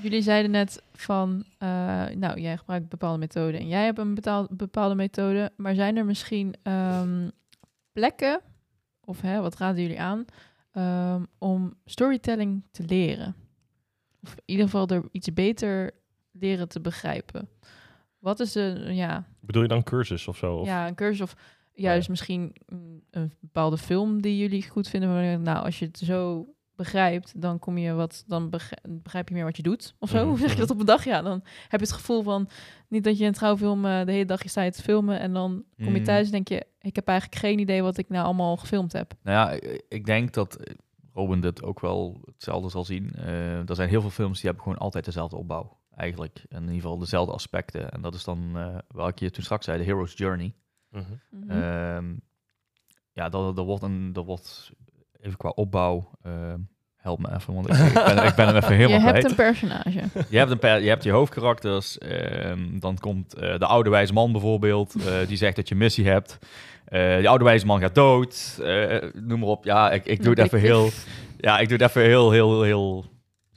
Jullie 0.00 0.22
zeiden 0.22 0.50
net 0.50 0.82
van, 0.92 1.44
eh, 1.58 1.68
nou, 2.14 2.40
jij 2.40 2.56
gebruikt 2.56 2.88
bepaalde 2.88 3.18
methoden 3.18 3.60
en 3.60 3.68
jij 3.68 3.84
hebt 3.84 3.98
een 3.98 4.18
bepaalde 4.50 4.94
methode, 4.94 5.52
maar 5.56 5.74
zijn 5.74 5.96
er 5.96 6.04
misschien 6.04 6.54
ehm, 6.62 7.28
plekken, 7.92 8.40
of 9.04 9.20
hè, 9.20 9.40
wat 9.40 9.56
raden 9.56 9.82
jullie 9.82 10.00
aan, 10.00 10.24
ehm, 10.72 11.22
om 11.38 11.74
storytelling 11.84 12.62
te 12.70 12.84
leren? 12.86 13.34
Of 14.22 14.32
in 14.34 14.42
ieder 14.44 14.64
geval 14.64 14.86
er 14.88 15.02
iets 15.12 15.32
beter 15.32 15.90
leren 16.32 16.68
te 16.68 16.80
begrijpen. 16.80 17.48
Wat 18.18 18.40
is 18.40 18.52
de, 18.52 18.88
ja, 18.90 19.28
Bedoel 19.40 19.62
je 19.62 19.68
dan 19.68 19.82
cursus 19.82 20.28
of 20.28 20.36
zo? 20.36 20.54
Of? 20.54 20.66
ja, 20.66 20.86
een 20.86 20.94
cursus 20.94 21.20
of 21.20 21.36
juist 21.72 22.06
ja. 22.06 22.10
misschien 22.10 22.52
een 23.10 23.32
bepaalde 23.40 23.78
film 23.78 24.22
die 24.22 24.38
jullie 24.38 24.68
goed 24.68 24.88
vinden. 24.88 25.42
Nou, 25.42 25.64
als 25.64 25.78
je 25.78 25.84
het 25.84 25.98
zo 25.98 26.46
begrijpt, 26.76 27.40
dan 27.40 27.58
kom 27.58 27.78
je 27.78 27.92
wat, 27.92 28.24
dan 28.26 28.50
begrijp, 28.50 29.28
je 29.28 29.34
meer 29.34 29.44
wat 29.44 29.56
je 29.56 29.62
doet. 29.62 29.94
Of 29.98 30.10
zo. 30.10 30.18
Mhm, 30.18 30.28
Hoe 30.28 30.38
zeg 30.44 30.48
je 30.48 30.52
mhm. 30.52 30.60
dat 30.60 30.70
op 30.70 30.80
een 30.80 30.86
dag? 30.86 31.04
Ja, 31.04 31.22
dan 31.22 31.42
heb 31.68 31.80
je 31.80 31.86
het 31.86 31.92
gevoel 31.92 32.22
van 32.22 32.48
niet 32.88 33.04
dat 33.04 33.18
je 33.18 33.24
een 33.26 33.32
trouwfilm 33.32 33.84
eh, 33.84 34.04
de 34.04 34.12
hele 34.12 34.24
dag 34.24 34.42
je 34.42 34.48
sta 34.48 34.62
je 34.62 34.70
te 34.72 34.82
filmen 34.82 35.20
en 35.20 35.32
dan 35.32 35.64
kom 35.76 35.92
je 35.92 35.98
Mm. 35.98 36.04
thuis 36.04 36.26
en 36.26 36.32
denk 36.32 36.48
je, 36.48 36.66
ik 36.80 36.96
heb 36.96 37.08
eigenlijk 37.08 37.40
geen 37.40 37.58
idee 37.58 37.82
wat 37.82 37.98
ik 37.98 38.08
nou 38.08 38.24
allemaal 38.24 38.56
gefilmd 38.56 38.92
heb. 38.92 39.14
Nou 39.22 39.36
ja, 39.52 39.68
ik 39.88 40.06
denk 40.06 40.32
dat 40.34 40.58
Robin 41.18 41.40
dit 41.40 41.62
ook 41.62 41.80
wel 41.80 42.20
hetzelfde 42.24 42.68
zal 42.68 42.84
zien. 42.84 43.12
Eh, 43.14 43.68
er 43.68 43.74
zijn 43.74 43.88
heel 43.88 44.00
veel 44.00 44.10
films 44.10 44.34
die 44.36 44.44
hebben 44.44 44.62
gewoon 44.62 44.78
altijd 44.78 45.04
dezelfde 45.04 45.36
opbouw. 45.36 45.78
Eigenlijk. 45.90 46.44
In 46.48 46.60
ieder 46.60 46.74
geval 46.74 46.98
dezelfde 46.98 47.32
aspecten. 47.32 47.90
En 47.90 48.00
dat 48.00 48.14
is 48.14 48.24
dan, 48.24 48.56
eh 48.56 48.78
waar 48.88 49.08
ik 49.08 49.18
je 49.18 49.30
toen 49.30 49.42
straks 49.44 49.64
zei, 49.64 49.78
de 49.78 49.84
Hero's 49.84 50.12
Journey. 50.16 50.54
Mhm. 50.88 51.04
Mhm. 51.30 51.50
Ehm, 51.50 52.16
ja, 53.12 53.28
dat, 53.28 53.56
dat, 53.56 53.64
wordt 53.66 53.82
een, 53.82 54.12
dat 54.12 54.24
wordt 54.24 54.72
even 55.12 55.36
qua 55.36 55.48
opbouw. 55.48 56.10
ehm, 56.22 56.60
help 57.08 57.18
me 57.18 57.34
even, 57.36 57.54
want 57.54 57.68
ik, 57.68 57.74
ik, 57.74 57.92
ben, 58.04 58.24
ik 58.24 58.34
ben 58.34 58.48
er 58.48 58.56
even 58.56 58.74
helemaal 58.76 58.98
je 58.98 59.04
hebt 59.04 59.18
kwijt. 59.18 59.24
een 59.24 59.34
personage. 59.34 60.00
Je 60.30 60.38
hebt, 60.38 60.50
een 60.50 60.58
per- 60.58 60.82
je 60.82 60.88
hebt 60.88 61.02
je 61.04 61.10
hoofdkarakters. 61.10 61.98
ehm, 61.98 62.58
dan 62.78 62.98
komt 62.98 63.34
eh, 63.34 63.58
de 63.58 63.66
oude 63.66 63.90
wijze 63.90 64.12
man 64.12 64.32
bijvoorbeeld. 64.32 64.94
eh, 64.94 65.12
die 65.28 65.36
zegt 65.36 65.56
dat 65.56 65.68
je 65.68 65.74
missie 65.74 66.08
hebt. 66.08 66.38
Eh 66.84 67.16
die 67.16 67.28
oude 67.28 67.44
wijze 67.44 67.66
man 67.66 67.80
gaat 67.80 67.94
dood. 67.94 68.58
noem 69.14 69.38
maar 69.38 69.48
op. 69.48 69.64
Ja, 69.64 69.90
ik, 69.90 70.04
ik 70.04 70.22
doe 70.22 70.30
het 70.30 70.38
even 70.44 70.60
heel... 70.60 70.88
Ja, 71.40 71.58
ik 71.58 71.68
doe 71.68 71.78
het 71.78 71.88
even 71.88 72.02
heel, 72.02 72.30
heel, 72.30 72.62
heel 72.62 73.04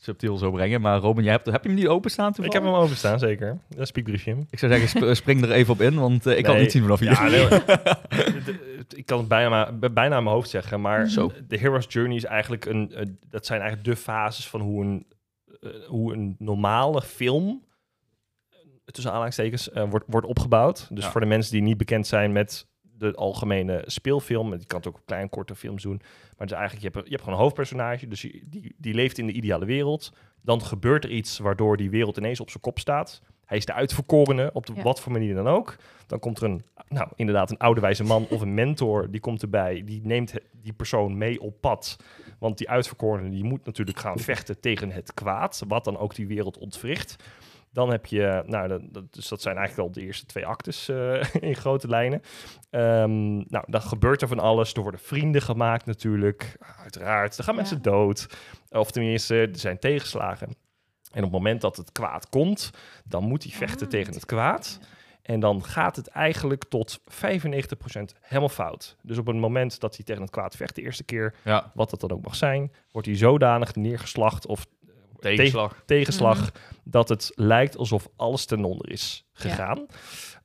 subtiel 0.03 0.37
zo 0.37 0.51
brengen. 0.51 0.81
Maar 0.81 0.99
Robin, 0.99 1.23
jij 1.23 1.33
hebt, 1.33 1.45
heb 1.45 1.63
je 1.63 1.69
hem 1.69 1.77
niet 1.77 1.87
openstaan 1.87 2.33
Ik 2.41 2.53
heb 2.53 2.63
hem 2.63 2.73
openstaan, 2.73 3.19
zeker. 3.19 3.57
Dat 3.75 3.87
spiekbriefje. 3.87 4.37
Ik 4.49 4.59
zou 4.59 4.71
zeggen, 4.71 4.89
sp- 4.89 5.15
spring 5.21 5.41
er 5.41 5.51
even 5.51 5.73
op 5.73 5.81
in, 5.81 5.95
want 5.99 6.25
eh, 6.25 6.37
ik 6.37 6.43
kan 6.43 6.53
het 6.53 6.61
niet 6.63 6.71
zien 6.71 6.81
vanaf 6.81 6.99
hier. 6.99 7.09
Ja, 7.11 7.27
nee, 7.27 7.47
ik 9.01 9.05
kan 9.05 9.17
het 9.19 9.27
bijna, 9.27 9.49
maar- 9.49 9.91
bijna 9.93 10.15
aan 10.15 10.23
mijn 10.23 10.35
hoofd 10.35 10.49
zeggen, 10.49 10.81
maar 10.81 11.07
Zo. 11.09 11.31
de 11.47 11.57
Hero's 11.57 11.85
Journey 11.89 12.15
is 12.15 12.23
eigenlijk 12.25 12.65
een, 12.65 13.17
dat 13.29 13.45
zijn 13.45 13.61
eigenlijk 13.61 13.89
de 13.89 14.01
fases 14.01 14.47
van 14.47 14.61
hoe 14.61 14.83
een, 14.83 15.05
eh, 15.61 15.69
hoe 15.87 16.13
een 16.13 16.35
normale 16.39 17.01
film, 17.01 17.63
tussen 18.85 19.11
aanhalingstekens, 19.11 19.71
eh, 19.71 19.89
wordt, 19.89 20.05
wordt 20.07 20.27
opgebouwd. 20.27 20.87
Dus 20.95 21.03
Ja. 21.03 21.11
voor 21.11 21.21
de 21.21 21.27
mensen 21.27 21.51
die 21.53 21.61
niet 21.61 21.77
bekend 21.77 22.07
zijn 22.07 22.31
met 22.31 22.67
de 23.01 23.15
algemene 23.15 23.83
speelfilm, 23.85 24.51
je 24.51 24.65
kan 24.65 24.77
het 24.77 24.87
ook 24.87 24.95
op 24.95 25.05
klein, 25.05 25.29
korte 25.29 25.55
films 25.55 25.83
doen, 25.83 25.97
maar 25.97 26.47
het 26.47 26.51
is 26.51 26.57
eigenlijk, 26.57 26.81
je 26.85 26.91
hebt, 26.93 27.05
je 27.05 27.11
hebt 27.11 27.23
gewoon 27.23 27.37
een 27.37 27.43
hoofdpersonage, 27.43 28.07
dus 28.07 28.21
die, 28.21 28.43
die, 28.45 28.75
die 28.77 28.93
leeft 28.93 29.17
in 29.17 29.27
de 29.27 29.33
ideale 29.33 29.65
wereld. 29.65 30.13
Dan 30.41 30.61
gebeurt 30.61 31.03
er 31.03 31.09
iets 31.09 31.37
waardoor 31.37 31.77
die 31.77 31.89
wereld 31.89 32.17
ineens 32.17 32.39
op 32.39 32.49
zijn 32.49 32.63
kop 32.63 32.79
staat. 32.79 33.21
Hij 33.45 33.57
is 33.57 33.65
de 33.65 33.73
uitverkorene, 33.73 34.49
op 34.53 34.65
de, 34.65 34.73
Ja. 34.75 34.81
wat 34.81 34.99
voor 34.99 35.11
manier 35.11 35.35
dan 35.35 35.47
ook. 35.47 35.75
Dan 36.07 36.19
komt 36.19 36.37
er 36.37 36.43
een, 36.43 36.63
nou, 36.87 37.09
inderdaad 37.15 37.51
een 37.51 37.57
oude 37.57 37.81
wijze 37.81 38.03
man 38.03 38.27
of 38.29 38.41
een 38.41 38.53
mentor, 38.53 39.11
die 39.11 39.19
komt 39.19 39.41
erbij. 39.41 39.81
Die 39.85 40.01
neemt 40.03 40.33
die 40.61 40.73
persoon 40.73 41.17
mee 41.17 41.41
op 41.41 41.61
pad. 41.61 41.97
Want 42.39 42.57
die 42.57 42.69
uitverkorene, 42.69 43.29
die 43.29 43.43
moet 43.43 43.65
natuurlijk 43.65 43.99
gaan 43.99 44.19
vechten 44.19 44.59
tegen 44.59 44.91
het 44.91 45.13
kwaad. 45.13 45.63
Wat 45.67 45.83
dan 45.83 45.97
ook 45.97 46.15
die 46.15 46.27
wereld 46.27 46.57
ontwricht. 46.57 47.15
Dan 47.73 47.89
heb 47.91 48.05
je, 48.05 48.43
nou, 48.45 48.67
dat, 48.67 48.81
dat- 48.93 49.13
dus 49.13 49.27
dat 49.27 49.41
zijn 49.41 49.57
eigenlijk 49.57 49.87
al 49.87 49.93
de 49.93 50.01
eerste 50.01 50.25
twee 50.25 50.45
actes 50.45 50.89
eh, 50.89 51.23
in 51.49 51.55
grote 51.55 51.87
lijnen. 51.87 52.21
Ehm, 52.69 53.35
nou, 53.35 53.63
dan 53.67 53.81
gebeurt 53.81 54.21
er 54.21 54.27
van 54.27 54.39
alles. 54.39 54.73
Er 54.73 54.81
worden 54.81 54.99
vrienden 54.99 55.41
gemaakt 55.41 55.85
natuurlijk, 55.85 56.57
uiteraard. 56.81 57.37
Er 57.37 57.43
gaan 57.43 57.53
Ja. 57.55 57.59
mensen 57.61 57.81
dood. 57.81 58.27
Of 58.69 58.91
tenminste, 58.91 59.35
er 59.35 59.49
zijn 59.59 59.79
tegenslagen. 59.79 60.47
En 61.11 61.17
op 61.17 61.23
het 61.23 61.31
moment 61.31 61.61
dat 61.61 61.77
het 61.77 61.91
kwaad 61.91 62.29
komt, 62.29 62.69
dan 63.05 63.23
moet 63.23 63.43
hij 63.43 63.51
vechten 63.51 63.85
Ah, 63.85 63.91
tegen 63.91 64.13
het 64.13 64.25
kwaad. 64.25 64.79
En 65.21 65.39
dan 65.39 65.63
gaat 65.63 65.95
het 65.95 66.07
eigenlijk 66.07 66.63
tot 66.69 66.99
95% 67.05 68.13
helemaal 68.21 68.49
fout. 68.49 68.95
Dus 69.01 69.17
op 69.17 69.25
het 69.27 69.35
moment 69.35 69.79
dat 69.79 69.95
hij 69.95 70.05
tegen 70.05 70.21
het 70.21 70.31
kwaad 70.31 70.55
vecht 70.55 70.75
de 70.75 70.81
eerste 70.81 71.03
keer, 71.03 71.35
Ja, 71.43 71.71
wat 71.73 71.89
dat 71.89 71.99
dan 71.99 72.11
ook 72.11 72.21
mag 72.21 72.35
zijn, 72.35 72.71
wordt 72.91 73.07
hij 73.07 73.17
zodanig 73.17 73.75
neergeslacht 73.75 74.45
of 74.45 74.65
tegenslag. 75.21 75.83
tegenslag 75.85 76.51
dat 76.83 77.09
het 77.09 77.31
lijkt 77.35 77.77
alsof 77.77 78.07
alles 78.15 78.45
ten 78.45 78.63
onder 78.63 78.91
is 78.91 79.25
gegaan. 79.33 79.85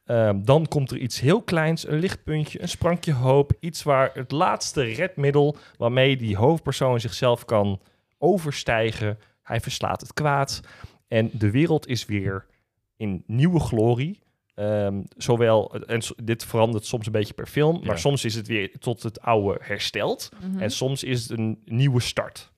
Ehm, 0.04 0.42
dan 0.42 0.68
komt 0.68 0.90
er 0.90 0.96
iets 0.96 1.20
heel 1.20 1.42
kleins, 1.42 1.88
een 1.88 1.98
lichtpuntje, 1.98 2.62
een 2.62 2.68
sprankje 2.68 3.12
hoop, 3.12 3.52
iets 3.60 3.82
waar 3.82 4.10
het 4.14 4.30
laatste 4.30 4.82
redmiddel 4.82 5.56
waarmee 5.76 6.16
die 6.16 6.36
hoofdpersoon 6.36 7.00
zichzelf 7.00 7.44
kan 7.44 7.80
overstijgen. 8.18 9.18
Hij 9.42 9.60
verslaat 9.60 10.00
het 10.00 10.12
kwaad 10.12 10.60
en 11.08 11.30
de 11.32 11.50
wereld 11.50 11.86
is 11.88 12.06
weer 12.06 12.46
in 12.96 13.22
nieuwe 13.26 13.60
glorie. 13.60 14.18
Ehm, 14.54 15.02
zowel, 15.16 15.74
en 15.74 16.02
dit 16.24 16.44
verandert 16.44 16.86
soms 16.86 17.06
een 17.06 17.12
beetje 17.12 17.34
per 17.34 17.46
film, 17.46 17.80
maar 17.84 17.98
soms 17.98 18.24
is 18.24 18.34
het 18.34 18.46
weer 18.46 18.78
tot 18.78 19.02
het 19.02 19.20
oude 19.20 19.58
hersteld. 19.62 20.28
Mhm. 20.40 20.62
En 20.62 20.70
soms 20.70 21.04
is 21.04 21.22
het 21.22 21.38
een 21.38 21.62
nieuwe 21.64 22.00
start. 22.00 22.52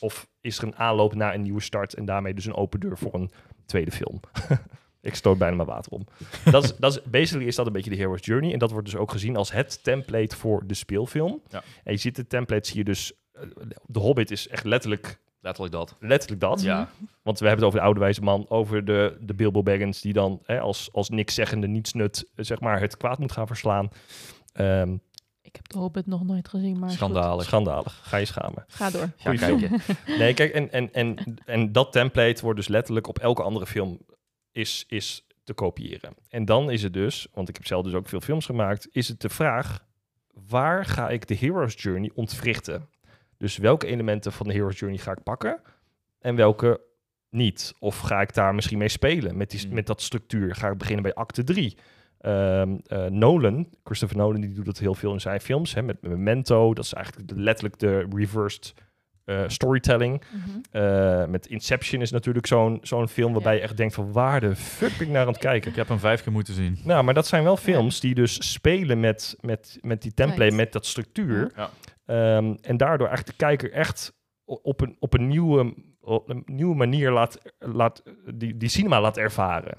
Of 0.00 0.28
is 0.42 0.58
er 0.58 0.64
een 0.64 0.76
aanloop 0.76 1.14
naar 1.14 1.34
een 1.34 1.42
nieuwe 1.42 1.60
start 1.60 1.94
en 1.94 2.04
daarmee 2.04 2.34
dus 2.34 2.44
een 2.46 2.54
open 2.54 2.80
deur 2.80 2.98
voor 2.98 3.14
een 3.14 3.30
tweede 3.66 3.90
film. 3.90 4.20
Ik 5.00 5.14
stoot 5.14 5.38
bijna 5.38 5.56
mijn 5.56 5.68
water 5.68 5.92
om. 5.92 6.06
Dat 6.52 6.64
is, 6.64 6.76
dat 6.76 6.92
is, 6.92 7.02
basically 7.10 7.46
is 7.46 7.54
dat 7.56 7.66
een 7.66 7.72
beetje 7.72 7.90
de 7.90 7.96
hero's 7.96 8.24
journey. 8.24 8.52
En 8.52 8.58
dat 8.58 8.70
wordt 8.70 8.86
dus 8.86 8.96
ook 8.96 9.10
gezien 9.10 9.36
als 9.36 9.52
het 9.52 9.84
template 9.84 10.36
voor 10.36 10.66
de 10.66 10.74
speelfilm. 10.74 11.40
Ja. 11.48 11.62
En 11.84 11.92
je 11.92 11.98
ziet 11.98 12.16
de 12.16 12.26
template, 12.26 12.68
zie 12.68 12.78
je 12.78 12.84
dus... 12.84 13.12
eh, 13.32 13.42
De 13.86 13.98
Hobbit 13.98 14.30
is 14.30 14.48
echt 14.48 14.64
letterlijk, 14.64 15.20
Letterlijk 15.40 15.74
dat. 15.74 15.96
letterlijk 16.00 16.40
dat. 16.40 16.62
Ja. 16.62 16.88
Want 17.22 17.38
we 17.38 17.46
hebben 17.46 17.64
het 17.64 17.74
over 17.74 17.78
de 17.78 17.84
oude 17.84 18.00
wijze 18.00 18.20
man, 18.22 18.46
over 18.48 18.84
de, 18.84 19.16
de 19.20 19.34
Bilbo 19.34 19.62
Baggins... 19.62 20.00
die 20.00 20.12
dan 20.12 20.40
hè, 20.44 20.60
als, 20.60 20.88
als 20.92 21.08
niks 21.08 21.34
zeggende, 21.34 21.66
niets 21.66 21.92
nut, 21.92 22.30
eh, 22.34 22.44
zeg 22.44 22.60
maar, 22.60 22.80
het 22.80 22.96
kwaad 22.96 23.18
moet 23.18 23.32
gaan 23.32 23.46
verslaan. 23.46 23.88
Ehm, 24.52 24.96
Ik 25.52 25.58
heb 25.58 25.68
de 25.68 25.78
Hobbit 25.78 26.06
nog 26.06 26.24
nooit 26.24 26.48
gezien, 26.48 26.78
maar 26.78 26.88
goed. 26.88 26.98
Schandalig. 26.98 27.44
schandalig. 27.44 28.00
Ga 28.02 28.16
je 28.16 28.24
schamen. 28.24 28.64
Ga 28.68 28.90
door. 28.90 29.10
Kijken. 29.22 29.80
Nee, 30.18 30.34
kijk, 30.34 30.52
en, 30.52 30.72
en, 30.72 30.92
en, 30.92 31.36
en 31.44 31.72
dat 31.72 31.92
template 31.92 32.42
wordt 32.42 32.58
dus 32.58 32.68
letterlijk 32.68 33.06
op 33.08 33.18
elke 33.18 33.42
andere 33.42 33.66
film 33.66 33.98
is, 34.52 34.84
is 34.88 35.26
te 35.44 35.52
kopiëren. 35.52 36.14
En 36.28 36.44
dan 36.44 36.70
is 36.70 36.82
het 36.82 36.92
dus, 36.92 37.26
want 37.32 37.48
ik 37.48 37.54
heb 37.56 37.66
zelf 37.66 37.84
dus 37.84 37.94
ook 37.94 38.08
veel 38.08 38.20
films 38.20 38.46
gemaakt, 38.46 38.88
is 38.90 39.08
het 39.08 39.20
de 39.20 39.28
vraag, 39.28 39.84
waar 40.48 40.84
ga 40.84 41.08
ik 41.08 41.26
de 41.28 41.34
hero's 41.34 41.74
journey 41.82 42.10
ontwrichten? 42.14 42.88
Dus 43.36 43.56
welke 43.56 43.86
elementen 43.86 44.32
van 44.32 44.46
de 44.46 44.52
hero's 44.52 44.78
journey 44.78 44.98
ga 45.00 45.10
ik 45.12 45.22
pakken 45.22 45.60
en 46.20 46.36
welke 46.36 46.80
niet? 47.30 47.74
Of 47.78 47.98
ga 47.98 48.20
ik 48.20 48.34
daar 48.34 48.54
misschien 48.54 48.78
mee 48.78 48.88
spelen 48.88 49.36
met, 49.36 49.50
die, 49.50 49.66
Mm. 49.68 49.74
met 49.74 49.86
dat 49.86 50.02
structuur? 50.02 50.54
Ga 50.54 50.70
ik 50.70 50.78
beginnen 50.78 51.02
bij 51.02 51.14
acte 51.14 51.44
3? 51.44 51.76
Ehm, 52.22 52.76
eh, 52.86 53.04
Nolan, 53.06 53.68
Christopher 53.84 54.16
Nolan, 54.16 54.40
die 54.40 54.52
doet 54.52 54.64
dat 54.64 54.78
heel 54.78 54.94
veel 54.94 55.12
in 55.12 55.20
zijn 55.20 55.40
films. 55.40 55.74
Hè, 55.74 55.82
met 55.82 56.02
Memento, 56.02 56.74
dat 56.74 56.84
is 56.84 56.92
eigenlijk 56.92 57.28
de- 57.28 57.40
letterlijk 57.40 57.78
de 57.78 58.06
reversed 58.16 58.74
eh, 59.24 59.42
storytelling. 59.46 60.22
Eh, 60.70 61.24
met 61.26 61.46
Inception 61.46 62.00
is 62.00 62.10
natuurlijk 62.10 62.46
zo'n 62.46 62.78
zo'n 62.82 63.08
film 63.08 63.32
waarbij 63.32 63.52
Ja. 63.52 63.58
je 63.58 63.64
echt 63.64 63.76
denkt 63.76 63.94
van 63.94 64.12
waar 64.12 64.40
de 64.40 64.56
fuck 64.56 64.96
ben 64.98 65.06
ik 65.06 65.12
naar 65.12 65.22
aan 65.26 65.32
het 65.32 65.38
kijken? 65.50 65.70
Ik 65.70 65.76
heb 65.76 65.88
hem 65.88 65.98
vijf 65.98 66.22
keer 66.22 66.32
moeten 66.32 66.54
zien. 66.54 66.78
Nou, 66.84 67.04
maar 67.04 67.14
dat 67.14 67.26
zijn 67.26 67.42
wel 67.44 67.56
films 67.56 68.00
die 68.00 68.14
dus 68.14 68.52
spelen 68.52 69.00
met, 69.00 69.36
met, 69.40 69.78
met 69.80 70.02
die 70.02 70.14
template, 70.14 70.42
Right. 70.42 70.56
met 70.56 70.72
dat 70.72 70.86
structuur. 70.86 71.52
Ja. 71.56 71.70
Ehm, 72.06 72.54
en 72.62 72.76
daardoor 72.76 73.06
eigenlijk 73.08 73.38
de 73.38 73.44
kijker 73.44 73.72
echt 73.72 74.12
op 74.44 74.80
een, 74.80 74.96
op 74.98 75.14
een, 75.14 75.26
nieuwe, 75.28 75.74
op 76.00 76.28
een 76.28 76.42
nieuwe 76.46 76.74
manier 76.74 77.10
laat, 77.10 77.38
laat, 77.58 78.02
die, 78.34 78.56
die 78.56 78.68
cinema 78.68 79.00
laat 79.00 79.16
ervaren. 79.16 79.78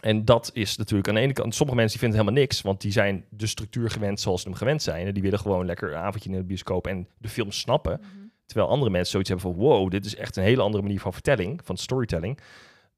En 0.00 0.24
dat 0.24 0.50
is 0.52 0.76
natuurlijk 0.76 1.08
aan 1.08 1.14
de 1.14 1.20
ene 1.20 1.32
kant, 1.32 1.54
sommige 1.54 1.78
mensen 1.78 1.98
die 1.98 2.08
vinden 2.08 2.18
het 2.18 2.28
helemaal 2.28 2.48
niks, 2.48 2.62
want 2.62 2.80
die 2.80 2.92
zijn 2.92 3.24
de 3.28 3.46
structuur 3.46 3.90
gewend 3.90 4.20
zoals 4.20 4.42
ze 4.42 4.48
hem 4.48 4.56
gewend 4.56 4.82
zijn. 4.82 5.06
En 5.06 5.14
die 5.14 5.22
willen 5.22 5.38
gewoon 5.38 5.66
lekker 5.66 5.90
een 5.90 5.98
avondje 5.98 6.30
in 6.30 6.36
de 6.36 6.44
bioscoop 6.44 6.86
en 6.86 7.08
de 7.18 7.28
film 7.28 7.50
snappen. 7.50 8.00
Mhm. 8.00 8.26
Terwijl 8.46 8.68
andere 8.68 8.90
mensen 8.90 9.10
zoiets 9.10 9.28
hebben 9.28 9.50
van, 9.50 9.60
wow, 9.60 9.90
dit 9.90 10.04
is 10.04 10.16
echt 10.16 10.36
een 10.36 10.42
hele 10.42 10.62
andere 10.62 10.82
manier 10.82 11.00
van 11.00 11.12
vertelling, 11.12 11.60
van 11.64 11.76
storytelling. 11.76 12.38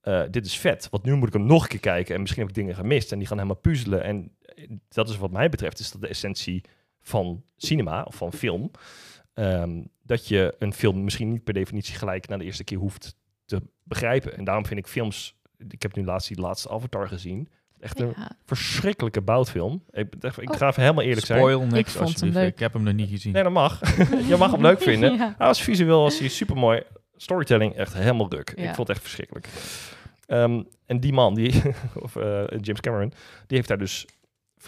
Eh, 0.00 0.22
dit 0.30 0.46
is 0.46 0.58
vet, 0.58 0.88
want 0.90 1.04
nu 1.04 1.14
moet 1.14 1.28
ik 1.28 1.34
hem 1.34 1.46
nog 1.46 1.62
een 1.62 1.68
keer 1.68 1.80
kijken 1.80 2.14
en 2.14 2.20
misschien 2.20 2.42
heb 2.42 2.50
ik 2.50 2.56
dingen 2.56 2.74
gemist 2.74 3.12
en 3.12 3.18
die 3.18 3.26
gaan 3.26 3.36
helemaal 3.36 3.60
puzzelen. 3.60 4.02
En 4.02 4.36
eh, 4.40 4.70
dat 4.88 5.08
is 5.08 5.16
wat 5.16 5.30
mij 5.30 5.48
betreft, 5.48 5.78
is 5.78 5.90
dat 5.90 6.00
de 6.00 6.08
essentie 6.08 6.64
van 7.00 7.44
cinema 7.56 8.02
of 8.02 8.14
van 8.14 8.32
film. 8.32 8.70
Ehm, 9.34 9.82
dat 10.02 10.28
je 10.28 10.54
een 10.58 10.72
film 10.72 11.04
misschien 11.04 11.30
niet 11.30 11.44
per 11.44 11.54
definitie 11.54 11.94
gelijk 11.94 12.28
na 12.28 12.36
de 12.36 12.44
eerste 12.44 12.64
keer 12.64 12.78
hoeft 12.78 13.16
te 13.44 13.62
begrijpen. 13.82 14.36
En 14.36 14.44
daarom 14.44 14.66
vind 14.66 14.80
ik 14.80 14.86
films, 14.86 15.37
ik 15.68 15.82
heb 15.82 15.94
nu 15.96 16.04
laatst 16.04 16.28
die 16.28 16.40
laatste 16.40 16.68
Avatar 16.70 17.08
gezien, 17.08 17.48
echt 17.80 18.00
een 18.00 18.12
Ja. 18.16 18.30
verschrikkelijke 18.44 19.20
boutfilm. 19.20 19.82
Ik, 19.90 20.14
ik 20.38 20.50
Oh. 20.50 20.56
ga 20.56 20.68
even 20.68 20.82
helemaal 20.82 21.04
eerlijk 21.04 21.26
zijn. 21.26 21.38
Spoil 21.38 21.62
Ik 21.62 21.70
niks 21.70 21.92
vond 21.92 21.94
hem 21.98 22.04
alsjeblieft. 22.06 22.36
leuk. 22.36 22.52
Ik 22.52 22.58
heb 22.58 22.72
hem 22.72 22.82
nog 22.82 22.94
niet 22.94 23.10
gezien. 23.10 23.32
Nee, 23.32 23.42
dat 23.42 23.52
mag. 23.52 23.80
je 24.28 24.36
mag 24.38 24.50
hem 24.50 24.60
leuk 24.62 24.80
vinden. 24.82 25.12
Ja. 25.18 25.34
Hij 25.38 25.46
was 25.46 25.62
visueel, 25.62 26.02
was 26.02 26.18
hij 26.18 26.28
super 26.28 26.56
mooi. 26.56 26.82
Storytelling 27.16 27.74
echt 27.74 27.94
helemaal 27.94 28.30
ruk. 28.30 28.52
Ja. 28.56 28.68
Ik 28.68 28.74
vond 28.74 28.88
het 28.88 28.96
echt 28.96 29.00
verschrikkelijk. 29.06 29.48
Ehm, 30.26 30.62
en 30.86 31.00
die 31.00 31.12
man, 31.12 31.34
die, 31.34 31.62
of 32.04 32.16
eh, 32.16 32.44
James 32.60 32.80
Cameron, 32.80 33.12
die 33.46 33.56
heeft 33.56 33.68
daar 33.68 33.78
dus 33.78 34.06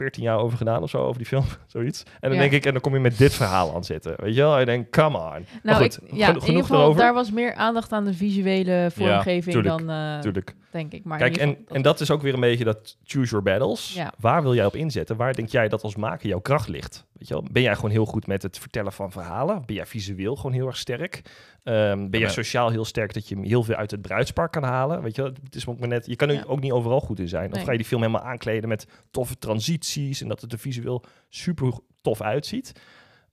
14 0.00 0.22
jaar 0.22 0.38
over 0.38 0.56
gedaan 0.58 0.82
of 0.82 0.90
zo, 0.90 0.98
over 0.98 1.18
die 1.18 1.26
film, 1.26 1.44
zoiets. 1.66 2.02
En 2.02 2.10
dan 2.20 2.32
Ja. 2.32 2.38
denk 2.38 2.52
ik, 2.52 2.64
en 2.66 2.72
dan 2.72 2.80
kom 2.80 2.94
je 2.94 3.00
met 3.00 3.18
dit 3.18 3.32
verhaal 3.34 3.74
aan 3.74 3.84
zitten. 3.84 4.14
Weet 4.16 4.34
je 4.34 4.40
wel? 4.40 4.54
En 4.54 4.60
ik 4.60 4.66
denk, 4.66 4.90
come 4.90 5.18
on. 5.18 5.46
Nou, 5.62 5.82
goed, 5.82 5.98
ik, 6.02 6.12
ja, 6.16 6.26
geno- 6.26 6.26
in 6.26 6.26
ieder 6.26 6.42
genoeg 6.42 6.66
geval, 6.66 6.80
erover. 6.82 7.00
daar 7.00 7.14
was 7.14 7.30
meer 7.30 7.54
aandacht 7.54 7.92
aan 7.92 8.04
de 8.04 8.14
visuele 8.14 8.90
vormgeving 8.94 9.54
tuurlijk, 9.54 9.76
dan, 9.76 9.86
Natuurlijk. 9.86 10.54
denk 10.70 10.92
ik. 10.92 11.04
Maar 11.04 11.18
Kijk, 11.18 11.36
en, 11.36 11.48
geval, 11.48 11.76
en 11.76 11.82
dat 11.82 12.00
is 12.00 12.10
ook 12.10 12.22
weer 12.22 12.34
een 12.34 12.40
beetje 12.40 12.64
dat 12.64 12.96
choose 13.04 13.28
your 13.30 13.42
battles. 13.44 13.92
Ja. 13.94 14.12
Waar 14.18 14.42
wil 14.42 14.54
jij 14.54 14.66
op 14.66 14.76
inzetten? 14.76 15.16
Waar 15.16 15.34
denk 15.34 15.48
jij 15.48 15.68
dat 15.68 15.82
als 15.82 15.96
maker 15.96 16.28
jouw 16.28 16.40
kracht 16.40 16.68
ligt? 16.68 17.04
Weet 17.12 17.28
je 17.28 17.34
wel? 17.34 17.44
Ben 17.52 17.62
jij 17.62 17.74
gewoon 17.74 17.90
heel 17.90 18.06
goed 18.06 18.26
met 18.26 18.42
het 18.42 18.58
vertellen 18.58 18.92
van 18.92 19.12
verhalen? 19.12 19.62
Ben 19.66 19.74
jij 19.74 19.86
visueel 19.86 20.36
gewoon 20.36 20.52
heel 20.52 20.66
erg 20.66 20.76
sterk? 20.76 21.22
Ehm, 21.62 22.08
ben 22.10 22.20
maar- 22.20 22.30
sociaal 22.30 22.70
heel 22.70 22.84
sterk 22.84 23.12
dat 23.14 23.28
je 23.28 23.34
hem 23.34 23.44
heel 23.44 23.62
veel 23.62 23.74
uit 23.74 23.90
het 23.90 24.02
bruidspark 24.02 24.52
kan 24.52 24.62
halen? 24.62 25.02
Weet 25.02 25.16
je 25.16 25.22
wel? 25.22 25.32
Het 25.42 25.54
is 25.54 25.66
ook 25.66 25.78
maar 25.78 25.88
net, 25.88 26.06
je 26.06 26.16
kan 26.16 26.28
er 26.28 26.34
Ja. 26.34 26.44
ook 26.46 26.60
niet 26.60 26.72
overal 26.72 27.00
goed 27.00 27.18
in 27.18 27.28
zijn. 27.28 27.48
Of 27.50 27.54
Nee. 27.56 27.64
ga 27.64 27.70
je 27.72 27.78
die 27.78 27.86
film 27.86 28.00
helemaal 28.02 28.22
aankleden 28.22 28.68
met 28.68 28.86
toffe 29.10 29.38
transities 29.38 30.22
en 30.22 30.28
dat 30.28 30.40
het 30.40 30.52
er 30.52 30.58
visueel 30.58 31.04
super 31.28 31.72
tof 32.00 32.20
uitziet? 32.20 32.72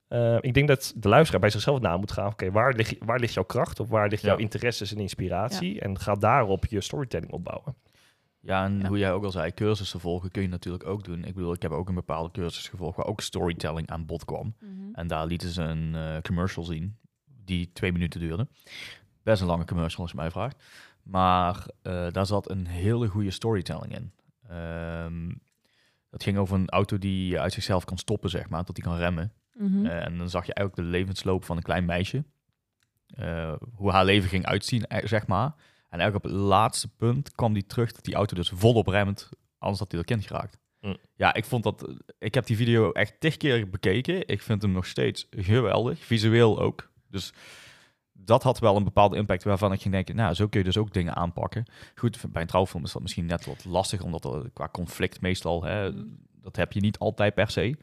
Eh, 0.07 0.37
ik 0.41 0.53
denk 0.53 0.67
dat 0.67 0.93
de 0.95 1.09
luisteraar 1.09 1.41
bij 1.41 1.49
zichzelf 1.49 1.79
na 1.79 1.97
moet 1.97 2.11
gaan. 2.11 2.31
Oké, 2.31 2.51
waar, 2.51 2.73
ligt, 2.73 2.95
waar 3.05 3.19
ligt 3.19 3.33
jouw 3.33 3.43
kracht? 3.43 3.79
Of 3.79 3.89
waar 3.89 4.09
ligt 4.09 4.21
Ja. 4.21 4.27
jouw 4.27 4.37
interesses 4.37 4.91
en 4.93 4.99
inspiratie? 4.99 5.79
En 5.81 5.99
ga 5.99 6.15
daarop 6.15 6.65
je 6.65 6.81
storytelling 6.81 7.31
opbouwen. 7.31 7.75
Ja, 8.39 8.63
en 8.65 8.79
Ja. 8.79 8.87
hoe 8.87 8.97
jij 8.97 9.11
ook 9.11 9.23
al 9.23 9.31
zei, 9.31 9.53
cursussen 9.53 9.99
volgen 9.99 10.31
kun 10.31 10.41
je 10.41 10.47
natuurlijk 10.47 10.85
ook 10.87 11.03
doen. 11.03 11.23
Ik 11.25 11.33
bedoel, 11.35 11.53
ik 11.53 11.61
heb 11.61 11.71
ook 11.71 11.89
een 11.89 11.95
bepaalde 11.95 12.31
cursus 12.31 12.67
gevolgd 12.67 12.97
waar 12.97 13.05
ook 13.05 13.21
storytelling 13.21 13.87
aan 13.89 14.05
bod 14.05 14.25
kwam. 14.25 14.55
Mhm. 14.59 14.71
En 14.93 15.07
daar 15.07 15.25
lieten 15.25 15.49
ze 15.49 15.61
een 15.61 15.95
eh, 15.95 16.17
commercial 16.21 16.65
zien 16.65 16.97
die 17.47 17.71
twee 17.73 17.91
minuten 17.91 18.19
duurde. 18.19 18.47
Best 19.23 19.41
een 19.41 19.47
lange 19.47 19.65
commercial 19.65 20.01
als 20.01 20.11
je 20.11 20.17
mij 20.17 20.31
vraagt. 20.31 20.63
Maar 21.03 21.65
eh, 21.81 22.07
daar 22.11 22.25
zat 22.25 22.49
een 22.49 22.67
hele 22.67 23.07
goede 23.07 23.31
storytelling 23.31 23.95
in. 23.95 24.11
Ehm 24.49 25.29
dat 26.09 26.23
ging 26.23 26.37
over 26.37 26.55
een 26.55 26.69
auto 26.69 26.97
die 26.97 27.39
uit 27.39 27.53
zichzelf 27.53 27.85
kan 27.85 27.97
stoppen, 27.97 28.29
zeg 28.29 28.49
maar, 28.49 28.63
dat 28.63 28.75
die 28.75 28.83
kan 28.83 28.97
remmen. 28.97 29.33
Mhm. 29.53 29.85
Eh, 29.85 30.05
en 30.05 30.17
dan 30.17 30.29
zag 30.29 30.45
je 30.45 30.53
eigenlijk 30.53 30.87
de 30.87 30.97
levensloop 30.97 31.43
van 31.43 31.57
een 31.57 31.63
klein 31.63 31.85
meisje. 31.85 32.23
Eh, 33.07 33.53
hoe 33.73 33.91
haar 33.91 34.05
leven 34.05 34.29
ging 34.29 34.45
uitzien, 34.45 34.85
zeg 35.03 35.27
maar. 35.27 35.55
En 35.89 35.99
eigenlijk 35.99 36.25
op 36.25 36.31
het 36.31 36.41
laatste 36.41 36.87
punt 36.87 37.31
kwam 37.31 37.53
die 37.53 37.65
terug 37.65 37.91
dat 37.91 38.03
die 38.03 38.15
auto 38.15 38.35
dus 38.35 38.49
volop 38.49 38.87
remt, 38.87 39.29
anders 39.57 39.79
had 39.79 39.91
hij 39.91 39.99
dat 39.99 40.09
kind 40.09 40.25
geraakt. 40.25 40.57
Hm. 40.79 40.95
Ja, 41.15 41.33
ik 41.33 41.45
vond 41.45 41.63
dat. 41.63 41.93
Ik 42.19 42.33
heb 42.33 42.45
die 42.45 42.55
video 42.55 42.91
echt 42.91 43.19
tig 43.19 43.37
keer 43.37 43.69
bekeken. 43.69 44.27
Ik 44.27 44.41
vind 44.41 44.61
hem 44.61 44.71
nog 44.71 44.85
steeds 44.85 45.27
geweldig. 45.29 46.05
Visueel 46.05 46.59
ook. 46.59 46.91
Dus 47.09 47.33
dat 48.13 48.43
had 48.43 48.59
wel 48.59 48.75
een 48.75 48.83
bepaalde 48.83 49.15
impact 49.17 49.43
waarvan 49.43 49.71
ik 49.71 49.81
ging 49.81 49.93
denken, 49.93 50.15
nou, 50.15 50.33
zo 50.33 50.47
kun 50.47 50.59
je 50.59 50.65
dus 50.65 50.77
ook 50.77 50.93
dingen 50.93 51.15
aanpakken. 51.15 51.65
Goed, 51.95 52.31
bij 52.31 52.41
een 52.41 52.47
trouwfilm 52.47 52.83
is 52.83 52.91
dat 52.91 53.01
misschien 53.01 53.25
net 53.25 53.45
wat 53.45 53.65
lastig, 53.65 54.01
omdat 54.03 54.25
er 54.25 54.49
qua 54.53 54.69
conflict 54.71 55.21
meestal, 55.21 55.63
hè, 55.63 55.91
Mhm. 55.91 56.03
dat 56.41 56.55
heb 56.55 56.71
je 56.73 56.79
niet 56.79 56.97
altijd 56.99 57.33
per 57.33 57.49
se. 57.51 57.77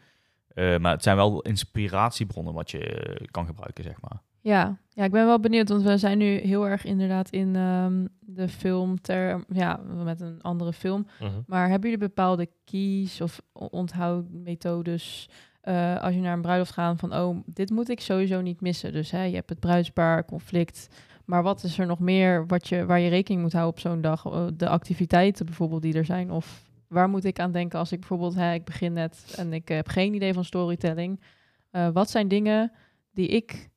Eh, 0.48 0.78
maar 0.78 0.92
het 0.92 1.02
zijn 1.02 1.16
wel 1.16 1.42
inspiratiebronnen 1.42 2.54
wat 2.54 2.70
je 2.70 3.26
kan 3.30 3.46
gebruiken, 3.46 3.84
zeg 3.84 4.00
maar. 4.00 4.22
Ja. 4.40 4.78
ja, 4.88 5.04
ik 5.04 5.10
ben 5.10 5.26
wel 5.26 5.40
benieuwd, 5.40 5.68
want 5.68 5.82
we 5.82 5.98
zijn 5.98 6.18
nu 6.18 6.36
heel 6.38 6.68
erg 6.68 6.84
inderdaad 6.84 7.30
in 7.30 7.56
ehm, 7.56 8.06
de 8.20 8.48
film 8.48 9.00
ter, 9.00 9.44
ja, 9.48 9.76
met 10.04 10.20
een 10.20 10.42
andere 10.42 10.72
film. 10.72 11.06
Mhm. 11.20 11.30
Maar 11.46 11.68
hebben 11.68 11.90
jullie 11.90 12.06
bepaalde 12.08 12.48
keys 12.64 13.20
of 13.20 13.40
onthoudmethodes 13.52 15.28
eh, 15.64 16.02
als 16.02 16.14
je 16.14 16.20
naar 16.20 16.32
een 16.32 16.42
bruiloft 16.42 16.72
gaat 16.72 17.00
van, 17.00 17.14
oh, 17.14 17.36
dit 17.46 17.70
moet 17.70 17.88
ik 17.88 18.00
sowieso 18.00 18.40
niet 18.40 18.60
missen. 18.60 18.92
Dus 18.92 19.10
hè, 19.10 19.22
je 19.22 19.34
hebt 19.34 19.48
het 19.48 19.60
bruidspaar, 19.60 20.24
conflict. 20.24 20.88
Maar 21.24 21.42
wat 21.42 21.62
is 21.62 21.78
er 21.78 21.86
nog 21.86 21.98
meer 21.98 22.46
wat 22.46 22.68
je, 22.68 22.84
waar 22.86 23.00
je 23.00 23.08
rekening 23.08 23.42
moet 23.42 23.52
houden 23.52 23.72
op 23.74 23.80
zo'n 23.80 24.00
dag? 24.00 24.24
Eh, 24.26 24.46
De 24.54 24.68
activiteiten 24.68 25.46
bijvoorbeeld 25.46 25.82
die 25.82 25.94
er 25.94 26.04
zijn. 26.04 26.30
Of 26.30 26.62
waar 26.88 27.08
moet 27.08 27.24
ik 27.24 27.38
aan 27.38 27.52
denken 27.52 27.78
als 27.78 27.92
ik 27.92 27.98
bijvoorbeeld, 27.98 28.34
hè, 28.34 28.52
ik 28.54 28.64
begin 28.64 28.92
net 28.92 29.34
en 29.38 29.52
ik 29.52 29.68
heb 29.68 29.88
geen 29.88 30.14
idee 30.14 30.32
van 30.34 30.44
storytelling. 30.44 31.20
Eh, 31.70 31.88
wat 31.92 32.10
zijn 32.10 32.28
dingen 32.28 32.72
die 33.12 33.28
ik 33.28 33.70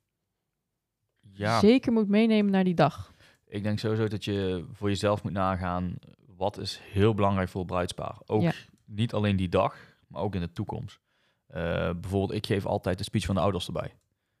Ja, 1.32 1.58
zeker 1.60 1.92
moet 1.92 2.08
meenemen 2.08 2.52
naar 2.52 2.64
die 2.64 2.74
dag? 2.74 3.10
ik 3.46 3.62
denk 3.62 3.78
sowieso 3.78 4.08
dat 4.08 4.24
je 4.24 4.64
voor 4.72 4.88
jezelf 4.88 5.22
moet 5.22 5.32
nagaan. 5.32 5.94
Wat 6.36 6.58
is 6.58 6.80
heel 6.92 7.14
belangrijk 7.14 7.48
voor 7.48 7.60
het 7.60 7.70
bruidspaar? 7.70 8.16
Ook 8.26 8.42
Ja. 8.42 8.52
niet 8.84 9.12
alleen 9.12 9.36
die 9.36 9.48
dag, 9.48 9.76
maar 10.06 10.22
ook 10.22 10.34
in 10.34 10.40
de 10.40 10.52
toekomst. 10.52 11.00
Eh, 11.48 11.90
bijvoorbeeld, 12.00 12.32
ik 12.32 12.46
geef 12.46 12.66
altijd 12.66 12.98
de 12.98 13.04
speech 13.04 13.24
van 13.24 13.34
de 13.34 13.40
ouders 13.40 13.66
erbij. 13.66 13.94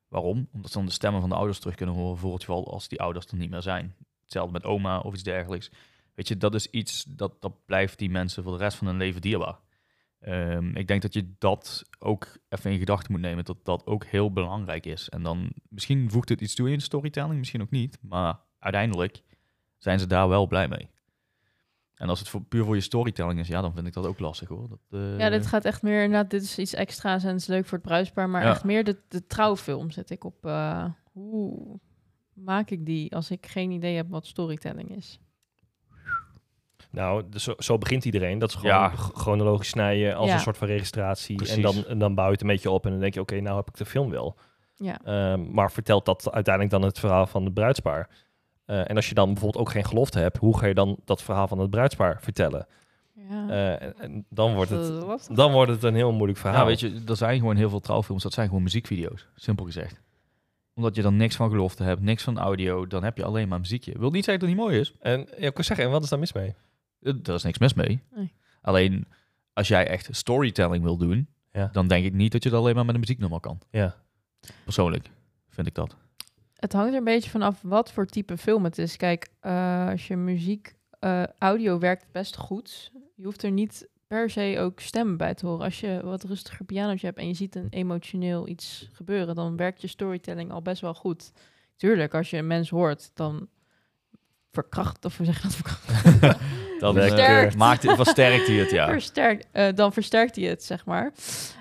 Waarom? 0.08 0.48
Omdat 0.52 0.70
ze 0.70 0.76
dan 0.76 0.86
de 0.86 0.92
stemmen 0.92 1.20
van 1.20 1.30
de 1.30 1.36
ouders 1.36 1.58
terug 1.58 1.74
kunnen 1.74 1.94
horen 1.94 2.18
voor 2.18 2.32
het 2.32 2.44
geval 2.44 2.72
als 2.72 2.88
die 2.88 3.00
ouders 3.00 3.26
er 3.26 3.36
niet 3.36 3.50
meer 3.50 3.62
zijn. 3.62 3.94
Hetzelfde 4.22 4.52
met 4.52 4.64
oma 4.64 4.98
of 4.98 5.14
iets 5.14 5.22
dergelijks. 5.22 5.70
Weet 6.14 6.28
je, 6.28 6.36
dat 6.36 6.54
is 6.54 6.66
iets 6.66 7.04
dat, 7.04 7.40
dat 7.40 7.64
blijft 7.66 7.98
die 7.98 8.10
mensen 8.10 8.42
voor 8.42 8.52
de 8.52 8.58
rest 8.58 8.76
van 8.76 8.86
hun 8.86 8.96
leven 8.96 9.20
dierbaar. 9.20 9.58
Ehm, 10.20 10.76
ik 10.76 10.86
denk 10.86 11.02
dat 11.02 11.14
je 11.14 11.34
dat 11.38 11.84
ook 11.98 12.38
even 12.48 12.70
in 12.70 12.78
gedachten 12.78 13.12
moet 13.12 13.20
nemen, 13.20 13.44
dat 13.44 13.64
dat 13.64 13.86
ook 13.86 14.04
heel 14.04 14.32
belangrijk 14.32 14.86
is. 14.86 15.08
En 15.08 15.22
dan, 15.22 15.52
misschien 15.68 16.10
voegt 16.10 16.28
het 16.28 16.40
iets 16.40 16.54
toe 16.54 16.70
in 16.70 16.78
de 16.78 16.84
storytelling, 16.84 17.38
misschien 17.38 17.62
ook 17.62 17.70
niet. 17.70 17.98
Maar 18.00 18.40
uiteindelijk 18.58 19.22
zijn 19.76 19.98
ze 19.98 20.06
daar 20.06 20.28
wel 20.28 20.46
blij 20.46 20.68
mee. 20.68 20.90
En 21.98 22.08
als 22.08 22.18
het 22.18 22.28
voor, 22.28 22.42
puur 22.42 22.64
voor 22.64 22.74
je 22.74 22.80
storytelling 22.80 23.38
is, 23.40 23.48
ja, 23.48 23.60
dan 23.60 23.72
vind 23.74 23.86
ik 23.86 23.92
dat 23.92 24.06
ook 24.06 24.18
lastig 24.18 24.48
hoor. 24.48 24.68
Dat, 24.68 24.78
eh, 24.90 25.18
Ja, 25.18 25.28
dit 25.30 25.46
gaat 25.46 25.64
echt 25.64 25.82
meer 25.82 26.02
inderdaad, 26.02 26.30
dit 26.30 26.42
is 26.42 26.58
iets 26.58 26.74
extra's 26.74 27.22
en 27.24 27.28
het 27.32 27.40
is 27.40 27.46
leuk 27.46 27.64
voor 27.66 27.78
het 27.78 27.86
bruidspaar, 27.86 28.28
maar 28.30 28.42
Ja. 28.42 28.50
echt 28.50 28.64
meer 28.64 28.84
de, 28.84 28.96
de 29.08 29.26
trouwfilm 29.26 29.90
zet 29.90 30.10
ik 30.10 30.24
op. 30.24 30.44
eh, 30.46 30.84
hoe 31.12 31.78
maak 32.32 32.70
ik 32.70 32.86
die 32.86 33.14
als 33.14 33.30
ik 33.30 33.46
geen 33.46 33.70
idee 33.70 33.96
heb 33.96 34.06
wat 34.10 34.26
storytelling 34.26 34.96
is? 34.96 35.18
Nou, 36.90 37.24
dus 37.30 37.42
zo, 37.42 37.54
zo 37.58 37.78
begint 37.78 38.04
iedereen. 38.04 38.38
Dat 38.38 38.48
is 38.48 38.54
gewoon 38.54 38.70
Ja. 38.74 38.88
chronologisch 38.96 39.68
snijden 39.68 40.16
als 40.16 40.28
Ja. 40.28 40.34
een 40.34 40.40
soort 40.40 40.56
van 40.56 40.66
registratie. 40.68 41.38
En 41.38 41.44
Precies. 41.44 41.62
dan, 41.62 41.86
en 41.86 41.98
dan 41.98 42.14
bouw 42.14 42.26
je 42.26 42.32
het 42.32 42.40
een 42.40 42.46
beetje 42.46 42.70
op 42.70 42.84
en 42.84 42.90
dan 42.90 43.00
denk 43.00 43.14
je, 43.14 43.20
oké, 43.20 43.40
nou 43.40 43.56
heb 43.56 43.68
ik 43.68 43.76
de 43.76 43.84
film 43.84 44.10
wel. 44.10 44.36
Ja, 44.76 45.00
Ehm, 45.04 45.50
maar 45.50 45.72
vertelt 45.72 46.04
dat 46.04 46.30
uiteindelijk 46.32 46.74
dan 46.74 46.82
het 46.84 46.98
verhaal 46.98 47.26
van 47.26 47.44
het 47.44 47.54
bruidspaar? 47.54 48.10
Eh, 48.68 48.90
en 48.90 48.96
als 48.96 49.08
je 49.08 49.14
dan 49.14 49.32
bijvoorbeeld 49.32 49.66
ook 49.66 49.70
geen 49.72 49.84
gelofte 49.84 50.18
hebt, 50.18 50.36
hoe 50.36 50.58
ga 50.58 50.66
je 50.66 50.74
dan 50.74 50.98
dat 51.04 51.22
verhaal 51.22 51.48
van 51.48 51.58
het 51.58 51.70
bruidspaar 51.70 52.18
vertellen? 52.20 52.66
ja. 53.28 53.48
Eh, 53.48 53.92
en, 54.02 54.24
dan, 54.28 54.54
wordt 54.54 54.70
het, 54.70 54.92
dan 55.36 55.52
wordt 55.52 55.70
het 55.70 55.82
een 55.82 55.94
heel 55.94 56.12
moeilijk 56.12 56.38
verhaal. 56.38 56.60
Ja, 56.60 56.66
weet 56.66 56.80
je, 56.80 57.02
er 57.06 57.16
zijn 57.16 57.38
gewoon 57.38 57.56
heel 57.56 57.68
veel 57.70 57.80
trouwfilms, 57.80 58.22
dat 58.22 58.32
zijn 58.32 58.48
gewoon 58.48 58.62
muziekvideo's, 58.62 59.26
simpel 59.34 59.64
gezegd. 59.64 60.00
Omdat 60.74 60.94
je 60.94 61.02
dan 61.02 61.16
niks 61.16 61.36
van 61.36 61.50
gelofte 61.50 61.82
hebt, 61.82 62.00
niks 62.00 62.22
van 62.22 62.38
audio, 62.38 62.86
dan 62.86 63.04
heb 63.04 63.16
je 63.16 63.24
alleen 63.24 63.48
maar 63.48 63.58
muziekje. 63.60 63.98
Wil 63.98 64.10
niet 64.10 64.24
zeggen 64.24 64.38
dat 64.48 64.48
het 64.48 64.58
niet 64.58 64.68
mooi 64.68 64.80
is, 64.80 64.94
En 65.00 65.20
ja, 65.38 65.46
ik 65.46 65.54
kan 65.54 65.64
zeggen, 65.64 65.84
en 65.84 65.90
wat 65.90 66.02
is 66.02 66.08
daar 66.08 66.18
mis 66.18 66.32
mee? 66.32 66.54
Eh, 67.02 67.12
daar 67.22 67.34
is 67.34 67.42
niks 67.42 67.58
mis 67.58 67.74
mee. 67.74 68.02
Nee. 68.16 68.32
Alleen, 68.62 69.06
als 69.52 69.68
jij 69.68 69.86
echt 69.86 70.08
storytelling 70.10 70.84
wil 70.84 70.96
doen, 70.96 71.28
Ja. 71.52 71.68
dan 71.72 71.88
denk 71.88 72.04
ik 72.04 72.12
niet 72.12 72.32
dat 72.32 72.42
je 72.42 72.50
dat 72.50 72.60
alleen 72.60 72.74
maar 72.74 72.84
met 72.84 72.94
een 72.94 73.00
muzieknummer 73.00 73.40
kan. 73.40 73.60
Ja. 73.70 73.94
Persoonlijk 74.64 75.10
vind 75.48 75.66
ik 75.66 75.74
dat. 75.74 75.96
Het 76.58 76.72
hangt 76.72 76.92
er 76.92 76.98
een 76.98 77.04
beetje 77.04 77.30
vanaf 77.30 77.62
wat 77.62 77.92
voor 77.92 78.06
type 78.06 78.36
film 78.36 78.64
het 78.64 78.78
is. 78.78 78.96
Kijk, 78.96 79.28
eh, 79.40 79.88
als 79.88 80.06
je 80.06 80.16
muziek, 80.16 80.74
eh, 80.98 81.22
audio 81.38 81.78
werkt 81.78 82.12
best 82.12 82.36
goed. 82.36 82.92
Je 83.14 83.24
hoeft 83.24 83.42
er 83.42 83.50
niet 83.50 83.88
per 84.06 84.30
se 84.30 84.56
ook 84.58 84.80
stemmen 84.80 85.16
bij 85.16 85.34
te 85.34 85.46
horen. 85.46 85.64
Als 85.64 85.80
je 85.80 86.00
wat 86.04 86.24
rustiger 86.24 86.64
pianootje 86.64 87.06
hebt 87.06 87.18
en 87.18 87.26
je 87.26 87.34
ziet 87.34 87.54
een 87.54 87.68
emotioneel 87.70 88.48
iets 88.48 88.88
gebeuren, 88.92 89.34
dan 89.34 89.56
werkt 89.56 89.80
je 89.80 89.86
storytelling 89.86 90.50
al 90.50 90.62
best 90.62 90.80
wel 90.80 90.94
goed. 90.94 91.32
Tuurlijk, 91.76 92.14
als 92.14 92.30
je 92.30 92.36
een 92.36 92.46
mens 92.46 92.70
hoort, 92.70 93.10
dan 93.14 93.48
verkracht, 94.50 95.04
of 95.04 95.16
we 95.16 95.24
zeggen 95.24 95.42
dat 95.42 95.56
verkracht. 95.56 96.38
Dan 96.78 96.94
Versterkt. 96.94 97.52
eh, 97.52 97.58
maakt 97.58 97.82
het, 97.82 97.94
versterkt 97.96 98.46
hij 98.46 98.56
het, 98.56 98.70
ja. 98.70 98.88
Versterkt, 98.88 99.46
eh, 99.52 99.66
dan 99.74 99.92
versterkt 99.92 100.36
hij 100.36 100.44
het, 100.44 100.64
zeg 100.64 100.84
maar. 100.86 101.12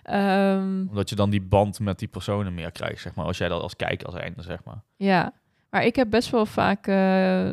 Ehm, 0.03 0.85
Omdat 0.89 1.09
je 1.09 1.15
dan 1.15 1.29
die 1.29 1.41
band 1.41 1.79
met 1.79 1.99
die 1.99 2.07
personen 2.07 2.53
meer 2.53 2.71
krijgt, 2.71 3.01
zeg 3.01 3.15
maar. 3.15 3.25
Als 3.25 3.37
jij 3.37 3.47
dat 3.47 3.61
als 3.61 3.75
kijker 3.75 4.11
zijnde, 4.11 4.41
zeg 4.41 4.63
maar. 4.63 4.81
Ja, 4.95 5.33
maar 5.69 5.85
ik 5.85 5.95
heb 5.95 6.09
best 6.09 6.29
wel 6.29 6.45
vaak 6.45 6.87
eh, 6.87 7.49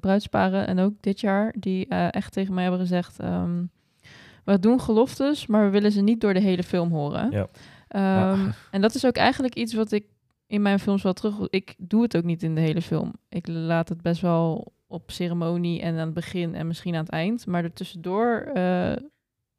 bruidsparen 0.00 0.66
en 0.66 0.78
ook 0.78 0.92
dit 1.00 1.20
jaar 1.20 1.54
die 1.58 1.88
echt 1.88 2.32
tegen 2.32 2.54
mij 2.54 2.62
hebben 2.62 2.80
gezegd: 2.80 3.18
ehm, 3.20 3.62
we 4.44 4.58
doen 4.58 4.80
geloftes, 4.80 5.46
maar 5.46 5.64
we 5.64 5.70
willen 5.70 5.92
ze 5.92 6.00
niet 6.00 6.20
door 6.20 6.34
de 6.34 6.40
hele 6.40 6.62
film 6.62 6.90
horen. 6.90 7.30
Ja. 7.30 7.46
Ehm, 7.88 8.50
En 8.70 8.80
dat 8.80 8.94
is 8.94 9.06
ook 9.06 9.16
eigenlijk 9.16 9.54
iets 9.54 9.74
wat 9.74 9.92
ik 9.92 10.04
in 10.46 10.62
mijn 10.62 10.78
films 10.78 11.02
wel 11.02 11.12
terug. 11.12 11.34
Ik 11.50 11.74
doe 11.78 12.02
het 12.02 12.16
ook 12.16 12.24
niet 12.24 12.42
in 12.42 12.54
de 12.54 12.60
hele 12.60 12.82
film. 12.82 13.12
Ik 13.28 13.46
laat 13.48 13.88
het 13.88 14.02
best 14.02 14.20
wel 14.20 14.72
op 14.86 15.10
ceremonie 15.10 15.80
en 15.80 15.92
aan 15.98 16.04
het 16.04 16.14
begin 16.14 16.54
en 16.54 16.66
misschien 16.66 16.94
aan 16.94 17.00
het 17.04 17.12
eind, 17.12 17.46
maar 17.46 17.64
ertussendoor 17.64 18.40
eh 18.54 18.96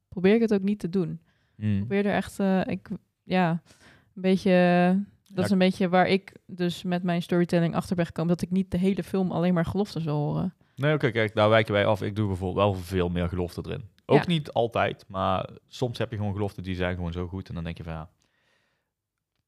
probeer 0.08 0.36
ik 0.36 0.42
het 0.42 0.54
ook 0.54 0.62
niet 0.62 0.80
te 0.80 0.90
doen. 0.90 1.22
Hmm. 1.56 1.78
probeer 1.78 2.06
er 2.06 2.14
echt, 2.14 2.40
eh, 2.40 2.62
ik, 2.66 2.90
ja, 3.24 3.50
een 4.16 4.22
beetje, 4.22 4.52
dat 5.24 5.38
Ja. 5.38 5.44
is 5.44 5.50
een 5.50 5.58
beetje 5.58 5.90
waar 5.90 6.08
ik 6.08 6.34
dus 6.46 6.84
met 6.84 7.04
mijn 7.04 7.22
storytelling 7.22 7.76
achter 7.76 7.96
ben 7.96 8.06
gekomen, 8.06 8.30
dat 8.32 8.42
ik 8.42 8.52
niet 8.52 8.72
de 8.72 8.78
hele 8.78 9.04
film 9.04 9.32
alleen 9.32 9.54
maar 9.54 9.66
geloftes 9.66 10.04
wil 10.04 10.16
horen. 10.16 10.54
Nee, 10.76 10.94
oké, 10.94 11.12
kijk, 11.12 11.36
daar 11.36 11.50
wijken 11.50 11.74
wij 11.74 11.86
af. 11.86 12.02
Ik 12.02 12.16
doe 12.16 12.28
bijvoorbeeld 12.28 12.66
wel 12.66 12.74
veel 12.84 13.10
meer 13.10 13.30
gelofte 13.30 13.62
erin. 13.66 13.90
Ook 14.06 14.18
Ja. 14.18 14.28
niet 14.28 14.52
altijd, 14.52 15.06
maar 15.08 15.50
soms 15.68 15.98
heb 15.98 16.12
je 16.12 16.18
gewoon 16.18 16.34
geloften 16.34 16.64
die 16.64 16.76
zijn 16.76 16.96
gewoon 16.96 17.12
zo 17.12 17.28
goed. 17.28 17.48
En 17.50 17.56
dan 17.56 17.64
denk 17.64 17.78
je 17.78 17.84
van 17.84 17.94
ja, 17.94 18.10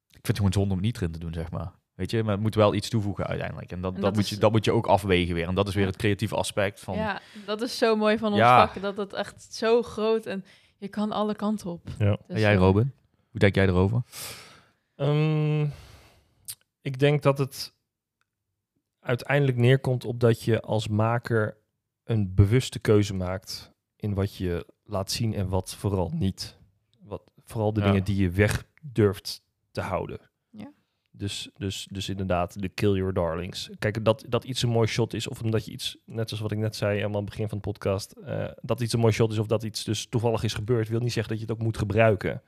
ik 0.07 0.13
vind 0.25 0.27
het 0.27 0.37
gewoon 0.37 0.53
zonde 0.53 0.69
om 0.69 0.75
het 0.77 0.85
niet 0.85 0.95
erin 0.97 1.11
te 1.11 1.19
doen, 1.19 1.33
zeg 1.33 1.51
maar. 1.51 1.71
Weet 1.97 2.11
je, 2.11 2.23
maar 2.23 2.31
het 2.33 2.41
moet 2.41 2.55
wel 2.55 2.73
iets 2.73 2.89
toevoegen 2.89 3.27
uiteindelijk. 3.27 3.71
En 3.71 3.81
dat, 3.81 3.89
En 3.95 4.01
dat, 4.01 4.05
dat 4.05 4.13
moet 4.15 4.23
is- 4.23 4.29
je, 4.29 4.37
dat 4.37 4.51
moet 4.51 4.65
je 4.65 4.71
ook 4.71 4.87
afwegen 4.87 5.35
weer. 5.35 5.47
En 5.47 5.55
dat 5.55 5.67
is 5.67 5.75
weer 5.75 5.85
het 5.85 5.95
creatieve 5.95 6.35
aspect 6.35 6.79
van... 6.79 6.95
Ja, 6.95 7.21
dat 7.45 7.61
is 7.61 7.77
zo 7.77 7.95
mooi 7.95 8.17
van 8.17 8.29
ons 8.29 8.37
Ja. 8.37 8.67
vak, 8.67 8.81
dat 8.81 8.97
het 8.97 9.13
echt 9.13 9.53
zo 9.53 9.81
groot 9.81 10.25
en 10.25 10.45
je 10.77 10.87
kan 10.87 11.11
alle 11.11 11.35
kanten 11.35 11.69
op. 11.69 11.87
Ja. 11.99 12.09
Dus, 12.11 12.19
en 12.27 12.39
jij, 12.39 12.53
eh, 12.53 12.59
Robin? 12.59 12.91
Hoe 13.29 13.39
denk 13.39 13.55
jij 13.55 13.67
erover? 13.67 14.01
Ehm, 14.95 15.61
ik 16.81 16.99
denk 16.99 17.21
dat 17.23 17.37
het 17.37 17.73
uiteindelijk 18.99 19.57
neerkomt 19.57 20.05
op 20.05 20.19
dat 20.19 20.41
je 20.43 20.61
als 20.61 20.87
maker 20.87 21.57
een 22.03 22.33
bewuste 22.35 22.79
keuze 22.79 23.13
maakt 23.13 23.73
in 23.95 24.13
wat 24.13 24.35
je 24.35 24.65
laat 24.83 25.11
zien 25.11 25.33
en 25.33 25.49
wat 25.49 25.75
vooral 25.75 26.09
niet. 26.13 26.57
Wat, 26.99 27.23
vooral 27.37 27.73
de 27.73 27.79
Ja. 27.79 27.85
dingen 27.85 28.03
die 28.03 28.15
je 28.21 28.29
weg 28.29 28.65
durft 28.81 29.41
te 29.71 29.81
houden. 29.81 30.19
Dus, 31.17 31.49
dus, 31.57 31.87
dus 31.91 32.09
inderdaad, 32.09 32.61
de 32.61 32.69
kill 32.69 32.93
your 32.93 33.13
darlings. 33.13 33.69
Kijk, 33.79 34.05
dat, 34.05 34.25
dat 34.29 34.43
iets 34.43 34.61
een 34.61 34.69
mooi 34.69 34.87
shot 34.87 35.13
is, 35.13 35.27
of 35.27 35.41
omdat 35.41 35.65
je 35.65 35.71
iets, 35.71 35.97
net 36.05 36.27
zoals 36.29 36.43
wat 36.43 36.51
ik 36.51 36.57
net 36.57 36.75
zei 36.75 37.01
aan 37.01 37.15
het 37.15 37.25
begin 37.25 37.49
van 37.49 37.57
de 37.57 37.63
podcast, 37.69 38.11
eh, 38.11 38.45
dat 38.61 38.81
iets 38.81 38.93
een 38.93 38.99
mooi 38.99 39.13
shot 39.13 39.31
is 39.31 39.37
of 39.39 39.47
dat 39.47 39.63
iets 39.63 39.83
dus 39.83 40.05
toevallig 40.05 40.43
is 40.43 40.53
gebeurd, 40.53 40.87
wil 40.89 40.99
niet 40.99 41.13
zeggen 41.13 41.31
dat 41.33 41.41
je 41.41 41.47
het 41.49 41.57
ook 41.57 41.63
moet 41.65 41.77
gebruiken. 41.77 42.41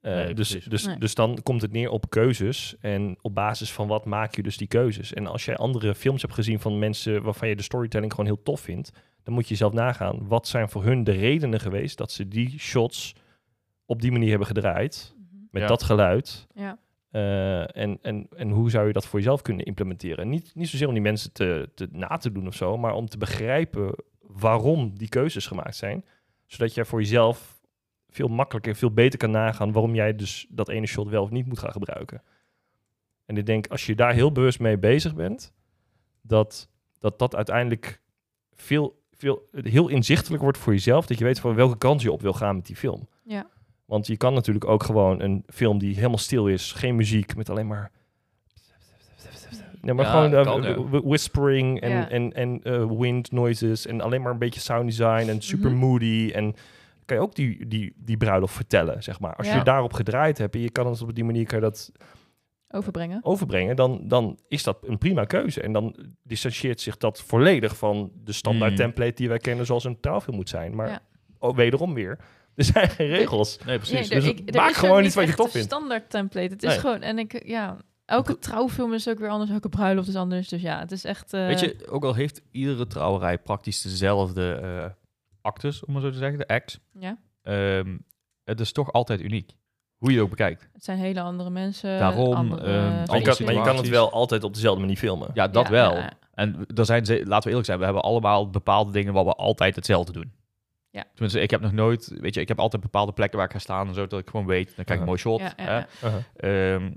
Eh, 0.00 0.14
Nee, 0.14 0.34
dus, 0.34 0.50
precies. 0.50 0.64
dus, 0.70 0.86
Nee. 0.86 0.98
dus 0.98 1.14
dan 1.14 1.42
komt 1.42 1.62
het 1.62 1.72
neer 1.72 1.90
op 1.90 2.10
keuzes. 2.10 2.74
En 2.80 3.16
op 3.20 3.34
basis 3.34 3.72
van 3.72 3.86
wat 3.88 4.04
maak 4.04 4.34
je 4.36 4.42
dus 4.42 4.56
die 4.56 4.68
keuzes. 4.68 5.12
En 5.14 5.26
als 5.26 5.44
jij 5.44 5.56
andere 5.56 5.94
films 5.94 6.22
hebt 6.22 6.34
gezien 6.34 6.60
van 6.60 6.78
mensen 6.78 7.22
waarvan 7.22 7.48
je 7.48 7.56
de 7.56 7.62
storytelling 7.62 8.10
gewoon 8.10 8.26
heel 8.26 8.42
tof 8.42 8.60
vindt, 8.60 8.90
dan 9.22 9.34
moet 9.34 9.42
je 9.44 9.50
jezelf 9.50 9.72
nagaan. 9.72 10.28
Wat 10.28 10.48
zijn 10.48 10.68
voor 10.68 10.84
hun 10.84 11.04
de 11.04 11.12
redenen 11.12 11.60
geweest 11.60 11.98
dat 11.98 12.12
ze 12.12 12.28
die 12.28 12.58
shots 12.58 13.12
op 13.86 14.00
die 14.00 14.12
manier 14.12 14.28
hebben 14.28 14.46
gedraaid? 14.46 15.14
Mhm. 15.16 15.36
Met 15.50 15.62
Ja. 15.62 15.68
dat 15.68 15.82
geluid. 15.82 16.46
Ja, 16.54 16.78
Eh, 17.16 17.76
en, 17.76 17.98
en, 18.02 18.28
en 18.36 18.50
hoe 18.50 18.70
zou 18.70 18.86
je 18.86 18.92
dat 18.92 19.06
voor 19.06 19.18
jezelf 19.18 19.42
kunnen 19.42 19.64
implementeren? 19.64 20.28
Niet, 20.28 20.54
niet 20.54 20.68
zozeer 20.68 20.86
om 20.86 20.92
die 20.92 21.02
mensen 21.02 21.32
te, 21.32 21.70
te 21.74 21.88
na 21.92 22.16
te 22.16 22.32
doen 22.32 22.46
of 22.46 22.54
zo, 22.54 22.76
maar 22.76 22.94
om 22.94 23.08
te 23.08 23.18
begrijpen 23.18 23.94
waarom 24.20 24.98
die 24.98 25.08
keuzes 25.08 25.46
gemaakt 25.46 25.76
zijn. 25.76 26.04
Zodat 26.46 26.74
jij 26.74 26.84
voor 26.84 27.00
jezelf 27.00 27.60
veel 28.08 28.28
makkelijker, 28.28 28.74
veel 28.74 28.90
beter 28.90 29.18
kan 29.18 29.30
nagaan 29.30 29.72
waarom 29.72 29.94
jij 29.94 30.16
dus 30.16 30.46
dat 30.48 30.68
ene 30.68 30.86
shot 30.86 31.08
wel 31.08 31.22
of 31.22 31.30
niet 31.30 31.46
moet 31.46 31.58
gaan 31.58 31.72
gebruiken. 31.72 32.22
En 33.24 33.36
ik 33.36 33.46
denk, 33.46 33.66
als 33.66 33.86
je 33.86 33.94
daar 33.94 34.12
heel 34.12 34.32
bewust 34.32 34.60
mee 34.60 34.78
bezig 34.78 35.14
bent, 35.14 35.52
dat 36.20 36.68
dat, 36.98 37.18
dat 37.18 37.36
uiteindelijk 37.36 38.00
veel, 38.54 39.02
veel, 39.10 39.48
heel 39.52 39.88
inzichtelijk 39.88 40.42
wordt 40.42 40.58
voor 40.58 40.72
jezelf. 40.72 41.06
Dat 41.06 41.18
je 41.18 41.24
weet 41.24 41.40
van 41.40 41.54
welke 41.54 41.78
kant 41.78 42.02
je 42.02 42.12
op 42.12 42.20
wil 42.20 42.32
gaan 42.32 42.56
met 42.56 42.66
die 42.66 42.76
film. 42.76 43.08
ja. 43.22 43.46
Want 43.86 44.06
je 44.06 44.16
kan 44.16 44.34
natuurlijk 44.34 44.64
ook 44.64 44.82
gewoon 44.82 45.20
een 45.20 45.44
film 45.48 45.78
die 45.78 45.94
helemaal 45.94 46.18
stil 46.18 46.46
is, 46.48 46.72
geen 46.72 46.96
muziek, 46.96 47.36
met 47.36 47.50
alleen 47.50 47.66
maar. 47.66 47.90
Nee, 49.80 49.94
maar 49.94 50.04
Ja, 50.04 50.10
gewoon 50.42 50.64
eh, 50.64 51.00
whispering 51.04 51.80
en, 51.80 51.90
Ja. 51.90 52.08
en, 52.08 52.32
en 52.32 52.60
eh, 52.62 52.86
wind 52.98 53.32
noises 53.32 53.86
en 53.86 54.00
alleen 54.00 54.22
maar 54.22 54.32
een 54.32 54.38
beetje 54.38 54.60
sound 54.60 54.86
design 54.88 55.28
en 55.28 55.42
super 55.42 55.70
Mhm. 55.70 55.78
moody. 55.78 56.30
En 56.34 56.54
kan 57.04 57.16
je 57.16 57.22
ook 57.22 57.34
die, 57.34 57.66
die, 57.66 57.92
die 57.96 58.16
bruiloft 58.16 58.54
vertellen, 58.54 59.02
zeg 59.02 59.20
maar. 59.20 59.34
Als 59.36 59.46
Ja. 59.46 59.56
je 59.56 59.62
daarop 59.64 59.92
gedraaid 59.92 60.38
hebt 60.38 60.54
en 60.54 60.60
je 60.60 60.70
kan 60.70 60.86
het 60.86 61.02
op 61.02 61.14
die 61.14 61.24
manier 61.24 61.46
kan 61.46 61.58
je 61.58 61.64
dat 61.64 61.92
Overbrengen. 62.70 63.18
overbrengen, 63.24 63.76
dan, 63.76 64.00
dan 64.08 64.38
is 64.48 64.62
dat 64.62 64.78
een 64.86 64.98
prima 64.98 65.24
keuze. 65.24 65.60
En 65.60 65.72
dan 65.72 65.96
distancieert 66.22 66.80
zich 66.80 66.96
dat 66.96 67.22
volledig 67.22 67.76
van 67.76 68.10
de 68.24 68.32
standaard 68.32 68.70
Mm. 68.70 68.76
template 68.76 69.14
die 69.14 69.28
wij 69.28 69.38
kennen 69.38 69.66
zoals 69.66 69.84
een 69.84 70.00
trouwfilm 70.00 70.36
moet 70.36 70.48
zijn. 70.48 70.74
Maar 70.74 70.88
Ja. 70.88 71.00
oh, 71.38 71.56
wederom 71.56 71.94
weer, 71.94 72.18
er 72.56 72.64
zijn 72.64 72.90
geen 72.90 73.06
regels. 73.08 73.58
Nee, 73.66 73.76
precies. 73.78 74.08
Nee, 74.08 74.20
dus 74.20 74.28
ik- 74.28 74.54
maak 74.54 74.72
gewoon 74.72 74.96
niet 74.96 75.06
iets 75.06 75.14
wat 75.14 75.26
je 75.26 75.34
tof 75.34 75.46
een 75.46 75.52
vindt. 75.52 75.66
standaard 75.66 76.10
template. 76.10 76.52
Het 76.52 76.62
is 76.62 76.70
Nee. 76.70 76.78
gewoon, 76.78 77.02
en 77.02 77.18
ik, 77.18 77.46
ja, 77.46 77.76
elke 78.04 78.38
trouwfilm 78.38 78.94
is 78.94 79.08
ook 79.08 79.18
weer 79.18 79.28
anders, 79.28 79.50
elke 79.50 79.68
bruiloft 79.68 80.08
is 80.08 80.16
anders. 80.16 80.48
Dus 80.48 80.62
ja, 80.62 80.78
het 80.78 80.92
is 80.92 81.04
echt... 81.04 81.32
eh, 81.32 81.46
Weet 81.46 81.60
je, 81.60 81.86
ook 81.90 82.04
al 82.04 82.14
heeft 82.14 82.42
iedere 82.50 82.86
trouwerij 82.86 83.38
praktisch 83.38 83.82
dezelfde 83.82 84.52
eh 84.52 84.90
actes, 85.40 85.84
om 85.84 85.92
maar 85.92 86.02
zo 86.02 86.10
te 86.10 86.16
zeggen, 86.18 86.38
de 86.38 86.48
acts. 86.48 86.78
Ja, 86.98 87.18
ehm, 87.42 87.96
het 88.44 88.60
is 88.60 88.72
toch 88.72 88.92
altijd 88.92 89.20
uniek. 89.20 89.52
Hoe 89.96 90.08
je 90.10 90.14
het 90.16 90.24
ook 90.24 90.30
bekijkt. 90.30 90.68
het 90.72 90.84
zijn 90.84 90.98
hele 90.98 91.20
andere 91.20 91.50
mensen. 91.50 91.98
Daarom, 91.98 92.32
andere, 92.34 92.60
ehm, 92.60 92.72
Maar 93.06 93.16
je, 93.18 93.22
kan, 93.22 93.36
maar 93.44 93.54
je 93.54 93.62
kan 93.62 93.76
het 93.76 93.88
wel 93.88 94.12
altijd 94.12 94.44
op 94.44 94.54
dezelfde 94.54 94.80
manier 94.80 94.96
filmen. 94.96 95.30
Ja, 95.34 95.48
dat 95.48 95.64
Ja, 95.64 95.70
wel. 95.70 95.92
ja, 95.94 95.98
ja. 96.00 96.12
En 96.34 96.66
er 96.74 96.84
zijn, 96.84 97.06
ze- 97.06 97.22
laten 97.24 97.42
we 97.42 97.48
eerlijk 97.48 97.66
zijn, 97.66 97.78
we 97.78 97.84
hebben 97.84 98.02
allemaal 98.02 98.50
bepaalde 98.50 98.92
dingen 98.92 99.12
waar 99.12 99.24
we 99.24 99.32
altijd 99.34 99.76
hetzelfde 99.76 100.12
doen. 100.12 100.32
Ja. 100.96 101.04
Tenminste, 101.12 101.40
ik 101.40 101.50
heb 101.50 101.60
nog 101.60 101.72
nooit, 101.72 102.12
weet 102.20 102.34
je, 102.34 102.40
ik 102.40 102.48
heb 102.48 102.58
altijd 102.58 102.82
bepaalde 102.82 103.12
plekken 103.12 103.38
waar 103.38 103.46
ik 103.46 103.52
ga 103.52 103.58
staan 103.58 103.88
en 103.88 103.94
zo, 103.94 104.06
dat 104.06 104.20
ik 104.20 104.30
gewoon 104.30 104.46
weet, 104.46 104.76
dan 104.76 104.84
krijg 104.84 104.90
ik 104.90 104.98
een 104.98 105.04
mooi 105.04 105.18
shot. 105.18 105.40
Ja, 105.40 105.52
ja, 105.56 105.64
hè. 105.64 105.76
ja. 105.76 105.86
Uh-huh. 106.04 106.74
Ehm, 106.74 106.92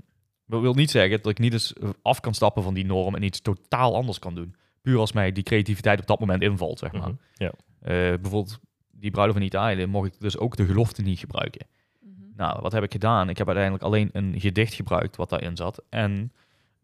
dat 0.46 0.60
wil 0.60 0.74
niet 0.74 0.90
zeggen 0.90 1.22
dat 1.22 1.30
ik 1.30 1.38
niet 1.38 1.52
eens 1.52 1.72
af 2.02 2.20
kan 2.20 2.34
stappen 2.34 2.62
van 2.62 2.74
die 2.74 2.84
norm 2.84 3.14
en 3.14 3.22
iets 3.22 3.40
totaal 3.40 3.94
anders 3.94 4.18
kan 4.18 4.34
doen. 4.34 4.54
Puur 4.82 4.98
als 4.98 5.12
mij 5.12 5.32
die 5.32 5.42
creativiteit 5.42 6.00
op 6.00 6.06
dat 6.06 6.20
moment 6.20 6.42
invalt, 6.42 6.78
zeg 6.78 6.92
maar. 6.92 7.08
Mhm. 7.08 7.14
Ja. 7.34 7.52
Eh, 7.80 7.90
bijvoorbeeld 8.20 8.60
die 8.90 9.10
bruiloft 9.10 9.38
van 9.38 9.46
Italië 9.46 9.86
mocht 9.86 10.06
ik 10.06 10.20
dus 10.20 10.38
ook 10.38 10.56
de 10.56 10.66
gelofte 10.66 11.02
niet 11.02 11.18
gebruiken. 11.18 11.66
Mhm. 12.00 12.12
Nou, 12.36 12.60
wat 12.60 12.72
heb 12.72 12.82
ik 12.82 12.92
gedaan? 12.92 13.28
Ik 13.28 13.38
heb 13.38 13.46
uiteindelijk 13.46 13.84
alleen 13.84 14.08
een 14.12 14.40
gedicht 14.40 14.74
gebruikt 14.74 15.16
wat 15.16 15.28
daarin 15.30 15.56
zat. 15.56 15.82
En 15.88 16.32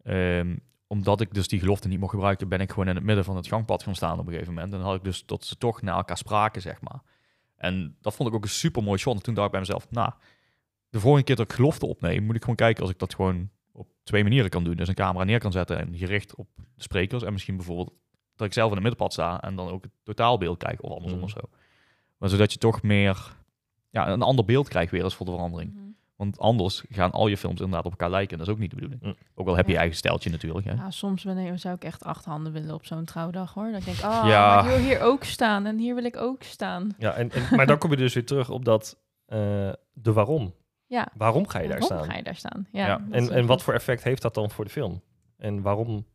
ehm, 0.03 0.55
omdat 0.87 1.21
ik 1.21 1.33
dus 1.33 1.47
die 1.47 1.59
gelofte 1.59 1.87
niet 1.87 1.99
mocht 1.99 2.11
gebruiken, 2.11 2.47
ben 2.49 2.59
ik 2.61 2.69
gewoon 2.69 2.87
in 2.87 2.95
het 2.95 3.03
midden 3.03 3.25
van 3.25 3.35
het 3.35 3.47
gangpad 3.47 3.83
gaan 3.83 3.95
staan 3.95 4.19
op 4.19 4.25
een 4.25 4.31
gegeven 4.31 4.53
moment. 4.53 4.71
En 4.73 4.79
dan 4.79 4.87
had 4.87 4.97
ik 4.97 5.03
dus 5.03 5.21
tot 5.21 5.45
ze 5.45 5.57
toch 5.57 5.81
naar 5.81 5.95
elkaar 5.95 6.17
spraken, 6.17 6.61
zeg 6.61 6.81
maar. 6.81 7.01
En 7.55 7.95
dat 8.01 8.15
vond 8.15 8.29
ik 8.29 8.35
ook 8.35 8.43
een 8.43 8.49
super 8.49 8.83
mooi 8.83 8.97
shot. 8.99 9.15
En 9.15 9.21
toen 9.23 9.33
dacht 9.33 9.45
ik 9.45 9.51
bij 9.51 9.59
mezelf, 9.61 9.89
nou, 9.91 10.11
de 10.89 10.99
volgende 10.99 11.25
keer 11.25 11.35
dat 11.35 11.45
ik 11.49 11.53
gelofte 11.55 11.85
opneem, 11.85 12.23
moet 12.23 12.35
ik 12.35 12.41
gewoon 12.41 12.55
kijken 12.55 12.81
als 12.81 12.91
ik 12.91 12.99
dat 12.99 13.15
gewoon 13.15 13.49
op 13.71 13.87
twee 14.03 14.23
manieren 14.23 14.49
kan 14.49 14.63
doen. 14.63 14.75
Dus 14.75 14.87
een 14.87 14.93
camera 14.95 15.23
neer 15.23 15.39
kan 15.39 15.51
zetten 15.51 15.77
en 15.79 15.97
gericht 15.97 16.35
op 16.35 16.47
de 16.55 16.83
sprekers. 16.83 17.23
En 17.23 17.31
misschien 17.33 17.55
bijvoorbeeld 17.55 17.93
dat 18.35 18.47
ik 18.47 18.53
zelf 18.53 18.67
in 18.69 18.73
het 18.75 18.83
middenpad 18.83 19.13
sta 19.13 19.41
en 19.41 19.55
dan 19.55 19.69
ook 19.69 19.83
het 19.83 19.91
totaalbeeld 20.03 20.57
kijk 20.57 20.83
of 20.83 20.91
andersom 20.91 21.19
Mhm. 21.19 21.27
of 21.27 21.33
zo. 21.33 21.49
Maar 22.17 22.29
zodat 22.29 22.51
je 22.51 22.57
toch 22.57 22.81
meer 22.81 23.35
ja, 23.89 24.09
een 24.09 24.21
ander 24.21 24.45
beeld 24.45 24.67
krijgt 24.67 24.91
weer 24.91 25.03
eens 25.03 25.15
voor 25.15 25.25
de 25.25 25.31
verandering. 25.31 25.73
Mhm. 25.73 25.85
Want 26.17 26.39
anders 26.39 26.83
gaan 26.89 27.11
al 27.11 27.27
je 27.27 27.37
films 27.37 27.59
inderdaad 27.59 27.85
op 27.85 27.91
elkaar 27.91 28.09
lijken. 28.09 28.37
Dat 28.37 28.47
is 28.47 28.53
ook 28.53 28.59
niet 28.59 28.69
de 28.69 28.75
bedoeling. 28.75 29.01
Mm. 29.01 29.15
Ook 29.35 29.47
al 29.47 29.55
heb 29.55 29.61
je 29.65 29.67
je 29.67 29.73
Ja. 29.73 29.79
eigen 29.79 29.97
stijltje 29.97 30.29
natuurlijk. 30.29 30.65
Hè. 30.65 30.73
Ja, 30.73 30.91
soms 30.91 31.23
ben- 31.23 31.59
zou 31.59 31.75
ik 31.75 31.83
echt 31.83 32.03
acht 32.03 32.25
handen 32.25 32.51
willen 32.53 32.73
op 32.73 32.85
zo'n 32.85 33.05
trouwdag 33.05 33.53
hoor. 33.53 33.71
Dat 33.71 33.79
ik 33.79 33.85
denk, 33.85 34.01
ah, 34.01 34.27
Ja. 34.27 34.55
maar 34.55 34.63
ik 34.63 34.75
wil 34.77 34.85
hier 34.85 35.01
ook 35.01 35.23
staan 35.23 35.65
en 35.65 35.77
hier 35.77 35.95
wil 35.95 36.03
ik 36.03 36.17
ook 36.17 36.43
staan. 36.43 36.95
Ja, 36.97 37.13
en, 37.13 37.31
en, 37.31 37.55
maar 37.55 37.65
dan 37.65 37.77
kom 37.77 37.89
je 37.91 37.97
dus 37.97 38.13
weer 38.13 38.25
terug 38.25 38.49
op 38.49 38.65
dat, 38.65 38.97
eh, 39.25 39.37
de 39.93 40.13
waarom. 40.13 40.53
Ja, 40.85 41.07
Waarom 41.17 41.47
ga 41.47 41.59
je 41.59 41.67
daar 41.67 41.79
waarom 41.79 41.97
staan? 41.97 42.11
ga 42.11 42.17
je 42.17 42.23
daar 42.23 42.35
staan? 42.35 42.67
Ja, 42.71 42.85
Ja, 42.87 43.01
En, 43.11 43.29
en 43.31 43.45
wat 43.45 43.63
voor 43.63 43.73
effect 43.73 44.03
heeft 44.03 44.21
dat 44.21 44.33
dan 44.33 44.49
voor 44.51 44.65
de 44.65 44.71
film? 44.71 45.01
En 45.37 45.61
waarom 45.61 46.05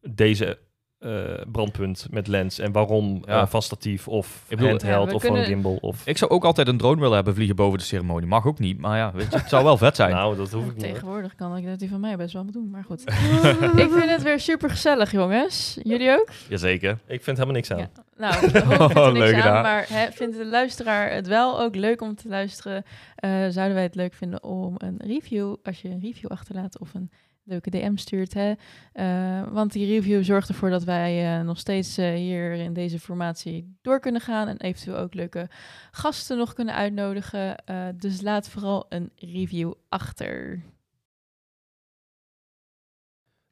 deze 0.00 0.58
eh, 0.98 1.10
brandpunt 1.52 2.06
met 2.10 2.26
lens? 2.26 2.58
En 2.58 2.72
waarom 2.72 3.22
Ja. 3.26 3.40
eh, 3.40 3.46
van 3.46 3.62
statief 3.62 4.08
of 4.08 4.42
Ik 4.48 4.56
bedoel- 4.56 4.68
handheld 4.68 5.08
Ja, 5.08 5.14
of 5.14 5.22
kunnen- 5.22 5.44
gimbal? 5.44 5.78
Of... 5.80 6.06
Ik 6.06 6.18
zou 6.18 6.30
ook 6.30 6.44
altijd 6.44 6.68
een 6.68 6.76
drone 6.76 7.00
willen 7.00 7.14
hebben 7.14 7.34
vliegen 7.34 7.56
boven 7.56 7.78
de 7.78 7.84
ceremonie. 7.84 8.28
Mag 8.28 8.46
ook 8.46 8.58
niet, 8.58 8.78
maar 8.78 8.96
ja, 8.98 9.12
weet 9.12 9.32
je, 9.32 9.38
het 9.38 9.48
zou 9.48 9.64
wel 9.64 9.76
vet 9.76 9.96
zijn. 9.96 10.10
Nou, 10.10 10.36
dat 10.36 10.50
hoef 10.52 10.64
ik 10.66 10.74
niet. 10.76 10.80
Tegenwoordig 10.84 11.34
kan 11.34 11.56
ik 11.56 11.66
dat 11.66 11.78
die 11.78 11.88
van 11.88 12.00
mij 12.00 12.16
best 12.16 12.32
wel 12.32 12.44
doen, 12.50 12.70
maar 12.70 12.84
goed. 12.84 13.02
ik 13.84 13.90
vind 13.90 14.10
het 14.10 14.22
weer 14.22 14.40
super 14.40 14.70
gezellig, 14.70 15.12
jongens. 15.12 15.78
Jullie 15.82 16.10
ook? 16.10 16.28
Jazeker. 16.48 16.98
Ik 17.06 17.22
vind 17.22 17.36
helemaal 17.36 17.54
niks 17.56 17.70
aan. 17.72 17.78
Ja. 17.78 17.90
Nou, 18.16 18.34
er 18.34 19.12
niks 19.12 19.18
Leuk 19.18 19.40
aan, 19.42 19.62
maar 19.62 19.86
hè, 19.88 20.06
vindt 20.12 20.36
de 20.36 20.46
luisteraar 20.46 21.10
het 21.12 21.26
wel 21.26 21.60
ook 21.60 21.74
leuk 21.74 22.00
om 22.02 22.14
te 22.14 22.28
luisteren? 22.28 22.84
Eh, 23.16 23.30
zouden 23.30 23.74
wij 23.74 23.82
het 23.82 23.94
leuk 23.94 24.14
vinden 24.14 24.42
om 24.44 24.74
een 24.78 25.00
review, 25.04 25.54
als 25.64 25.82
je 25.82 25.88
een 25.88 26.00
review 26.00 26.30
achterlaat 26.30 26.78
of 26.78 26.94
een 26.94 27.10
leuke 27.48 27.70
DM 27.70 27.96
stuurt, 27.96 28.34
hè? 28.34 28.52
Eh, 28.92 29.52
want 29.52 29.72
die 29.72 29.86
review 29.86 30.24
zorgt 30.24 30.48
ervoor 30.48 30.70
dat 30.70 30.84
wij 30.84 31.38
eh, 31.38 31.44
nog 31.44 31.58
steeds 31.58 31.98
eh, 31.98 32.14
hier 32.14 32.52
in 32.52 32.72
deze 32.72 33.00
formatie 33.00 33.76
door 33.82 34.00
kunnen 34.00 34.20
gaan 34.20 34.48
en 34.48 34.60
eventueel 34.60 34.96
ook 34.96 35.14
leuke 35.14 35.48
gasten 35.90 36.36
nog 36.36 36.52
kunnen 36.52 36.74
uitnodigen. 36.74 37.56
Dus 37.96 38.20
laat 38.20 38.48
vooral 38.48 38.86
een 38.88 39.12
review 39.16 39.72
achter. 39.88 40.62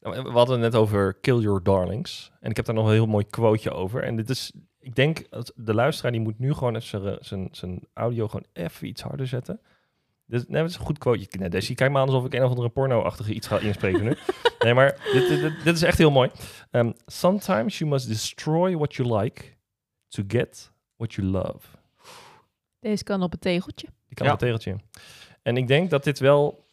Nou, 0.01 0.23
We 0.23 0.31
hadden 0.31 0.61
het 0.61 0.73
net 0.73 0.81
over 0.81 1.15
Kill 1.15 1.39
Your 1.39 1.63
Darlings. 1.63 2.33
En 2.41 2.51
ik 2.51 2.57
heb 2.57 2.65
daar 2.65 2.75
nog 2.75 2.87
een 2.87 2.93
heel 2.93 3.07
mooi 3.07 3.27
quoteje 3.27 3.71
over. 3.71 4.03
En 4.03 4.17
dit 4.17 4.31
is, 4.31 4.53
ik 4.79 4.95
denk, 4.95 5.27
de 5.55 5.75
luisteraar 5.75 6.13
die 6.13 6.21
moet 6.21 6.39
nu 6.39 6.53
gewoon 6.53 6.83
zijn, 6.83 7.19
zijn, 7.21 7.49
zijn 7.51 7.81
audio 7.93 8.29
gewoon 8.29 8.47
even 8.53 8.87
iets 8.87 9.03
harder 9.03 9.27
zetten. 9.27 9.61
Dit, 10.27 10.49
nee, 10.49 10.61
dat 10.61 10.71
is 10.71 10.77
een 10.77 10.85
goed 10.85 10.99
quoteje. 10.99 11.27
Nee, 11.39 11.49
Desi, 11.49 11.75
kijk 11.75 11.91
maar 11.91 12.01
aan 12.03 12.09
alsof 12.09 12.25
ik 12.25 12.35
een 12.35 12.43
of 12.45 12.51
andere 12.51 12.69
porno-achtige 12.69 13.33
iets 13.35 13.47
ga 13.47 13.59
inspreken 13.59 14.05
nu. 14.05 14.17
nee, 14.65 14.75
maar 14.75 15.09
dit, 15.13 15.29
dit, 15.29 15.41
dit- 15.41 15.65
dit 15.65 15.75
is 15.77 15.83
echt 15.83 15.99
heel 15.99 16.11
mooi. 16.11 16.31
Um, 16.71 16.95
Sometimes 17.07 17.79
you 17.79 17.91
must 17.91 18.09
destroy 18.09 18.77
what 18.77 18.95
you 18.95 19.17
like 19.21 19.43
to 20.09 20.23
get 20.29 20.71
what 20.97 21.15
you 21.15 21.27
love. 21.27 21.59
Deze 22.79 23.05
kan 23.05 23.23
op 23.23 23.31
het 23.33 23.41
tegeltje. 23.41 23.87
Die 24.07 24.15
kan 24.17 24.27
Ja. 24.27 24.33
op 24.33 24.41
het 24.41 24.49
tegeltje. 24.49 24.85
En 25.43 25.57
ik 25.57 25.67
denk 25.69 25.91
dat 25.91 26.05
dit 26.05 26.19
wel 26.19 26.65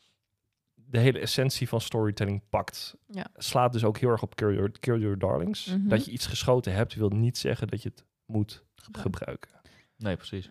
de 0.73 0.99
hele 0.99 1.19
essentie 1.19 1.67
van 1.67 1.81
storytelling 1.81 2.41
pakt. 2.49 2.95
Ja. 3.07 3.27
Slaat 3.35 3.73
dus 3.73 3.83
ook 3.83 3.97
heel 3.97 4.09
erg 4.09 4.21
op 4.21 4.35
Kill 4.35 4.53
Your, 4.53 4.71
Kill 4.79 4.99
Your 4.99 5.17
Darlings. 5.19 5.65
Mhm. 5.65 5.87
Dat 5.87 6.05
je 6.05 6.11
iets 6.11 6.25
geschoten 6.25 6.73
hebt, 6.73 6.93
wil 6.93 7.09
niet 7.09 7.37
zeggen 7.37 7.67
dat 7.67 7.81
je 7.83 7.89
het 7.89 8.03
moet 8.25 8.63
gebruiken. 8.91 9.51
Nee, 9.97 10.15
precies. 10.15 10.49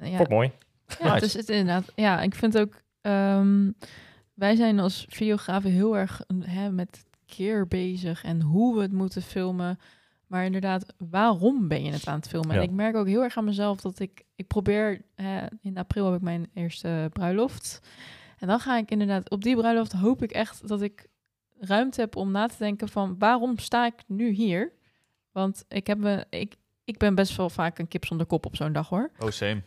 Ja, 0.00 0.16
Vond 0.16 0.28
mooi. 0.28 0.52
Ja, 1.00 1.12
Nice. 1.12 1.24
het 1.38 1.48
is 1.48 1.56
inderdaad. 1.56 1.92
Ja, 1.94 2.20
ik 2.20 2.34
vind 2.34 2.58
ook. 2.58 2.80
ehm, 3.00 3.70
wij 4.34 4.56
zijn 4.56 4.80
als 4.80 5.06
videografen 5.08 5.70
heel 5.70 5.96
erg 5.96 6.20
hè, 6.44 6.70
met 6.70 7.04
keer 7.26 7.68
bezig 7.68 8.24
en 8.24 8.40
hoe 8.42 8.76
we 8.76 8.82
het 8.82 8.92
moeten 8.92 9.22
filmen. 9.22 9.78
Maar 10.26 10.44
inderdaad, 10.44 10.94
waarom 11.10 11.68
ben 11.68 11.84
je 11.84 11.92
het 11.92 12.06
aan 12.06 12.16
het 12.18 12.28
filmen? 12.28 12.54
Ja. 12.54 12.56
En 12.56 12.68
ik 12.68 12.74
merk 12.74 12.96
ook 12.96 13.06
heel 13.06 13.22
erg 13.22 13.36
aan 13.36 13.44
mezelf 13.44 13.80
dat 13.80 13.98
ik. 13.98 14.24
Ik 14.36 14.46
probeer. 14.46 15.00
Hè, 15.14 15.46
in 15.60 15.76
april 15.78 16.06
heb 16.06 16.14
ik 16.14 16.20
mijn 16.22 16.50
eerste 16.54 17.10
bruiloft. 17.12 17.80
En 18.38 18.46
dan 18.48 18.60
ga 18.60 18.76
ik 18.78 18.90
inderdaad. 18.90 19.30
Op 19.30 19.42
die 19.42 19.56
bruiloft 19.56 19.92
hoop 19.92 20.22
ik 20.22 20.30
echt 20.30 20.68
dat 20.68 20.82
ik 20.82 21.06
ruimte 21.58 22.00
heb 22.00 22.16
om 22.16 22.30
na 22.30 22.46
te 22.46 22.54
denken 22.58 22.88
van 22.88 23.18
waarom 23.18 23.58
sta 23.58 23.86
ik 23.86 23.94
nu 24.06 24.28
hier? 24.30 24.72
Want 25.32 25.64
ik 25.68 25.86
heb 25.86 25.98
me. 25.98 26.26
Ik, 26.30 26.54
ik 26.84 26.98
ben 26.98 27.14
best 27.14 27.36
wel 27.36 27.50
vaak 27.50 27.78
een 27.78 27.88
kip 27.88 28.04
zonder 28.04 28.26
kop 28.26 28.46
op 28.46 28.56
zo'n 28.56 28.72
dag 28.72 28.88
hoor 28.88 29.10
Oh, 29.18 29.30
same. 29.30 29.62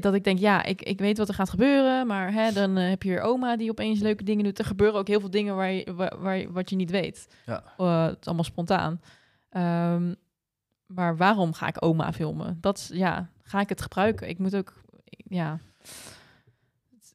Dat 0.00 0.14
ik 0.14 0.24
denk, 0.24 0.38
ja, 0.38 0.64
ik, 0.64 0.82
ik 0.82 0.98
weet 0.98 1.18
wat 1.18 1.28
er 1.28 1.34
gaat 1.34 1.50
gebeuren, 1.50 2.06
maar 2.06 2.32
hè, 2.32 2.52
dan 2.60 2.76
eh, 2.76 2.88
heb 2.88 3.02
je 3.02 3.08
weer 3.08 3.20
oma 3.20 3.56
die 3.56 3.70
opeens 3.70 4.00
leuke 4.00 4.24
dingen 4.24 4.44
doet. 4.44 4.58
Er 4.58 4.64
gebeuren 4.64 4.98
ook 4.98 5.08
heel 5.08 5.20
veel 5.20 5.30
dingen 5.30 5.56
waar 5.56 5.70
je, 5.70 5.94
waar, 5.94 6.18
waar 6.18 6.52
wat 6.52 6.70
je 6.70 6.76
niet 6.76 6.90
weet. 6.90 7.28
Ja. 7.46 7.64
Eh, 7.76 8.04
het 8.06 8.18
is 8.20 8.26
allemaal 8.26 8.44
spontaan. 8.44 9.00
Ehm, 9.50 10.14
maar 10.86 11.16
waarom 11.16 11.52
ga 11.52 11.68
ik 11.68 11.84
oma 11.84 12.12
filmen? 12.12 12.58
Dat 12.60 12.78
is, 12.78 12.90
ja, 12.92 13.30
ga 13.42 13.60
ik 13.60 13.68
het 13.68 13.82
gebruiken? 13.82 14.28
Ik 14.28 14.38
moet 14.38 14.56
ook, 14.56 14.82
ja. 15.28 15.58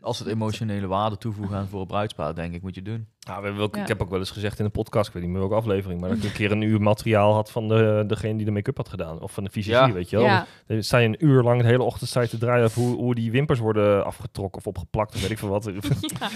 Als 0.02 0.20
het 0.20 0.28
emotionele 0.28 0.88
waarde 0.88 1.18
toevoegen 1.18 1.58
aan 1.58 1.68
voor 1.68 1.82
een 1.82 1.88
bruidspaar, 1.88 2.36
denk 2.36 2.54
ik, 2.54 2.62
moet 2.62 2.76
je 2.76 2.82
doen. 2.82 3.08
Nou, 3.28 3.40
we 3.40 3.46
hebben 3.46 3.64
ook, 3.64 3.76
Ja. 3.76 3.82
Ik 3.82 3.88
heb 3.88 4.02
ook 4.02 4.10
wel 4.10 4.20
eens 4.20 4.32
gezegd 4.32 4.60
in 4.60 4.66
een 4.66 4.72
podcast, 4.72 5.08
ik 5.08 5.14
weet 5.14 5.24
niet 5.24 5.32
meer 5.32 5.40
welke 5.42 5.56
aflevering, 5.56 6.00
maar 6.02 6.10
dat 6.10 6.18
ik 6.18 6.24
een 6.24 6.32
keer 6.32 6.52
een 6.52 6.62
uur 6.62 6.82
materiaal 6.82 7.34
had 7.34 7.52
van 7.52 7.68
de, 7.68 8.04
degene 8.08 8.36
die 8.36 8.46
de 8.46 8.52
make-up 8.52 8.78
had 8.78 8.90
gedaan. 8.90 9.20
Of 9.22 9.32
van 9.32 9.44
de 9.44 9.50
fysici, 9.50 9.76
Ja. 9.76 9.92
weet 9.92 10.10
je 10.10 10.16
wel. 10.18 10.26
ja, 10.26 10.46
Dan 10.68 10.84
sta 10.84 10.98
je 10.98 11.08
een 11.08 11.26
uur 11.26 11.44
lang 11.44 11.62
de 11.62 11.68
hele 11.68 11.84
ochtend 11.84 12.10
sta 12.10 12.22
je 12.22 12.28
te 12.28 12.38
draaien 12.38 12.64
over 12.66 12.82
hoe, 12.82 12.96
hoe 12.96 13.16
die 13.16 13.32
wimpers 13.32 13.60
worden 13.60 14.06
afgetrokken 14.06 14.60
of 14.60 14.68
opgeplakt 14.68 15.16
of 15.16 15.22
weet 15.22 15.30
ik 15.30 15.38
veel 15.38 15.50
wat. 15.50 15.64
ja. 16.20 16.30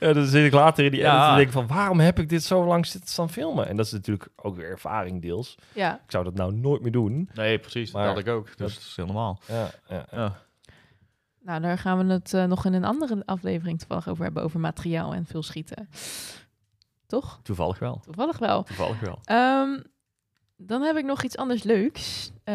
Ja, 0.00 0.12
dan 0.12 0.26
zit 0.26 0.46
ik 0.46 0.52
later 0.52 0.84
in 0.84 0.90
die 0.90 1.00
Ja. 1.00 1.14
edit 1.16 1.30
en 1.30 1.36
denk 1.36 1.50
van, 1.68 1.76
waarom 1.76 2.00
heb 2.00 2.18
ik 2.18 2.28
dit 2.28 2.42
zo 2.42 2.64
lang 2.66 2.86
zitten 2.86 3.10
staan 3.10 3.30
filmen? 3.30 3.68
En 3.68 3.76
dat 3.76 3.86
is 3.86 3.92
natuurlijk 3.92 4.28
ook 4.36 4.56
weer 4.56 4.68
ervaring 4.70 5.22
deels. 5.22 5.58
ja. 5.72 5.94
Ik 5.94 6.10
zou 6.10 6.24
dat 6.24 6.34
nou 6.34 6.54
nooit 6.54 6.82
meer 6.82 6.92
doen. 6.92 7.28
Nee, 7.34 7.58
precies. 7.58 7.92
Maar 7.92 8.04
dat 8.06 8.14
had 8.14 8.26
ik 8.26 8.32
ook. 8.32 8.46
Dus 8.46 8.56
dat- 8.56 8.68
is 8.68 8.92
heel 8.96 9.06
normaal. 9.06 9.38
Ja, 9.48 9.70
ja, 9.88 10.06
Ja. 10.12 10.32
Nou, 11.44 11.60
daar 11.60 11.78
gaan 11.78 12.06
we 12.06 12.12
het 12.12 12.34
eh, 12.34 12.44
nog 12.44 12.64
in 12.64 12.72
een 12.72 12.84
andere 12.84 13.22
aflevering 13.24 13.78
toevallig 13.78 14.08
over 14.08 14.24
hebben, 14.24 14.42
over 14.42 14.60
materiaal 14.60 15.14
en 15.14 15.26
veel 15.26 15.42
schieten. 15.42 15.88
Toch? 17.06 17.40
Toevallig 17.42 17.78
wel. 17.78 18.00
Toevallig 18.04 18.38
wel. 18.38 18.62
Toevallig 18.62 19.00
wel. 19.00 19.18
Ehm, 19.24 19.80
dan 20.56 20.82
heb 20.82 20.96
ik 20.96 21.04
nog 21.04 21.22
iets 21.22 21.36
anders 21.36 21.62
leuks. 21.62 22.30
eh, 22.44 22.54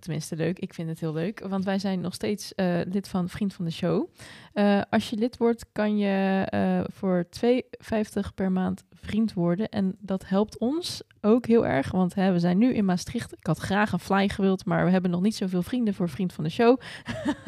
tenminste 0.00 0.36
leuk, 0.36 0.58
ik 0.58 0.74
vind 0.74 0.88
het 0.88 1.00
heel 1.00 1.12
leuk, 1.12 1.40
want 1.48 1.64
wij 1.64 1.78
zijn 1.78 2.00
nog 2.00 2.14
steeds 2.14 2.54
eh, 2.54 2.80
lid 2.84 3.08
van 3.08 3.28
Vriend 3.28 3.54
van 3.54 3.64
de 3.64 3.70
Show. 3.70 4.08
Eh, 4.52 4.80
als 4.90 5.10
je 5.10 5.16
lid 5.16 5.36
wordt, 5.36 5.64
kan 5.72 5.98
je 5.98 6.44
eh, 6.48 6.80
voor 6.92 7.24
2,50 7.28 8.34
per 8.34 8.52
maand 8.52 8.84
vriend 8.94 9.32
worden. 9.32 9.68
En 9.68 9.96
dat 9.98 10.28
helpt 10.28 10.58
ons 10.58 11.02
ook 11.20 11.46
heel 11.46 11.66
erg, 11.66 11.90
want 11.90 12.14
hè, 12.14 12.32
we 12.32 12.38
zijn 12.38 12.58
nu 12.58 12.74
in 12.74 12.84
Maastricht. 12.84 13.32
Ik 13.32 13.46
had 13.46 13.58
graag 13.58 13.92
een 13.92 13.98
fly 13.98 14.28
gewild, 14.28 14.64
maar 14.64 14.84
we 14.84 14.90
hebben 14.90 15.10
nog 15.10 15.20
niet 15.20 15.36
zoveel 15.36 15.62
vrienden 15.62 15.94
voor 15.94 16.08
Vriend 16.08 16.32
van 16.32 16.44
de 16.44 16.50
Show. 16.50 16.80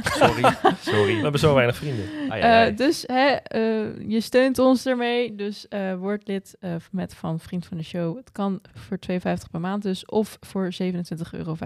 Sorry, 0.03 0.43
We 0.63 0.75
sorry. 0.81 1.21
hebben 1.21 1.41
zo 1.41 1.55
weinig 1.55 1.77
vrienden. 1.77 2.05
Ai, 2.29 2.31
ai, 2.31 2.43
ai. 2.43 2.71
Eh, 2.71 2.77
dus 2.77 3.05
hè, 3.07 3.27
eh, 3.31 4.09
je 4.09 4.21
steunt 4.21 4.59
ons 4.59 4.87
ermee. 4.87 5.35
Dus 5.35 5.69
eh, 5.69 5.95
word 5.97 6.29
lid 6.29 6.57
eh, 6.61 6.75
met 6.91 7.15
van 7.15 7.41
Vriend 7.41 7.67
van 7.67 7.77
de 7.77 7.83
Show. 7.85 8.17
Het 8.17 8.33
kan 8.33 8.61
voor 8.75 8.99
2,50 9.11 9.17
per 9.51 9.61
maand 9.61 9.83
dus. 9.83 10.07
Of 10.07 10.37
voor 10.41 10.73
27,50 10.83 11.31
euro 11.31 11.57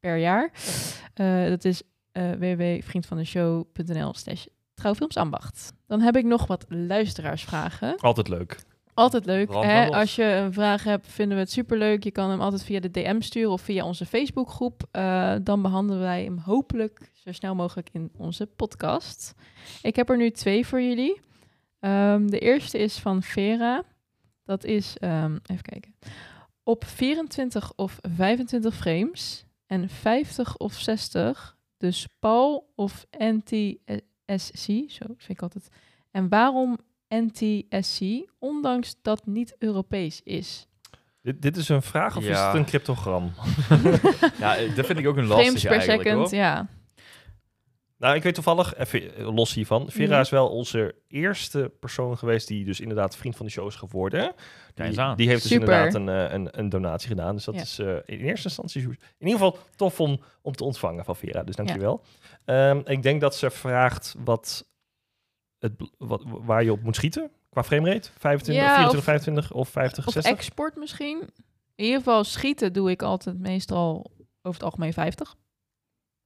per 0.00 0.16
jaar. 0.16 0.50
Eh, 1.14 1.44
dat 1.48 1.64
is 1.64 1.82
eh 2.12 2.30
www.vriendvandeshow.nl 2.30 4.14
slash 4.14 4.46
trouwfilmsambacht. 4.80 5.72
Dan 5.86 6.00
heb 6.00 6.16
ik 6.16 6.24
nog 6.24 6.46
wat 6.46 6.64
luisteraarsvragen. 6.68 7.96
Altijd 7.98 8.28
leuk. 8.28 8.58
Altijd 8.94 9.24
leuk. 9.24 9.52
Hè? 9.52 9.90
Als 9.90 10.14
je 10.14 10.24
een 10.24 10.52
vraag 10.52 10.84
hebt, 10.84 11.06
vinden 11.06 11.36
we 11.36 11.42
het 11.42 11.52
superleuk. 11.52 12.04
Je 12.04 12.10
kan 12.10 12.30
hem 12.30 12.40
altijd 12.40 12.64
via 12.64 12.80
de 12.80 12.90
DM 12.90 13.20
sturen 13.20 13.50
of 13.50 13.60
via 13.60 13.84
onze 13.84 14.06
Facebookgroep. 14.06 14.82
Eh, 14.90 15.34
dan 15.42 15.62
behandelen 15.62 16.02
wij 16.02 16.24
hem 16.24 16.38
hopelijk 16.38 17.10
zo 17.12 17.32
snel 17.32 17.54
mogelijk 17.54 17.88
in 17.92 18.10
onze 18.16 18.46
podcast. 18.46 19.34
Ik 19.82 19.96
heb 19.96 20.10
er 20.10 20.16
nu 20.16 20.30
twee 20.30 20.66
voor 20.66 20.82
jullie. 20.82 21.20
Ehm, 21.80 22.26
de 22.26 22.38
eerste 22.38 22.78
is 22.78 22.98
van 22.98 23.22
Vera. 23.22 23.82
Dat 24.44 24.64
is, 24.64 24.96
ehm, 24.98 25.36
even 25.46 25.62
kijken, 25.62 25.94
op 26.62 26.84
24 26.84 27.72
of 27.76 27.98
25 28.00 28.74
frames 28.74 29.44
en 29.66 29.88
50 29.88 30.56
of 30.56 30.72
60, 30.72 31.56
dus 31.76 32.06
PAL 32.18 32.72
of 32.74 33.06
NTSC, 33.18 34.00
zo 34.38 35.04
vind 35.06 35.28
ik 35.28 35.42
altijd. 35.42 35.68
En 36.10 36.28
waarom 36.28 36.78
NTSC, 37.08 38.00
ondanks 38.38 38.96
dat 39.02 39.26
niet 39.26 39.54
Europees 39.58 40.20
is? 40.24 40.66
Dit, 41.22 41.42
dit 41.42 41.56
is 41.56 41.68
een 41.68 41.82
vraag 41.82 42.16
of 42.16 42.22
is 42.22 42.28
Ja. 42.28 42.46
het 42.46 42.56
een 42.56 42.64
cryptogram? 42.64 43.32
Ja, 44.38 44.56
dat 44.74 44.86
vind 44.86 44.98
ik 44.98 45.06
ook 45.06 45.16
een 45.16 45.26
Frames 45.26 45.44
lastige 45.44 45.66
per 45.66 45.76
eigenlijk, 45.76 46.02
second, 46.08 46.30
hoor. 46.30 46.38
ja. 46.38 46.66
Nou, 48.00 48.14
ik 48.16 48.22
weet 48.22 48.34
toevallig, 48.34 48.76
even 48.76 49.22
los 49.34 49.54
hiervan. 49.54 49.90
Vera 49.90 50.12
Mhm. 50.12 50.20
is 50.20 50.30
wel 50.30 50.48
onze 50.48 50.94
eerste 51.08 51.72
persoon 51.80 52.18
geweest 52.18 52.48
die 52.48 52.64
dus 52.64 52.80
inderdaad 52.80 53.16
vriend 53.16 53.36
van 53.36 53.46
de 53.46 53.52
show 53.52 53.66
is 53.66 53.74
geworden. 53.74 54.32
Die, 54.74 55.00
aan. 55.00 55.16
die 55.16 55.28
heeft 55.28 55.42
dus 55.42 55.50
Super. 55.50 55.68
inderdaad 55.68 55.94
een, 55.94 56.08
eh, 56.08 56.32
een, 56.34 56.58
een 56.58 56.68
donatie 56.68 57.08
gedaan. 57.08 57.34
Dus 57.34 57.44
dat 57.44 57.54
Ja. 57.54 57.60
is 57.60 57.78
eh, 57.78 57.86
in 58.06 58.18
eerste 58.20 58.48
instantie 58.48 58.82
in 58.82 58.96
ieder 59.18 59.32
geval 59.32 59.58
tof 59.76 60.00
om, 60.00 60.20
om 60.42 60.52
te 60.52 60.64
ontvangen 60.64 61.04
van 61.04 61.16
Vera. 61.16 61.42
Dus 61.42 61.56
dankjewel. 61.56 62.02
Ehm 62.44 62.80
ik 62.84 63.02
denk 63.02 63.20
dat 63.20 63.34
ze 63.36 63.50
vraagt 63.50 64.14
wat 64.24 64.68
het, 65.58 65.72
wat, 65.98 66.22
waar 66.26 66.64
je 66.64 66.72
op 66.72 66.82
moet 66.82 66.96
schieten. 66.96 67.30
Qua 67.50 67.64
framerate? 67.64 68.10
25, 68.18 68.64
Ja, 68.64 68.74
24, 68.74 68.98
of- 68.98 69.04
25 69.04 69.52
of 69.52 69.68
50, 69.68 70.06
Of 70.06 70.12
60? 70.12 70.32
export 70.32 70.76
misschien. 70.76 71.20
In 71.74 71.84
ieder 71.84 71.98
geval 71.98 72.24
schieten 72.24 72.72
doe 72.72 72.90
ik 72.90 73.02
altijd 73.02 73.38
meestal 73.38 74.10
over 74.42 74.60
het 74.60 74.62
algemeen 74.62 74.92
50. 74.92 75.34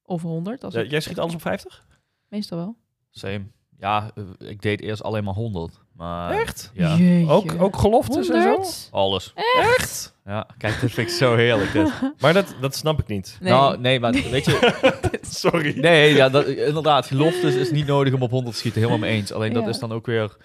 Of 0.04 0.22
100. 0.22 0.64
Als 0.64 0.74
Ja, 0.74 0.80
ik- 0.80 0.90
jij 0.90 1.00
schiet 1.00 1.18
alles 1.18 1.34
op 1.34 1.40
50? 1.40 1.84
Meestal 2.28 2.58
wel. 2.58 2.76
Same. 3.10 3.42
Ja, 3.78 4.10
eh, 4.14 4.48
ik 4.48 4.62
deed 4.62 4.80
eerst 4.80 5.02
alleen 5.02 5.24
maar 5.24 5.34
100. 5.34 5.82
Maar 5.92 6.30
Echt? 6.40 6.70
Ja, 6.74 6.96
Jeetje. 6.96 7.32
Ook, 7.32 7.54
ook 7.62 7.76
geloftes 7.76 8.28
en 8.28 8.42
zo? 8.42 8.48
100? 8.48 8.88
alles. 8.90 9.32
Echt? 9.76 10.14
Ja, 10.24 10.46
kijk, 10.58 10.80
dit 10.80 10.92
vind 10.92 11.08
ik 11.08 11.14
zo 11.14 11.34
heerlijk. 11.36 11.72
Dit. 11.72 11.90
Maar 12.20 12.32
dat, 12.32 12.54
dat 12.60 12.74
snap 12.74 12.98
ik 13.00 13.06
niet. 13.06 13.36
Nee. 13.40 13.52
Nou, 13.52 13.78
nee, 13.78 14.00
maar 14.00 14.12
weet 14.12 14.44
je... 14.44 14.92
Sorry. 15.22 15.78
Nee, 15.80 16.14
ja, 16.14 16.28
dat, 16.28 16.46
inderdaad, 16.46 17.06
geloftes 17.06 17.54
is 17.54 17.70
niet 17.70 17.86
nodig 17.86 18.12
om 18.14 18.22
op 18.22 18.30
100 18.30 18.52
te 18.52 18.58
schieten. 18.58 18.80
Helemaal 18.80 19.08
mee 19.08 19.16
eens. 19.16 19.32
Alleen 19.32 19.52
dat 19.52 19.62
Ja. 19.62 19.68
is 19.68 19.78
dan 19.78 19.92
ook 19.92 20.06
weer 20.06 20.36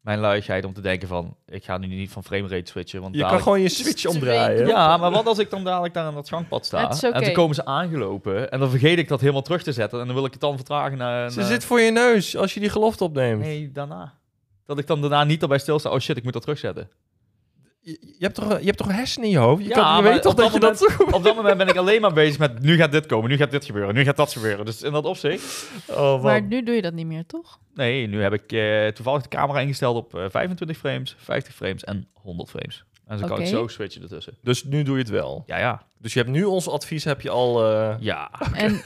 mijn 0.00 0.18
luiigheid 0.18 0.64
om 0.64 0.72
te 0.72 0.80
denken 0.80 1.08
van... 1.08 1.36
Ik 1.46 1.64
ga 1.64 1.78
nu 1.78 1.86
niet 1.86 2.10
van 2.10 2.24
framerate 2.24 2.70
switchen, 2.70 3.00
want 3.00 3.14
Je 3.14 3.20
kan 3.20 3.40
gewoon 3.42 3.60
je 3.60 3.68
switch 3.68 4.06
omdraaien. 4.06 4.66
Ja, 4.66 4.96
maar 4.96 5.10
wat 5.10 5.26
als 5.26 5.38
ik 5.38 5.50
dan 5.50 5.64
dadelijk 5.64 5.94
daar 5.94 6.04
aan 6.04 6.14
dat 6.14 6.28
gangpad 6.28 6.66
sta 6.66 6.90
en 7.00 7.22
dan 7.22 7.32
komen 7.32 7.54
ze 7.54 7.64
aangelopen 7.64 8.50
en 8.50 8.60
dan 8.60 8.70
vergeet 8.70 8.98
ik 8.98 9.08
dat 9.08 9.20
helemaal 9.20 9.42
terug 9.42 9.62
te 9.62 9.72
zetten 9.72 10.00
en 10.00 10.06
dan 10.06 10.14
wil 10.14 10.24
ik 10.24 10.32
het 10.32 10.40
dan 10.40 10.56
vertragen 10.56 10.98
naar... 10.98 11.30
Ze 11.30 11.38
naar- 11.38 11.48
zit 11.48 11.64
voor 11.64 11.80
je 11.80 11.90
neus 11.90 12.36
als 12.36 12.54
je 12.54 12.60
die 12.60 12.68
gelofte 12.70 13.04
opneemt. 13.04 13.40
Nee, 13.40 13.72
daarna. 13.72 14.14
Dat 14.66 14.78
ik 14.78 14.86
dan 14.86 15.00
daarna 15.00 15.24
niet 15.24 15.42
erbij 15.42 15.58
stilsta. 15.58 15.90
Oh 15.90 15.98
shit, 15.98 16.16
ik 16.16 16.24
moet 16.24 16.32
dat 16.32 16.42
terugzetten. 16.42 16.90
Je, 17.88 17.98
je 18.00 18.24
hebt 18.24 18.34
toch, 18.34 18.58
je 18.58 18.64
hebt 18.64 18.76
toch 18.76 18.88
een 18.88 18.94
hersen 18.94 19.22
in 19.22 19.30
je 19.30 19.38
hoofd? 19.38 19.62
Je, 19.62 19.68
Ja, 19.68 19.74
kan, 19.74 19.96
je 19.96 20.10
weet 20.10 20.22
toch 20.22 20.34
dat 20.34 20.52
je 20.52 20.60
dat. 20.60 20.96
Op 21.10 21.22
dat 21.22 21.36
moment 21.36 21.58
ben 21.58 21.68
ik 21.68 21.76
alleen 21.76 22.00
maar 22.00 22.12
bezig 22.12 22.38
met 22.38 22.60
nu 22.60 22.76
gaat 22.76 22.92
dit 22.92 23.06
komen, 23.06 23.30
nu 23.30 23.36
gaat 23.36 23.50
dit 23.50 23.64
gebeuren, 23.64 23.94
nu 23.94 24.04
gaat 24.04 24.16
dat 24.16 24.32
gebeuren. 24.32 24.64
Dus 24.64 24.82
in 24.82 24.92
dat 24.92 25.04
opzicht... 25.04 25.70
Oh, 25.86 26.22
Maar 26.22 26.42
nu 26.42 26.62
doe 26.62 26.74
je 26.74 26.82
dat 26.82 26.92
niet 26.92 27.06
meer, 27.06 27.26
toch? 27.26 27.58
Nee, 27.74 28.06
nu 28.06 28.22
heb 28.22 28.32
ik 28.32 28.52
eh, 28.52 28.86
toevallig 28.86 29.22
de 29.22 29.28
camera 29.28 29.60
ingesteld 29.60 29.96
op 29.96 30.14
eh, 30.14 30.24
25 30.30 30.76
frames, 30.76 31.16
50 31.18 31.54
frames 31.54 31.84
en 31.84 32.08
100 32.14 32.50
frames. 32.50 32.84
En 33.08 33.18
zo 33.18 33.26
kan 33.26 33.40
ik 33.40 33.46
zo 33.46 33.66
switchen 33.66 34.02
ertussen. 34.02 34.34
Dus 34.42 34.64
nu 34.64 34.82
doe 34.82 34.94
je 34.96 35.02
het 35.02 35.10
wel. 35.10 35.42
Ja, 35.46 35.58
ja. 35.58 35.86
Dus 35.98 36.12
je 36.12 36.18
hebt 36.18 36.30
nu 36.32 36.44
ons 36.44 36.68
advies 36.68 37.04
heb 37.04 37.20
je 37.20 37.30
al... 37.30 37.64
eh, 37.64 37.96
Ja. 38.00 38.30
En 38.54 38.80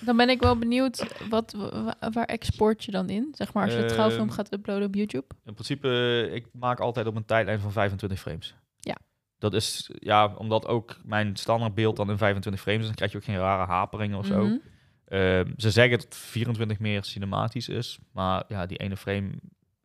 dan 0.00 0.16
ben 0.16 0.28
ik 0.28 0.40
wel 0.40 0.58
benieuwd, 0.58 1.26
wat, 1.28 1.52
wa- 1.52 2.10
waar 2.12 2.24
export 2.24 2.84
je 2.84 2.90
dan 2.90 3.08
in? 3.08 3.28
Zeg 3.36 3.52
maar 3.52 3.64
als 3.64 3.72
je 3.72 3.78
de 3.78 3.84
Ehm, 3.84 3.92
trouwfilm 3.94 4.30
gaat 4.30 4.52
uploaden 4.52 4.86
op 4.86 4.94
YouTube. 4.94 5.26
In 5.44 5.52
principe, 5.54 6.28
ik 6.32 6.46
maak 6.52 6.80
altijd 6.80 7.06
op 7.06 7.16
een 7.16 7.24
tijdlijn 7.24 7.60
van 7.60 7.72
25 7.72 8.20
frames. 8.20 8.54
Ja. 8.80 8.96
Dat 9.38 9.54
is, 9.54 9.90
ja, 9.98 10.34
omdat 10.34 10.66
ook 10.66 10.96
mijn 11.04 11.36
standaardbeeld 11.36 11.96
dan 11.96 12.10
in 12.10 12.18
25 12.18 12.62
frames 12.62 12.80
is, 12.80 12.86
dan 12.86 12.94
krijg 12.94 13.10
je 13.12 13.16
ook 13.18 13.24
geen 13.24 13.36
rare 13.38 13.66
haperingen 13.66 14.18
of 14.18 14.26
zo. 14.26 14.44
Mhm. 14.44 14.56
Ehm, 15.04 15.52
ze 15.56 15.70
zeggen 15.70 15.98
dat 15.98 16.16
24 16.16 16.78
meer 16.78 17.04
cinematisch 17.04 17.68
is, 17.68 17.98
maar 18.12 18.44
ja, 18.48 18.66
die 18.66 18.78
ene 18.78 18.96
frame, 18.96 19.30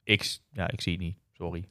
ik, 0.03 0.37
ja, 0.51 0.71
ik 0.71 0.81
zie 0.81 0.91
het 0.93 1.01
niet. 1.01 1.17
Sorry. 1.31 1.67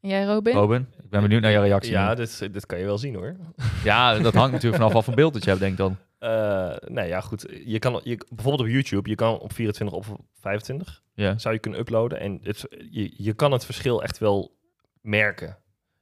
En 0.00 0.08
jij, 0.08 0.24
Robin? 0.24 0.54
Robin, 0.54 0.86
ik 1.02 1.10
ben 1.10 1.22
benieuwd 1.22 1.42
naar 1.42 1.50
je 1.50 1.60
reactie. 1.60 1.92
ja, 1.92 2.14
dit, 2.14 2.52
dit 2.52 2.66
kan 2.66 2.78
je 2.78 2.84
wel 2.84 2.98
zien 2.98 3.14
hoor. 3.14 3.36
ja, 3.84 4.18
dat 4.18 4.34
hangt 4.34 4.52
natuurlijk 4.52 4.76
vanaf 4.76 4.92
wat 4.92 5.04
voor 5.04 5.14
beeld 5.14 5.32
dat 5.32 5.42
je 5.44 5.48
hebt, 5.48 5.60
denk 5.62 5.72
ik 5.72 5.78
dan. 5.78 5.96
Eh, 6.18 6.76
nee, 6.86 7.08
ja 7.08 7.20
goed. 7.20 7.46
Je 7.64 7.78
kan, 7.78 8.00
je, 8.04 8.16
bijvoorbeeld 8.28 8.68
op 8.68 8.74
YouTube, 8.74 9.08
je 9.08 9.14
kan 9.14 9.38
op 9.38 9.52
24 9.52 9.96
of 9.98 10.10
op 10.10 10.20
25 10.40 11.02
Ja. 11.14 11.38
zou 11.38 11.54
je 11.54 11.60
kunnen 11.60 11.80
uploaden. 11.80 12.20
En 12.20 12.38
het, 12.42 12.66
je, 12.90 13.14
je 13.16 13.32
kan 13.32 13.52
het 13.52 13.64
verschil 13.64 14.02
echt 14.02 14.18
wel 14.18 14.56
merken. 15.00 15.56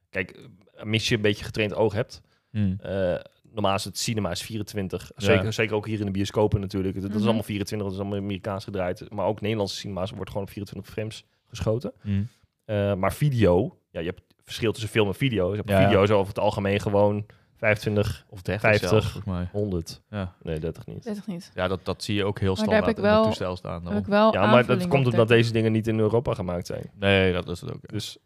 Kijk, 0.09 0.49
mis 0.83 1.09
je 1.09 1.15
een 1.15 1.21
beetje 1.21 1.43
getraind 1.45 1.73
oog 1.75 1.93
hebt. 1.93 2.21
Hm. 2.51 2.73
eh, 2.79 3.15
normaal 3.51 3.75
is 3.75 3.83
het 3.83 3.97
cinema 3.97 4.31
is 4.31 4.41
24. 4.41 5.11
Ja. 5.15 5.25
Zeker, 5.25 5.53
zeker 5.53 5.75
ook 5.75 5.85
hier 5.87 5.99
in 5.99 6.05
de 6.05 6.11
bioscopen 6.11 6.59
natuurlijk. 6.59 6.93
Dat, 6.93 7.01
dat 7.01 7.11
is 7.11 7.17
Mhm. 7.17 7.25
allemaal 7.27 7.43
24, 7.43 7.87
dat 7.87 7.97
is 7.97 8.01
allemaal 8.03 8.23
Amerikaans 8.23 8.63
gedraaid. 8.63 9.09
Maar 9.13 9.25
ook 9.25 9.41
Nederlandse 9.41 9.75
cinema's 9.75 10.11
wordt 10.11 10.29
gewoon 10.29 10.45
op 10.45 10.51
24 10.51 10.91
frames 10.93 11.25
geschoten. 11.47 11.93
Hm. 12.01 12.23
Eh, 12.65 12.93
maar 12.95 13.13
video, 13.13 13.79
ja, 13.97 14.03
je 14.03 14.09
hebt 14.15 14.21
verschil 14.43 14.71
tussen 14.71 14.89
film 14.89 15.07
en 15.07 15.15
video. 15.15 15.49
Je 15.51 15.55
hebt 15.57 15.69
Ja. 15.69 15.85
video 15.85 16.03
is 16.03 16.11
over 16.11 16.27
het 16.27 16.39
algemeen 16.39 16.79
gewoon 16.79 17.25
25, 17.57 18.25
Of 18.29 18.41
30 18.41 18.61
50. 18.69 18.89
zelfs, 18.89 19.05
volgens 19.11 19.33
mij. 19.33 19.47
100. 19.51 20.01
Ja, 20.09 20.33
Nee, 20.41 20.59
30 20.59 20.85
niet. 20.85 21.03
Weet 21.05 21.15
toch 21.15 21.27
niet. 21.27 21.51
ja 21.53 21.67
dat, 21.67 21.79
dat 21.85 22.03
zie 22.03 22.15
je 22.15 22.25
ook 22.25 22.39
heel 22.39 22.47
Maar 22.47 22.57
standaard 22.57 22.85
heb 22.85 22.97
ik 22.97 23.03
in 23.03 23.09
wel- 23.09 23.17
het 23.19 23.25
toestel 23.27 23.55
staan. 23.55 23.85
Heb 23.87 23.97
ik 23.97 24.05
wel 24.05 24.33
Ja, 24.33 24.45
maar 24.45 24.65
dat 24.65 24.87
komt 24.87 25.05
op 25.05 25.11
omdat 25.11 25.27
de- 25.27 25.33
deze 25.33 25.51
dingen 25.51 25.71
niet 25.71 25.87
in 25.87 25.99
Europa 25.99 26.33
gemaakt 26.33 26.67
zijn. 26.67 26.91
Nee, 26.99 27.33
dat 27.33 27.49
is 27.49 27.61
het 27.61 27.73
ook. 27.73 27.79
Dus, 27.91 28.17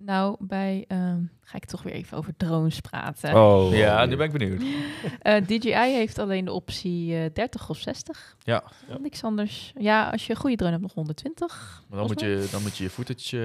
Nou, 0.00 0.36
bij... 0.38 0.84
ehm, 0.88 1.22
ga 1.40 1.56
ik 1.56 1.64
toch 1.64 1.82
weer 1.82 1.92
even 1.92 2.16
over 2.18 2.36
drones 2.36 2.80
praten. 2.80 3.34
oh. 3.34 3.76
Ja, 3.76 4.04
nu 4.04 4.16
ben 4.16 4.26
ik 4.26 4.32
benieuwd. 4.32 4.62
Eh, 5.20 5.46
DJI 5.46 5.72
heeft 5.72 6.18
alleen 6.18 6.44
de 6.44 6.52
optie 6.52 7.16
eh 7.16 7.30
30 7.32 7.70
of 7.70 7.78
60. 7.78 8.36
Ja. 8.38 8.62
Ja. 8.88 8.98
Niks 8.98 9.24
anders. 9.24 9.72
Ja, 9.78 10.10
als 10.10 10.26
je 10.26 10.32
een 10.32 10.38
goede 10.38 10.56
drone 10.56 10.70
hebt, 10.72 10.82
nog 10.84 10.94
120. 10.94 11.82
Maar 11.88 11.98
dan 11.98 12.06
moet, 12.06 12.20
je, 12.20 12.48
dan 12.50 12.62
moet 12.62 12.76
je 12.76 12.84
je 12.84 12.90
footage 12.90 13.38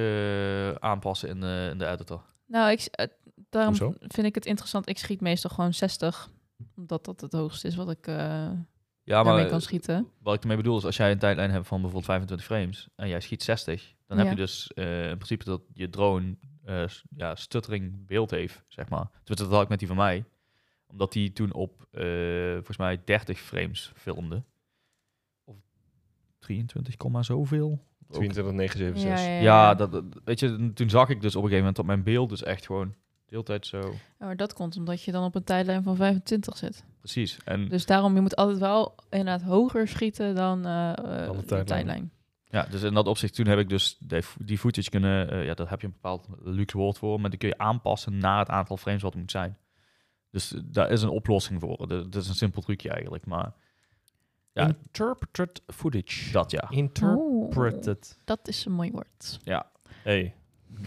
eh, 0.80 0.90
aanpassen 0.90 1.30
in, 1.30 1.40
de 1.40 1.68
in 1.72 1.78
de 1.78 1.88
editor. 1.88 2.22
Nou, 2.48 2.72
ik, 2.72 2.82
eh, 2.82 3.08
daarom 3.50 3.78
Hoezo? 3.78 3.94
vind 4.00 4.28
ik 4.28 4.36
het 4.36 4.46
interessant. 4.46 4.90
Ik 4.90 4.98
schiet 4.98 5.22
meestal 5.22 5.50
gewoon 5.50 5.74
60. 5.74 6.30
Omdat 6.76 7.06
dat 7.06 7.22
het 7.22 7.34
hoogste 7.34 7.68
is 7.68 7.76
wat 7.76 7.90
ik 7.90 8.08
eh 8.08 8.16
Ja, 8.16 8.54
daarmee 9.04 9.34
maar 9.34 9.46
kan 9.46 9.62
schieten. 9.62 10.08
wat 10.22 10.34
ik 10.36 10.42
ermee 10.42 10.58
bedoel 10.58 10.78
is, 10.78 10.86
als 10.86 10.98
jij 10.98 11.12
een 11.12 11.20
tijdlijn 11.20 11.52
hebt 11.52 11.68
van 11.68 11.78
bijvoorbeeld 11.82 12.06
25 12.12 12.48
frames 12.48 12.88
en 12.96 13.08
jij 13.08 13.20
schiet 13.20 13.44
60, 13.44 13.94
dan 14.18 14.26
heb 14.28 14.38
je 14.38 14.42
dus 14.44 14.72
eh, 14.74 15.10
in 15.10 15.16
principe 15.16 15.44
dat 15.46 15.62
je 15.74 15.90
drone 15.90 16.36
eh, 16.66 16.84
ja, 17.16 17.36
stuttering 17.36 18.06
beeld 18.08 18.32
heeft, 18.32 18.64
zeg 18.68 18.90
maar. 18.90 19.10
Dus 19.24 19.36
dat 19.36 19.50
had 19.52 19.62
ik 19.62 19.70
met 19.70 19.80
die 19.80 19.88
van 19.88 19.98
mij. 19.98 20.26
Omdat 20.88 21.12
die 21.12 21.34
toen 21.34 21.54
op, 21.54 21.86
eh, 21.92 22.54
volgens 22.54 22.78
mij, 22.78 23.02
30 23.06 23.40
frames 23.40 23.92
filmde. 23.96 24.44
Of 25.44 25.56
23, 26.40 26.96
komma 26.98 27.24
zoveel. 27.24 27.72
Ook 28.08 28.14
22, 28.16 28.54
9, 28.54 28.78
7, 28.78 29.00
6. 29.00 29.10
Ja, 29.10 29.26
ja, 29.28 29.34
ja. 29.36 29.42
Ja, 29.42 29.76
dat, 29.76 29.92
dat- 29.92 30.04
weet 30.24 30.40
je, 30.40 30.72
toen 30.74 30.90
zag 30.90 31.10
ik 31.10 31.22
dus 31.22 31.36
op 31.36 31.44
een 31.44 31.50
gegeven 31.50 31.58
moment 31.58 31.76
dat 31.76 31.86
mijn 31.86 32.04
beeld 32.04 32.30
dus 32.30 32.44
echt 32.44 32.66
gewoon 32.66 32.88
de 33.26 33.30
hele 33.30 33.44
tijd 33.44 33.66
zo... 33.66 33.80
Ja, 34.20 34.26
maar 34.26 34.36
dat 34.38 34.54
komt 34.54 34.78
omdat 34.78 35.04
je 35.04 35.12
dan 35.12 35.24
op 35.24 35.36
een 35.36 35.44
tijdlijn 35.44 35.84
van 35.84 35.96
25 35.96 36.58
zit. 36.58 36.84
Precies. 37.00 37.38
En 37.46 37.68
Dus 37.68 37.86
daarom, 37.86 38.16
je 38.16 38.22
moet 38.22 38.36
altijd 38.36 38.58
wel 38.60 38.96
inderdaad 39.10 39.42
hoger 39.42 39.88
schieten 39.88 40.36
dan, 40.36 40.62
Dan 40.62 40.96
de 41.38 41.46
de 41.48 41.64
tijdlijn. 41.64 42.12
Ja, 42.54 42.64
dus 42.70 42.82
in 42.82 42.94
dat 42.94 43.08
opzicht, 43.08 43.36
toen 43.36 43.48
heb 43.48 43.60
ik 43.60 43.70
dus 43.70 43.98
die, 44.40 44.58
footage 44.58 44.90
kunnen... 44.90 45.30
eh, 45.30 45.46
ja, 45.46 45.54
daar 45.54 45.70
heb 45.70 45.82
je 45.82 45.88
een 45.88 45.94
bepaald 45.94 46.28
luxe 46.44 46.78
woord 46.78 46.98
voor, 46.98 47.22
maar 47.22 47.30
die 47.30 47.40
kun 47.40 47.50
je 47.50 47.58
aanpassen 47.58 48.18
naar 48.18 48.40
het 48.40 48.50
aantal 48.50 48.78
frames 48.78 49.02
wat 49.02 49.12
het 49.12 49.22
moet 49.22 49.32
zijn. 49.32 49.58
Dus 50.32 50.54
eh, 50.54 50.60
daar 50.66 50.92
is 50.92 51.02
een 51.02 51.10
oplossing 51.10 51.60
voor. 51.60 51.88
Dat 51.88 52.16
is 52.16 52.28
een 52.28 52.36
simpel 52.36 52.62
trucje 52.62 52.90
eigenlijk, 52.90 53.26
maar 53.26 53.54
ja, 54.54 54.68
Interpreted 54.68 55.62
footage. 55.68 56.32
dat 56.32 56.52
ja. 56.52 56.70
Interpreted. 56.70 58.16
Oh, 58.20 58.26
dat 58.26 58.48
is 58.48 58.66
een 58.66 58.72
mooi 58.72 58.92
woord. 58.92 59.40
Hey. 60.04 60.34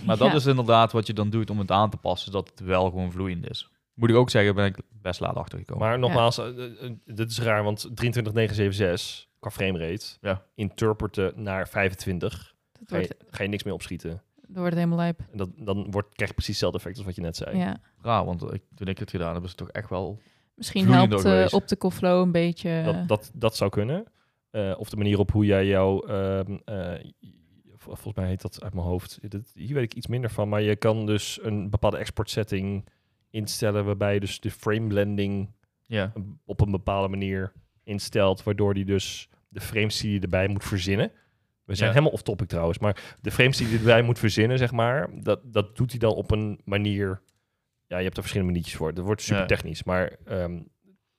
Maar 0.04 0.16
dat 0.16 0.28
Ja. 0.30 0.34
is 0.34 0.46
inderdaad 0.46 0.92
wat 0.92 1.06
je 1.06 1.12
dan 1.12 1.30
doet 1.30 1.50
om 1.50 1.58
het 1.58 1.70
aan 1.70 1.90
te 1.90 1.96
passen, 1.96 2.32
dat 2.32 2.48
het 2.50 2.60
wel 2.60 2.84
gewoon 2.84 3.12
vloeiend 3.12 3.50
is. 3.50 3.70
Moet 3.94 4.10
ik 4.10 4.16
ook 4.16 4.30
zeggen, 4.30 4.54
ben 4.54 4.66
ik 4.66 4.78
best 5.02 5.20
laat 5.20 5.34
achtergekomen. 5.36 5.88
Maar 5.88 5.98
nogmaals, 5.98 6.38
eh, 6.38 6.46
dit 7.04 7.30
is 7.30 7.38
raar, 7.40 7.62
want 7.62 7.80
23976 7.94 9.26
qua 9.46 9.64
framerate, 9.64 10.06
Ja. 10.20 10.42
interpreten 10.54 11.32
naar 11.42 11.68
25, 11.68 12.54
Dat 12.72 12.82
ga 12.88 12.96
wordt, 12.96 13.08
je, 13.08 13.16
ga 13.30 13.42
je 13.42 13.48
niks 13.48 13.62
meer 13.62 13.72
opschieten. 13.74 14.22
dat 14.48 14.56
wordt 14.56 14.74
helemaal 14.74 14.96
lijp. 14.98 15.20
En 15.32 15.38
dat, 15.38 15.48
dan 15.56 15.90
wordt, 15.90 16.08
krijg 16.14 16.30
je 16.30 16.34
precies 16.36 16.52
hetzelfde 16.60 16.78
effect 16.78 16.96
als 16.96 17.06
wat 17.06 17.14
je 17.14 17.20
net 17.20 17.36
zei. 17.36 17.56
Ja. 17.58 17.76
Raar, 18.00 18.24
want 18.24 18.52
ik, 18.52 18.62
toen 18.74 18.86
ik 18.88 18.98
het 18.98 19.10
gedaan 19.10 19.34
heb, 19.34 19.42
is 19.42 19.48
het 19.48 19.58
toch 19.58 19.70
echt 19.70 19.90
wel... 19.90 20.20
Misschien 20.54 20.88
helpt 20.92 21.12
uh, 21.12 21.18
geweest. 21.18 21.52
Optical 21.52 21.90
Flow 21.90 22.22
een 22.22 22.32
beetje. 22.32 22.82
Dat, 22.84 23.08
dat, 23.08 23.30
dat 23.34 23.56
zou 23.56 23.70
kunnen. 23.70 24.04
Eh, 24.50 24.74
of 24.78 24.90
de 24.90 24.96
manier 24.96 25.18
op 25.18 25.30
hoe 25.32 25.44
jij 25.44 25.66
jouw... 25.66 26.00
ehm, 26.02 26.56
eh, 26.64 26.92
vol- 27.76 27.94
volgens 27.94 28.14
mij 28.14 28.26
heet 28.28 28.42
dat 28.42 28.62
uit 28.62 28.74
mijn 28.74 28.86
hoofd. 28.86 29.18
Dit- 29.30 29.50
hier 29.54 29.74
weet 29.74 29.82
ik 29.84 29.94
iets 29.94 30.06
minder 30.06 30.30
van. 30.30 30.48
Maar 30.48 30.62
je 30.62 30.76
kan 30.76 31.06
dus 31.06 31.38
een 31.42 31.70
bepaalde 31.70 31.96
export 31.98 32.30
setting 32.30 32.88
instellen... 33.30 33.84
waarbij 33.84 34.14
je 34.14 34.20
dus 34.20 34.40
de 34.40 34.50
frame 34.50 34.86
blending 34.86 35.50
Ja, 35.82 36.12
op 36.44 36.60
een 36.60 36.70
bepaalde 36.70 37.08
manier 37.08 37.52
instelt... 37.84 38.42
waardoor 38.42 38.74
die 38.74 38.84
dus 38.84 39.28
de 39.56 39.62
frames 39.62 40.00
die 40.00 40.12
je 40.12 40.20
erbij 40.20 40.48
moet 40.48 40.64
verzinnen... 40.64 41.12
We 41.64 41.74
zijn 41.74 41.88
Ja. 41.88 41.94
helemaal 41.94 42.12
off 42.14 42.22
topic 42.22 42.48
trouwens, 42.48 42.78
maar 42.78 43.16
de 43.20 43.30
frames 43.30 43.56
die 43.56 43.68
je 43.68 43.76
erbij 43.78 44.02
moet 44.02 44.18
verzinnen, 44.18 44.58
zeg 44.58 44.72
maar, 44.72 45.08
dat, 45.22 45.40
dat 45.44 45.76
doet 45.76 45.90
hij 45.90 45.98
dan 45.98 46.12
op 46.14 46.30
een 46.30 46.60
manier. 46.64 47.22
Ja, 47.86 47.96
je 47.98 48.04
hebt 48.04 48.16
er 48.16 48.22
verschillende 48.22 48.52
maniertjes 48.52 48.78
voor. 48.78 48.94
Dat 48.94 49.04
wordt 49.04 49.22
super 49.22 49.40
Ja. 49.40 49.46
technisch, 49.46 49.84
maar 49.84 50.16
ehm, 50.24 50.60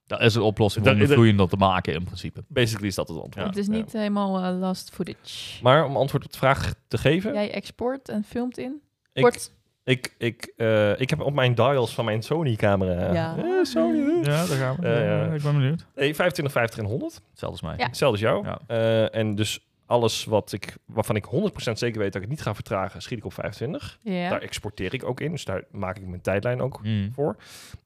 dat 0.06 0.22
is 0.22 0.36
een 0.36 0.42
oplossing 0.42 0.88
om 0.88 1.08
vloeiender 1.08 1.48
te 1.50 1.56
maken 1.56 1.94
in 1.94 2.04
principe. 2.04 2.44
basically 2.48 2.88
is 2.88 2.96
dat 2.96 3.08
het 3.08 3.18
antwoord. 3.18 3.46
Ja. 3.46 3.52
het 3.52 3.58
is 3.58 3.66
Ja. 3.66 3.72
niet 3.72 3.94
helemaal 3.94 4.44
eh, 4.44 4.60
last 4.60 4.90
footage. 4.94 5.64
Maar 5.64 5.86
om 5.86 5.98
antwoord 5.98 6.26
op 6.26 6.32
de 6.32 6.38
vraag 6.38 6.74
te 6.88 6.98
geven, 6.98 7.34
Jij 7.34 7.52
export 7.52 8.10
en 8.10 8.24
filmt 8.24 8.58
in. 8.58 8.82
ik, 9.14 9.22
Kort. 9.24 9.54
Ik, 9.88 10.16
ik, 10.18 10.54
eh, 10.58 11.00
ik 11.00 11.10
heb 11.10 11.22
op 11.22 11.34
mijn 11.34 11.56
dials 11.56 11.94
van 11.94 12.06
mijn 12.06 12.24
Sony-camera. 12.24 13.14
Ja. 13.14 13.38
Eh, 13.38 13.64
Sony. 13.64 14.16
Ja, 14.18 14.46
daar 14.46 14.58
gaan 14.58 14.76
we. 14.80 14.88
Ja, 14.88 15.00
ja. 15.02 15.34
Ik 15.34 15.42
ben 15.42 15.54
benieuwd. 15.54 15.86
Nee, 15.96 16.16
25, 16.16 16.54
50 16.54 16.80
en 16.80 16.86
100. 16.86 17.14
Hetzelfde 17.30 17.46
als 17.48 17.62
mij. 17.62 17.76
Ja. 17.78 17.86
Hetzelfde 17.86 18.26
als 18.26 18.34
jou. 18.34 18.46
Ja. 18.46 18.60
Eh, 18.68 19.16
en 19.20 19.36
dus 19.36 19.68
alles 19.86 20.26
wat 20.26 20.52
ik, 20.52 20.78
waarvan 20.86 21.16
ik 21.16 21.26
100% 21.26 21.78
zeker 21.78 22.00
weet 22.00 22.14
dat 22.14 22.22
ik 22.22 22.28
het 22.28 22.30
niet 22.30 22.42
ga 22.42 22.56
vertragen, 22.56 23.02
schiet 23.02 23.18
ik 23.18 23.26
op 23.26 23.34
25. 23.34 24.00
Ja. 24.02 24.30
Daar 24.30 24.42
exporteer 24.42 24.94
ik 24.94 25.04
ook 25.04 25.20
in, 25.20 25.32
dus 25.32 25.46
daar 25.46 25.64
maak 25.72 25.98
ik 25.98 26.08
mijn 26.08 26.22
tijdlijn 26.22 26.62
ook 26.62 26.84
Mm. 26.84 27.12
voor. 27.12 27.36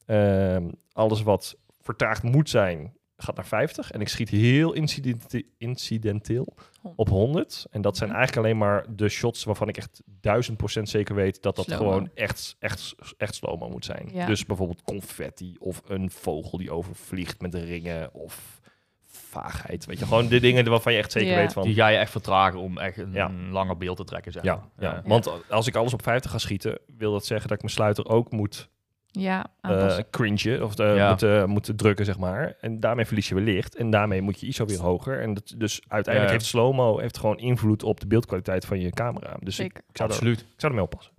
Ehm, 0.06 0.64
alles 0.94 1.22
wat 1.24 1.58
vertraagd 1.82 2.24
moet 2.24 2.50
zijn, 2.50 2.94
gaat 3.24 3.36
naar 3.36 3.46
50. 3.46 3.92
En 3.92 4.02
ik 4.02 4.08
schiet 4.08 4.30
heel 4.30 4.74
incidente- 4.74 5.44
incidenteel 5.58 6.56
op 6.96 7.10
100. 7.10 7.66
En 7.72 7.82
dat 7.82 7.98
zijn 7.98 8.10
Mhm. 8.10 8.18
eigenlijk 8.18 8.48
alleen 8.48 8.58
maar 8.60 8.86
de 8.96 9.10
shots 9.10 9.44
waarvan 9.44 9.68
ik 9.68 9.78
echt 9.78 10.02
1000% 10.22 10.90
zeker 10.90 11.16
weet 11.16 11.42
dat 11.42 11.56
dat 11.56 11.72
gewoon 11.74 12.10
echt, 12.14 12.56
echt, 12.60 12.96
echt 13.18 13.36
slow-mo 13.36 13.70
moet 13.70 13.86
zijn. 13.86 14.10
Ja. 14.14 14.26
Dus 14.26 14.46
bijvoorbeeld 14.46 14.82
confetti 14.82 15.56
of 15.60 15.82
een 15.88 16.12
vogel 16.12 16.58
die 16.58 16.72
overvliegt 16.72 17.42
met 17.42 17.54
ringen 17.54 18.14
of 18.14 18.60
vaagheid. 19.06 19.86
Weet 19.86 20.00
je, 20.00 20.06
gewoon 20.06 20.28
de 20.28 20.40
dingen 20.40 20.70
waarvan 20.70 20.92
je 20.94 20.98
echt 21.00 21.12
zeker 21.12 21.30
Ja. 21.32 21.36
weet 21.38 21.54
van... 21.54 21.64
Die 21.64 21.76
ga 21.76 21.88
je 21.88 21.98
echt 21.98 22.12
vertragen 22.12 22.60
om 22.60 22.78
echt 22.78 22.98
een 22.98 23.14
Ja. 23.14 23.32
langer 23.52 23.78
beeld 23.78 23.98
te 23.98 24.04
trekken, 24.04 24.32
zeg 24.32 24.44
Ja, 24.44 24.70
ja, 24.80 25.02
want 25.06 25.50
als 25.50 25.68
ik 25.68 25.76
alles 25.76 25.94
op 25.94 26.04
50 26.04 26.32
ga 26.32 26.38
schieten, 26.38 26.80
wil 26.98 27.12
dat 27.12 27.26
zeggen 27.26 27.48
dat 27.48 27.58
ik 27.58 27.64
mijn 27.64 27.76
sluiter 27.76 28.08
ook 28.08 28.32
moet 28.32 28.70
Ja, 29.12 29.44
eh 29.62 29.72
aanpassen. 29.72 30.10
cringen 30.10 30.64
of 30.64 30.78
Ja. 30.78 31.18
eh, 31.18 31.46
moet 31.46 31.72
drukken, 31.76 32.06
zeg 32.06 32.18
maar. 32.18 32.56
En 32.62 32.80
daarmee 32.80 33.06
verlies 33.06 33.30
je 33.30 33.36
weer 33.36 33.44
licht. 33.44 33.76
En 33.76 33.90
daarmee 33.90 34.22
moet 34.22 34.40
je 34.40 34.48
ISO 34.48 34.66
weer 34.66 34.80
hoger. 34.82 35.22
En 35.22 35.34
dat, 35.34 35.54
dus 35.58 35.82
uiteindelijk 35.88 36.34
Ja. 36.34 36.40
heeft 36.40 36.50
slow-mo 36.52 36.98
heeft 37.00 37.18
gewoon 37.18 37.38
invloed 37.38 37.84
op 37.84 38.00
de 38.00 38.08
beeldkwaliteit 38.08 38.66
van 38.66 38.80
je 38.80 38.90
camera. 38.90 39.30
Dus 39.40 39.60
ik, 39.60 39.66
Zeker. 39.66 39.84
ik 39.90 39.98
zou, 39.98 40.10
er, 40.10 40.16
Absoluut. 40.16 40.40
ik 40.40 40.46
zou 40.58 40.72
ermee 40.72 40.86
oppassen. 40.86 41.14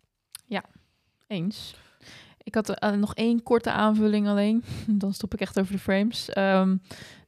Eens. 1.26 1.74
Ik 2.42 2.54
had 2.54 2.68
eh, 2.70 2.90
nog 2.90 3.14
één 3.14 3.42
korte 3.42 3.70
aanvulling 3.70 4.28
alleen. 4.28 4.64
Dan 5.02 5.12
stop 5.12 5.34
ik 5.34 5.40
echt 5.40 5.60
over 5.60 5.72
de 5.72 5.78
frames. 5.78 6.28
Ehm, 6.28 6.76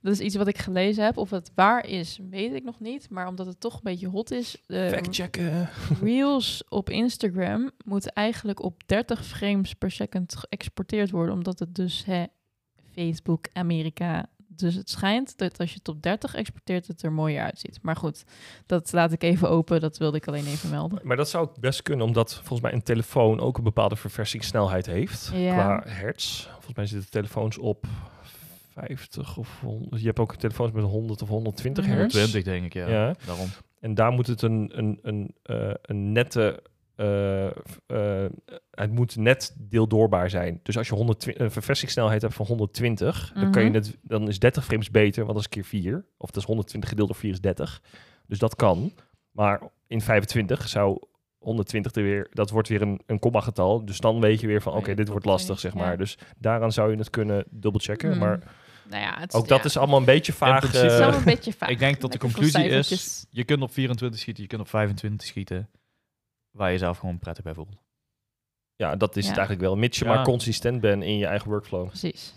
dat 0.01 0.13
is 0.13 0.21
iets 0.21 0.37
wat 0.37 0.49
ik 0.49 0.59
gelezen 0.59 1.05
heb. 1.05 1.17
Of 1.17 1.31
het 1.31 1.51
waar 1.55 1.87
is, 1.87 2.19
weet 2.31 2.55
ik 2.55 2.65
nog 2.65 2.81
niet. 2.81 3.11
Maar 3.11 3.27
omdat 3.27 3.47
het 3.47 3.61
toch 3.61 3.75
een 3.75 3.81
beetje 3.83 4.09
hot 4.09 4.31
is. 4.31 4.63
de 4.67 4.89
Fact-checken. 4.93 5.69
Reels 6.03 6.65
op 6.69 6.91
Instagram 6.91 7.71
moeten 7.85 8.13
eigenlijk 8.13 8.63
op 8.63 8.83
30 8.87 9.25
frames 9.27 9.75
per 9.75 9.91
second 9.91 10.37
geëxporteerd 10.37 11.11
worden. 11.11 11.35
Omdat 11.35 11.59
het 11.59 11.75
dus 11.75 12.05
hè, 12.05 12.25
Facebook, 12.93 13.49
Amerika. 13.53 14.27
Dus 14.57 14.75
het 14.75 14.91
schijnt 14.91 15.39
dat 15.39 15.59
als 15.61 15.71
je 15.71 15.79
het 15.79 15.89
op 15.89 16.03
30 16.03 16.35
exporteert, 16.35 16.87
het 16.87 17.03
er 17.03 17.13
mooier 17.13 17.43
uitziet. 17.43 17.79
Maar 17.83 17.97
goed, 17.97 18.25
dat 18.67 18.93
laat 18.93 19.13
ik 19.13 19.23
even 19.23 19.51
open. 19.51 19.81
Dat 19.81 19.99
wilde 19.99 20.17
ik 20.17 20.29
alleen 20.29 20.47
even 20.47 20.71
melden. 20.71 21.01
Maar 21.03 21.17
dat 21.17 21.29
zou 21.29 21.45
ook 21.47 21.59
best 21.61 21.83
kunnen, 21.83 22.07
omdat 22.07 22.35
volgens 22.35 22.61
mij 22.61 22.73
een 22.73 22.83
telefoon 22.83 23.41
ook 23.41 23.59
een 23.59 23.65
bepaalde 23.65 23.97
verversingssnelheid 23.97 24.87
heeft. 24.87 25.31
Ja. 25.35 25.53
Qua 25.55 25.91
hertz. 25.91 26.47
Volgens 26.53 26.75
mij 26.75 26.87
zitten 26.87 27.11
telefoons 27.11 27.59
op 27.59 27.85
50 28.73 29.37
of 29.37 29.61
100. 29.61 30.01
Je 30.01 30.07
hebt 30.07 30.19
ook 30.19 30.37
telefoons 30.37 30.73
met 30.73 30.85
100 30.85 31.23
of 31.23 31.29
120 31.29 31.87
Mhm. 31.87 31.95
hertz. 31.95 32.15
20 32.15 32.43
denk 32.43 32.65
ik, 32.65 32.73
ja. 32.75 32.89
Ja. 32.89 33.15
Daarom. 33.27 33.49
En 33.81 33.95
daar 33.95 34.13
moet 34.13 34.27
het 34.27 34.43
een, 34.43 34.71
een, 34.75 34.99
een, 35.03 35.35
eh, 35.43 35.71
een 35.83 36.13
nette. 36.13 36.63
Eh, 36.97 37.47
eh, 37.87 38.31
het 38.71 38.91
moet 38.91 39.17
net 39.17 39.55
deeldoorbaar 39.59 40.31
zijn. 40.31 40.61
Dus 40.63 40.79
als 40.79 40.89
je 40.89 40.95
120, 40.95 41.45
een 41.45 41.51
verversingssnelheid 41.51 42.23
hebt 42.23 42.35
van 42.35 42.47
120, 42.47 43.33
dan, 43.35 43.51
kan 43.51 43.63
je 43.63 43.69
Mhm. 43.69 43.79
het, 43.79 43.97
dan 44.03 44.29
is 44.29 44.39
30 44.39 44.65
frames 44.65 44.91
beter, 44.91 45.23
want 45.23 45.35
dat 45.35 45.43
is 45.45 45.49
keer 45.49 45.65
4. 45.65 46.05
Of 46.17 46.29
dat 46.31 46.37
is 46.37 46.45
120 46.45 46.89
gedeeld 46.89 47.09
door 47.09 47.17
4 47.17 47.31
is 47.33 47.41
30. 47.41 47.83
Dus 48.27 48.39
dat 48.39 48.57
kan. 48.57 48.93
Maar 49.31 49.61
in 49.87 50.01
25 50.01 50.69
zou 50.69 50.99
120 51.39 51.93
er 51.93 52.03
weer, 52.03 52.27
dat 52.31 52.51
wordt 52.51 52.69
weer 52.69 52.83
een, 52.83 53.01
een 53.07 53.19
komma 53.19 53.41
getal. 53.41 53.85
Dus 53.85 53.99
dan 53.99 54.21
weet 54.21 54.41
je 54.41 54.47
weer 54.47 54.63
van, 54.63 54.73
oké, 54.73 54.95
dit 54.95 55.09
wordt 55.09 55.25
lastig, 55.25 55.61
zeg 55.61 55.73
ja. 55.73 55.79
maar. 55.79 55.99
Dus 55.99 56.19
daaraan 56.39 56.73
zou 56.73 56.91
je 56.91 56.97
het 56.97 57.11
kunnen 57.11 57.45
dubbelchecken. 57.51 58.11
Hmm. 58.11 58.19
Maar 58.19 58.39
Nou 58.91 59.03
ja, 59.03 59.15
het 59.19 59.35
ook 59.35 59.49
dat 59.49 59.59
ja, 59.59 59.65
is 59.65 59.77
allemaal 59.77 59.99
een 59.99 60.05
beetje 60.05 60.33
vaag. 60.33 60.63
het 60.63 60.75
is 60.75 60.99
eh, 60.99 61.15
een 61.17 61.25
beetje 61.25 61.53
vaak. 61.53 61.69
Ik 61.75 61.79
denk 61.79 62.01
dat 62.01 62.13
de 62.13 62.19
conclusie 62.19 62.65
is, 62.69 63.27
je 63.31 63.45
kunt 63.45 63.63
op 63.63 63.73
24 63.73 64.21
schieten, 64.21 64.43
je 64.43 64.49
kunt 64.49 64.61
op 64.61 64.69
25 64.69 65.27
schieten, 65.27 65.69
waar 66.55 66.73
je 66.73 66.79
zelf 66.79 66.99
gewoon 66.99 67.19
prettig 67.19 67.45
bij 67.45 67.55
voelt. 67.55 67.77
ja, 68.77 68.97
dat 68.97 69.17
is 69.17 69.23
Ja. 69.23 69.29
het 69.29 69.39
eigenlijk 69.39 69.69
wel. 69.69 69.77
Mits 69.77 69.99
je 69.99 70.05
Ja. 70.05 70.15
maar 70.15 70.25
consistent 70.25 70.81
bent 70.81 71.03
in 71.03 71.17
je 71.19 71.27
eigen 71.27 71.49
workflow. 71.49 71.87
Precies. 71.87 72.35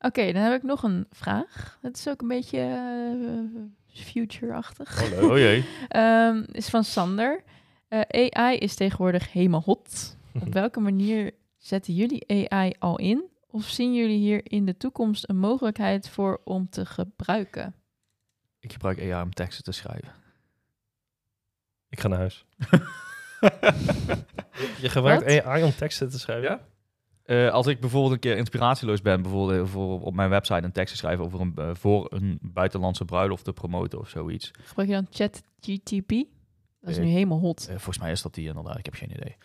Oké, 0.00 0.32
dan 0.32 0.42
heb 0.42 0.52
ik 0.52 0.62
nog 0.62 0.82
een 0.82 1.06
vraag. 1.10 1.78
Het 1.82 1.96
is 1.96 2.08
ook 2.08 2.20
een 2.20 2.28
beetje 2.28 2.58
eh, 2.58 4.02
future-achtig. 4.04 5.12
Oh. 5.12 5.22
Oh 5.30 5.36
jee. 5.36 5.64
Ehm, 5.88 6.44
is 6.52 6.68
van 6.68 6.84
Sander. 6.84 7.42
Eh, 7.88 8.00
AI 8.32 8.56
is 8.56 8.74
tegenwoordig 8.74 9.32
helemaal 9.32 9.62
hot. 9.62 10.16
Op 10.46 10.52
welke 10.52 10.80
manier 10.80 11.30
zetten 11.56 11.94
jullie 11.94 12.50
AI 12.50 12.74
al 12.78 12.98
in? 12.98 13.24
Of 13.50 13.64
zien 13.64 13.94
jullie 13.94 14.18
hier 14.18 14.40
in 14.52 14.64
de 14.64 14.76
toekomst 14.76 15.28
een 15.28 15.38
mogelijkheid 15.38 16.08
voor 16.08 16.40
om 16.44 16.68
te 16.70 16.86
gebruiken? 16.86 17.74
Ik 18.60 18.72
gebruik 18.72 18.98
AI 19.00 19.22
om 19.22 19.32
teksten 19.34 19.64
te 19.64 19.72
schrijven. 19.72 20.12
Ik 21.88 22.00
ga 22.00 22.08
naar 22.08 22.18
huis. 22.18 22.44
je 24.82 24.88
gebruikt 24.88 25.44
AI 25.44 25.62
om 25.62 25.74
teksten 25.74 26.10
te 26.10 26.18
schrijven? 26.18 26.48
Ja. 26.50 26.60
Eh, 27.22 27.52
als 27.52 27.66
ik 27.66 27.80
bijvoorbeeld 27.80 28.12
een 28.12 28.18
keer 28.18 28.36
inspiratieloos 28.36 29.02
ben, 29.02 29.22
bijvoorbeeld 29.22 29.68
voor 29.68 30.00
op 30.00 30.14
mijn 30.14 30.30
website 30.30 30.62
een 30.64 30.72
tekst 30.72 30.92
te 30.92 30.98
schrijven 30.98 31.24
over 31.24 31.40
een, 31.40 31.52
eh, 31.56 31.70
voor 31.72 32.06
een 32.10 32.38
buitenlandse 32.42 33.04
bruiloft 33.04 33.44
te 33.44 33.52
promoten 33.52 33.98
of 33.98 34.08
zoiets. 34.08 34.50
Gebruik 34.62 34.88
je 34.88 34.94
dan 34.94 35.06
ChatGTP? 35.10 36.08
Dat 36.80 36.90
is 36.90 36.96
Eh, 36.96 37.04
nu 37.04 37.10
helemaal 37.10 37.38
hot. 37.38 37.60
Eh, 37.60 37.68
volgens 37.68 37.98
mij 37.98 38.10
is 38.10 38.22
dat 38.22 38.34
die 38.34 38.48
inderdaad, 38.48 38.78
ik 38.78 38.84
heb 38.84 38.94
geen 38.94 39.10
idee. 39.10 39.36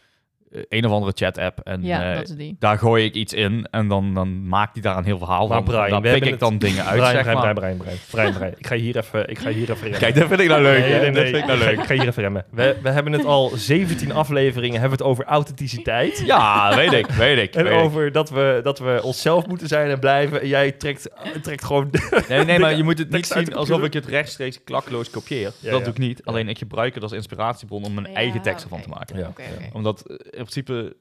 Eh, 0.54 0.62
een 0.70 0.86
of 0.86 0.92
andere 0.92 1.12
chat-app 1.16 1.60
en 1.64 1.84
ja, 1.84 2.10
eh, 2.10 2.16
dat 2.16 2.30
is 2.30 2.36
die. 2.36 2.56
daar 2.60 2.78
gooi 2.78 3.06
ik 3.06 3.14
iets 3.14 3.34
in 3.34 3.68
en 3.72 3.88
dan, 3.88 4.14
dan 4.14 4.48
maakt 4.48 4.74
hij 4.74 4.82
daar 4.82 4.98
een 4.98 5.04
heel 5.04 5.18
verhaal 5.18 5.48
Maar 5.48 5.58
van. 5.58 5.66
Brian, 5.66 5.90
daar 5.90 6.02
pik 6.02 6.24
ik 6.24 6.30
het- 6.32 6.40
dan 6.40 6.58
dingen 6.58 6.86
uit, 6.86 6.96
Brian, 7.00 7.12
zeg 7.12 7.22
Brian, 7.24 7.42
maar. 7.42 7.54
Brian, 7.54 7.78
Brian, 7.78 7.98
Brian, 8.12 8.32
Brian, 8.32 8.34
Brian. 8.34 8.54
Ik 8.58 8.68
ga 8.68 8.76
hier 8.76 8.98
even, 8.98 9.30
ik 9.30 9.40
ga 9.40 9.50
hier 9.50 9.70
even 9.70 9.82
remmen. 9.82 10.00
Kijk, 10.00 10.16
dat 10.16 10.28
vind 10.28 10.40
ik 10.40 10.48
nou 10.48 10.62
leuk. 10.62 10.80
Nee, 10.80 10.92
hè? 10.92 11.00
nee, 11.00 11.12
Dat 11.12 11.14
nee. 11.24 11.32
vind 11.32 11.38
ik 11.38 11.46
nou 11.46 11.60
leuk. 11.60 11.80
Ik 11.80 11.86
ga 11.86 11.94
hier 11.94 12.08
even 12.08 12.24
remmen. 12.24 12.46
We, 12.50 12.78
we 12.82 12.90
hebben 12.90 13.14
het 13.14 13.26
al 13.26 13.52
17 13.56 14.12
afleveringen 14.12 14.80
hebben 14.80 14.98
we 14.98 15.04
het 15.04 15.12
over 15.14 15.26
authenticiteit. 15.26 16.24
Ja, 16.26 16.76
weet 16.76 16.92
ik, 16.94 17.06
weet 17.06 17.38
ik. 17.38 17.56
En 17.56 17.64
weet 17.64 17.74
ik. 17.74 17.80
over 17.80 18.12
dat 18.12 18.30
we, 18.30 18.60
dat 18.64 18.80
we 18.80 19.00
onszelf 19.04 19.48
moeten 19.48 19.68
zijn 19.68 19.90
en 19.90 20.00
blijven. 20.00 20.42
En 20.42 20.48
jij 20.48 20.72
trekt, 20.72 21.10
trekt 21.42 21.64
gewoon... 21.64 21.90
Nee, 22.30 22.46
nee, 22.46 22.60
maar 22.60 22.76
je 22.76 22.84
moet 22.84 22.98
het 22.98 23.10
niet 23.10 23.26
zien 23.28 23.56
alsof 23.56 23.82
ik 23.84 23.94
het 23.94 24.06
rechtstreeks 24.06 24.64
klakloos 24.64 25.10
kopieer. 25.10 25.52
Ja, 25.60 25.70
dat 25.70 25.80
ja. 25.80 25.86
doe 25.86 25.94
ik 25.94 26.00
niet. 26.00 26.26
Alleen 26.26 26.50
ik 26.50 26.58
gebruik 26.58 26.94
het 26.94 27.04
als 27.04 27.12
inspiratiebron 27.12 27.84
om 27.84 27.94
mijn 27.94 28.16
eigen 28.16 28.42
tekst 28.42 28.64
ervan 28.64 28.82
te 28.82 28.90
maken. 28.90 29.34
Omdat 29.74 30.02
eh, 30.06 30.42
principe, 30.44 30.98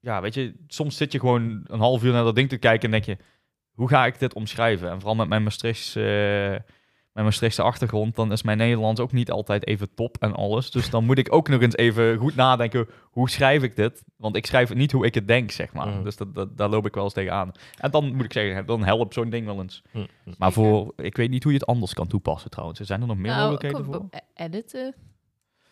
ja, 0.00 0.20
weet 0.20 0.34
je, 0.34 0.54
soms 0.66 0.96
zit 0.96 1.12
je 1.12 1.18
gewoon 1.20 1.60
een 1.66 1.78
half 1.80 2.04
uur 2.04 2.12
naar 2.12 2.24
dat 2.24 2.34
ding 2.34 2.48
te 2.48 2.56
kijken 2.58 2.84
en 2.84 2.90
denk 2.90 3.04
je, 3.04 3.24
hoe 3.72 3.88
ga 3.88 4.06
ik 4.06 4.18
dit 4.18 4.34
omschrijven? 4.34 4.90
En 4.90 4.96
vooral 4.96 5.14
met 5.16 5.28
mijn 5.28 5.42
Maastrichtse, 5.42 6.00
eh, 6.00 6.74
mijn 7.12 7.28
Maastrichtse 7.28 7.62
achtergrond, 7.62 8.16
dan 8.16 8.32
is 8.32 8.42
mijn 8.42 8.58
Nederlands 8.58 9.00
ook 9.00 9.12
niet 9.12 9.30
altijd 9.30 9.66
even 9.66 9.94
top 9.94 10.16
en 10.20 10.34
alles. 10.34 10.70
Dus 10.70 10.90
dan 10.90 11.04
moet 11.04 11.18
ik 11.18 11.32
ook 11.32 11.48
nog 11.48 11.60
eens 11.60 11.76
even 11.76 12.16
goed 12.16 12.34
nadenken, 12.36 12.88
hoe 13.02 13.30
schrijf 13.30 13.62
ik 13.62 13.76
dit? 13.76 14.04
Want 14.16 14.36
ik 14.36 14.46
schrijf 14.46 14.68
het 14.68 14.78
niet 14.78 14.92
hoe 14.92 15.06
ik 15.06 15.14
het 15.14 15.28
denk, 15.28 15.50
zeg 15.50 15.72
maar. 15.72 15.88
Mhm. 15.88 16.02
Dus 16.02 16.16
dat, 16.16 16.34
dat, 16.34 16.56
daar 16.56 16.68
loop 16.68 16.86
ik 16.86 16.94
wel 16.94 17.04
eens 17.04 17.12
tegenaan. 17.12 17.52
En 17.80 17.90
dan 17.90 18.14
moet 18.14 18.24
ik 18.24 18.32
zeggen, 18.32 18.66
dan 18.66 18.84
helpt 18.84 19.14
zo'n 19.14 19.30
ding 19.30 19.46
wel 19.46 19.60
eens. 19.60 19.82
Hm. 19.90 20.06
Maar 20.38 20.52
voor, 20.52 20.92
ik 20.96 21.16
weet 21.16 21.30
niet 21.30 21.42
hoe 21.42 21.52
je 21.52 21.58
het 21.58 21.66
anders 21.68 21.94
kan 21.94 22.06
toepassen 22.06 22.50
trouwens. 22.50 22.80
Zijn 22.80 23.00
er 23.00 23.06
nog 23.06 23.16
meer 23.16 23.30
Nou, 23.32 23.50
mogelijkheden 23.50 23.84
voor? 23.84 24.06
e- 24.10 24.44
Editen. 24.44 24.94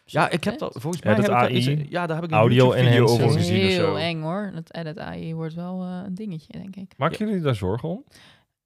Ja, 0.05 0.31
ik 0.31 0.45
heb 0.45 0.59
dat. 0.59 0.73
volgens 0.81 1.03
mij 1.03 1.13
Edit 1.13 1.25
heb 1.27 1.35
ik 1.35 1.41
daar 1.41 1.49
AI, 1.51 1.57
iets- 1.81 1.91
ja, 1.91 2.07
daar 2.07 2.17
heb 2.17 2.25
ik 2.25 2.31
een 2.31 2.37
audio 2.37 2.57
YouTube-video 2.65 2.93
enhancing. 2.95 3.21
over 3.23 3.35
Dat 3.35 3.45
is 3.45 3.49
gezien 3.51 3.65
of 3.67 3.71
heel 3.71 3.87
zo. 3.87 3.95
eng 3.95 4.21
hoor. 4.23 4.51
Dat 4.55 4.75
edit 4.75 4.99
AI 4.99 5.35
wordt 5.35 5.55
wel 5.55 5.83
eh, 5.83 6.01
een 6.05 6.15
dingetje, 6.15 6.53
denk 6.53 6.77
ik. 6.77 6.93
Maken 6.97 7.27
jullie 7.27 7.41
daar 7.43 7.55
zorgen 7.55 7.89
om? 7.89 8.05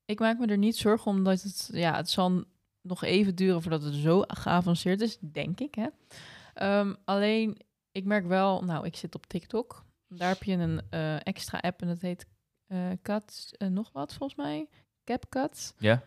Ik 0.05 0.19
maak 0.21 0.39
me 0.39 0.47
er 0.47 0.59
niet 0.59 0.77
zorgen 0.77 1.11
om, 1.11 1.17
omdat 1.17 1.43
het, 1.43 1.69
ja, 1.73 1.97
het 1.97 2.11
zal 2.11 2.45
nog 2.83 3.05
even 3.05 3.35
duren 3.35 3.63
voordat 3.63 3.83
het 3.83 3.95
zo 3.95 4.23
geavanceerd 4.27 5.01
is, 5.01 5.19
denk 5.21 5.61
ik. 5.61 5.75
Hè? 5.75 5.87
Ehm, 6.55 6.95
alleen, 7.05 7.57
ik 7.93 8.05
merk 8.05 8.27
wel, 8.27 8.65
nou, 8.65 8.87
ik 8.87 8.97
zit 8.97 9.15
op 9.15 9.27
TikTok. 9.27 9.85
Daar 10.09 10.29
heb 10.29 10.43
je 10.43 10.53
een 10.53 10.81
eh, 10.91 11.27
extra 11.27 11.59
app 11.59 11.83
en 11.83 11.89
dat 11.89 12.01
heet 12.01 12.27
eh 12.67 12.79
Cut, 13.03 13.55
eh, 13.59 13.69
nog 13.69 13.91
wat 13.93 14.15
volgens 14.15 14.39
mij, 14.39 14.67
CapCut. 15.05 15.75
Ja? 15.79 16.03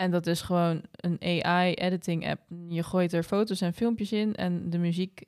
En 0.00 0.10
dat 0.10 0.26
is 0.26 0.40
gewoon 0.40 0.82
een 0.92 1.44
AI-editing 1.44 2.28
app. 2.28 2.40
Je 2.68 2.82
gooit 2.82 3.12
er 3.12 3.22
foto's 3.22 3.60
en 3.60 3.74
filmpjes 3.74 4.12
in 4.12 4.34
en 4.34 4.70
de 4.70 4.78
muziek 4.78 5.22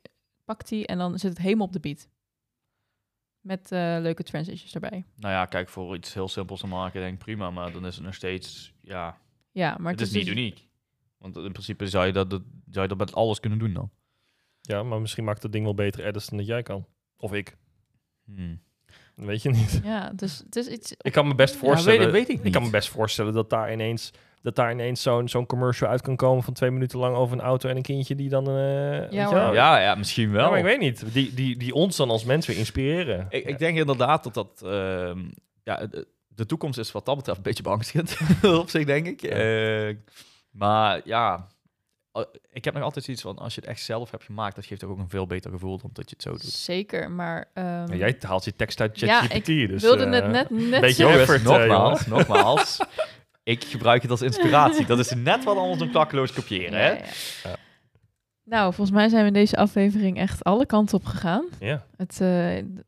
pakt 0.45 0.69
die 0.69 0.87
en 0.87 0.99
dan 0.99 1.19
zit 1.19 1.31
het 1.31 1.39
helemaal 1.39 1.67
op 1.67 1.73
de 1.73 1.81
beat. 1.81 2.09
Met 3.41 3.73
eh, 3.73 3.97
leuke 4.01 4.23
transitions 4.23 4.75
erbij. 4.75 5.05
Nou 5.17 5.35
ja, 5.35 5.47
kijk, 5.47 5.69
voor 5.69 5.95
iets 5.95 6.15
heel 6.15 6.29
simpels 6.29 6.61
te 6.61 6.67
maken, 6.67 7.01
denk 7.01 7.13
ik 7.13 7.19
prima. 7.19 7.51
Maar 7.51 7.73
dan 7.73 7.87
is 7.87 7.95
het 7.95 8.05
nog 8.05 8.15
steeds, 8.15 8.73
ja, 8.81 9.19
Ja, 9.51 9.77
maar 9.81 9.93
het 9.93 10.01
is 10.01 10.11
niet 10.11 10.25
dus- 10.25 10.35
uniek. 10.35 10.69
Want 11.19 11.37
in 11.37 11.53
principe 11.53 11.87
zou 11.87 12.07
je 12.07 12.13
dat, 12.13 12.31
dat, 12.31 12.43
zou 12.71 12.83
je 12.83 12.89
dat 12.89 12.99
met 12.99 13.15
alles 13.15 13.41
kunnen 13.41 13.59
doen 13.59 13.73
dan. 13.73 13.91
Ja, 14.61 14.83
maar 14.83 15.01
misschien 15.01 15.25
maakt 15.25 15.43
dat 15.43 15.53
ding 15.53 15.65
wel 15.65 15.75
betere 15.75 16.07
edits 16.07 16.29
dan 16.29 16.39
dat 16.39 16.47
jij 16.47 16.63
kan. 16.63 16.87
Of 17.17 17.33
ik. 17.33 17.57
Hmm. 18.25 18.61
Dat 19.17 19.25
weet 19.25 19.43
je 19.43 19.51
niet. 19.51 19.81
Ja, 19.85 20.13
dus 20.15 20.39
het 20.39 20.57
is 20.57 20.67
iets... 20.67 20.95
Ik 20.99 21.13
kan 21.13 21.29
me 21.29 21.35
best 21.35 21.55
Ja, 21.55 21.61
voorstellen... 21.61 21.99
weet, 22.01 22.13
weet 22.13 22.29
ik 22.29 22.37
niet. 22.37 22.47
Ik 22.47 22.53
kan 22.53 22.63
me 22.63 22.71
best 22.71 22.89
voorstellen 22.89 23.33
dat 23.33 23.51
daar 23.51 23.73
ineens, 23.73 24.13
dat 24.43 24.57
daar 24.57 24.71
ineens 24.73 25.03
zo'n 25.03 25.29
zo'n 25.29 25.47
commercial 25.47 25.91
uit 25.91 26.01
kan 26.01 26.17
komen 26.17 26.43
van 26.43 26.55
twee 26.55 26.71
minuten 26.71 26.99
lang 26.99 27.17
over 27.17 27.37
een 27.39 27.45
auto 27.45 27.69
en 27.69 27.77
een 27.77 27.83
kindje 27.83 28.15
die 28.15 28.29
dan... 28.29 28.47
eh, 28.47 29.31
wel? 29.31 29.55
Ja, 29.55 29.81
ja, 29.81 29.95
misschien 29.95 30.33
wel. 30.33 30.43
Ja, 30.45 30.49
maar 30.49 30.59
ik 30.59 30.65
weet 30.65 30.81
niet. 30.81 31.13
Die, 31.13 31.35
die, 31.35 31.57
die 31.57 31.75
ons 31.75 31.97
dan 31.97 32.11
als 32.11 32.25
mensen 32.25 32.51
weer 32.51 32.59
inspireren. 32.61 33.27
Ik, 33.31 33.45
ik 33.45 33.59
denk 33.59 33.79
inderdaad 33.79 34.25
dat 34.25 34.35
dat... 34.35 34.63
ehm, 34.65 35.19
ja, 35.65 35.87
de, 36.29 36.47
toekomst 36.47 36.79
is 36.79 36.93
wat 36.93 37.05
dat 37.07 37.17
betreft 37.17 37.37
een 37.39 37.45
beetje 37.45 37.63
beangstigend 37.63 38.17
op 38.61 38.71
zich, 38.71 38.85
denk 38.85 39.07
ik. 39.07 39.23
Eh, 39.23 39.97
maar 40.51 41.01
ja, 41.05 41.47
eh, 42.13 42.23
ik 42.53 42.65
heb 42.65 42.75
nog 42.75 42.83
altijd 42.83 43.05
zoiets 43.05 43.23
van... 43.23 43.39
als 43.39 43.55
je 43.55 43.61
het 43.61 43.69
echt 43.71 43.81
zelf 43.81 44.11
hebt 44.11 44.25
gemaakt... 44.25 44.55
dat 44.57 44.65
geeft 44.67 44.81
toch 44.81 44.91
ook 44.91 44.99
een 44.99 45.09
veel 45.09 45.27
beter 45.27 45.51
gevoel 45.51 45.79
dan 45.79 45.91
dat 45.93 46.11
je 46.11 46.15
het 46.15 46.23
zo 46.23 46.31
doet. 46.31 46.43
Zeker, 46.53 47.11
maar... 47.11 47.49
ehm, 47.55 47.65
Ja, 47.67 47.95
jij 47.95 48.17
haalt 48.21 48.45
je 48.45 48.57
tekst 48.57 48.81
uit 48.81 49.01
Ja, 49.01 49.21
ChatGPT. 49.21 49.49
ik 49.49 49.69
dus, 49.69 49.83
wilde 49.83 50.07
het 50.09 50.27
net, 50.29 50.51
net 50.51 50.81
beetje 50.81 50.95
zeggen. 50.95 51.21
effort, 51.21 51.43
nogmaals, 51.43 52.07
nogmaals. 52.07 52.79
ik 53.43 53.65
gebruik 53.65 54.03
het 54.03 54.11
als 54.11 54.23
inspiratie. 54.23 54.87
Dat 54.87 54.99
is 54.99 55.11
net 55.31 55.45
wat 55.45 55.57
anders 55.57 55.79
dan 55.79 55.91
klakkeloos 55.91 56.33
kopiëren, 56.33 56.79
hè? 56.79 56.89
Ja, 56.91 56.99
ja. 57.45 57.57
Nou, 58.45 58.75
volgens 58.75 58.97
mij 58.97 59.09
zijn 59.09 59.21
we 59.23 59.27
in 59.29 59.33
deze 59.35 59.57
aflevering 59.57 60.19
echt 60.19 60.45
alle 60.45 60.67
kanten 60.67 60.97
op 60.99 61.05
gegaan. 61.05 61.45
Ja. 61.61 61.85
Het 61.97 62.21
eh, 62.21 62.57
d- 62.57 62.83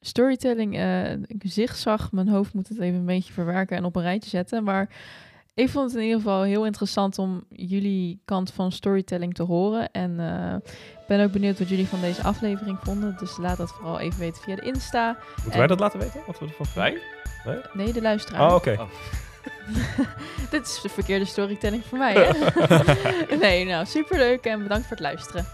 storytelling, 0.00 0.76
eh 0.76 1.12
ik 1.12 1.42
zigzag, 1.42 2.12
mijn 2.12 2.28
hoofd 2.28 2.54
moet 2.54 2.68
het 2.68 2.78
even 2.80 2.98
een 2.98 3.04
beetje 3.06 3.32
verwerken 3.32 3.76
en 3.76 3.84
op 3.84 3.96
een 3.96 4.02
rijtje 4.02 4.30
zetten. 4.30 4.64
Maar 4.64 4.88
ik 5.54 5.68
vond 5.68 5.90
het 5.90 5.98
in 6.00 6.06
ieder 6.06 6.20
geval 6.20 6.42
heel 6.42 6.64
interessant 6.66 7.18
om 7.18 7.44
jullie 7.48 8.20
kant 8.24 8.52
van 8.52 8.72
storytelling 8.72 9.34
te 9.34 9.42
horen. 9.42 9.90
En 9.92 10.20
eh, 10.20 10.54
ik 11.00 11.06
ben 11.06 11.24
ook 11.24 11.32
benieuwd 11.32 11.58
wat 11.58 11.68
jullie 11.68 11.86
van 11.86 12.00
deze 12.00 12.22
aflevering 12.22 12.78
vonden. 12.82 13.16
Dus 13.18 13.36
laat 13.36 13.56
dat 13.56 13.70
vooral 13.72 13.98
even 14.00 14.18
weten 14.18 14.42
via 14.42 14.56
de 14.56 14.62
Insta. 14.62 15.16
Moeten 15.34 15.52
En- 15.52 15.58
wij 15.58 15.66
dat 15.66 15.80
laten 15.80 15.98
weten? 15.98 16.20
Wat 16.26 16.38
we 16.38 16.46
ervan 16.46 16.66
vinden? 16.66 17.00
Wij? 17.44 17.62
Nee, 17.72 17.92
de 17.92 18.02
luisteraar. 18.02 18.48
Oh, 18.48 18.54
oké. 18.54 18.76
Dit 20.50 20.66
is 20.66 20.80
de 20.82 20.88
verkeerde 20.88 21.24
storytelling 21.24 21.82
voor 21.88 21.98
mij, 21.98 22.12
hè? 22.14 23.36
nee, 23.36 23.64
nou, 23.64 23.86
superleuk 23.86 24.44
en 24.44 24.62
bedankt 24.62 24.86
voor 24.86 24.96
het 24.96 25.06
luisteren. 25.06 25.46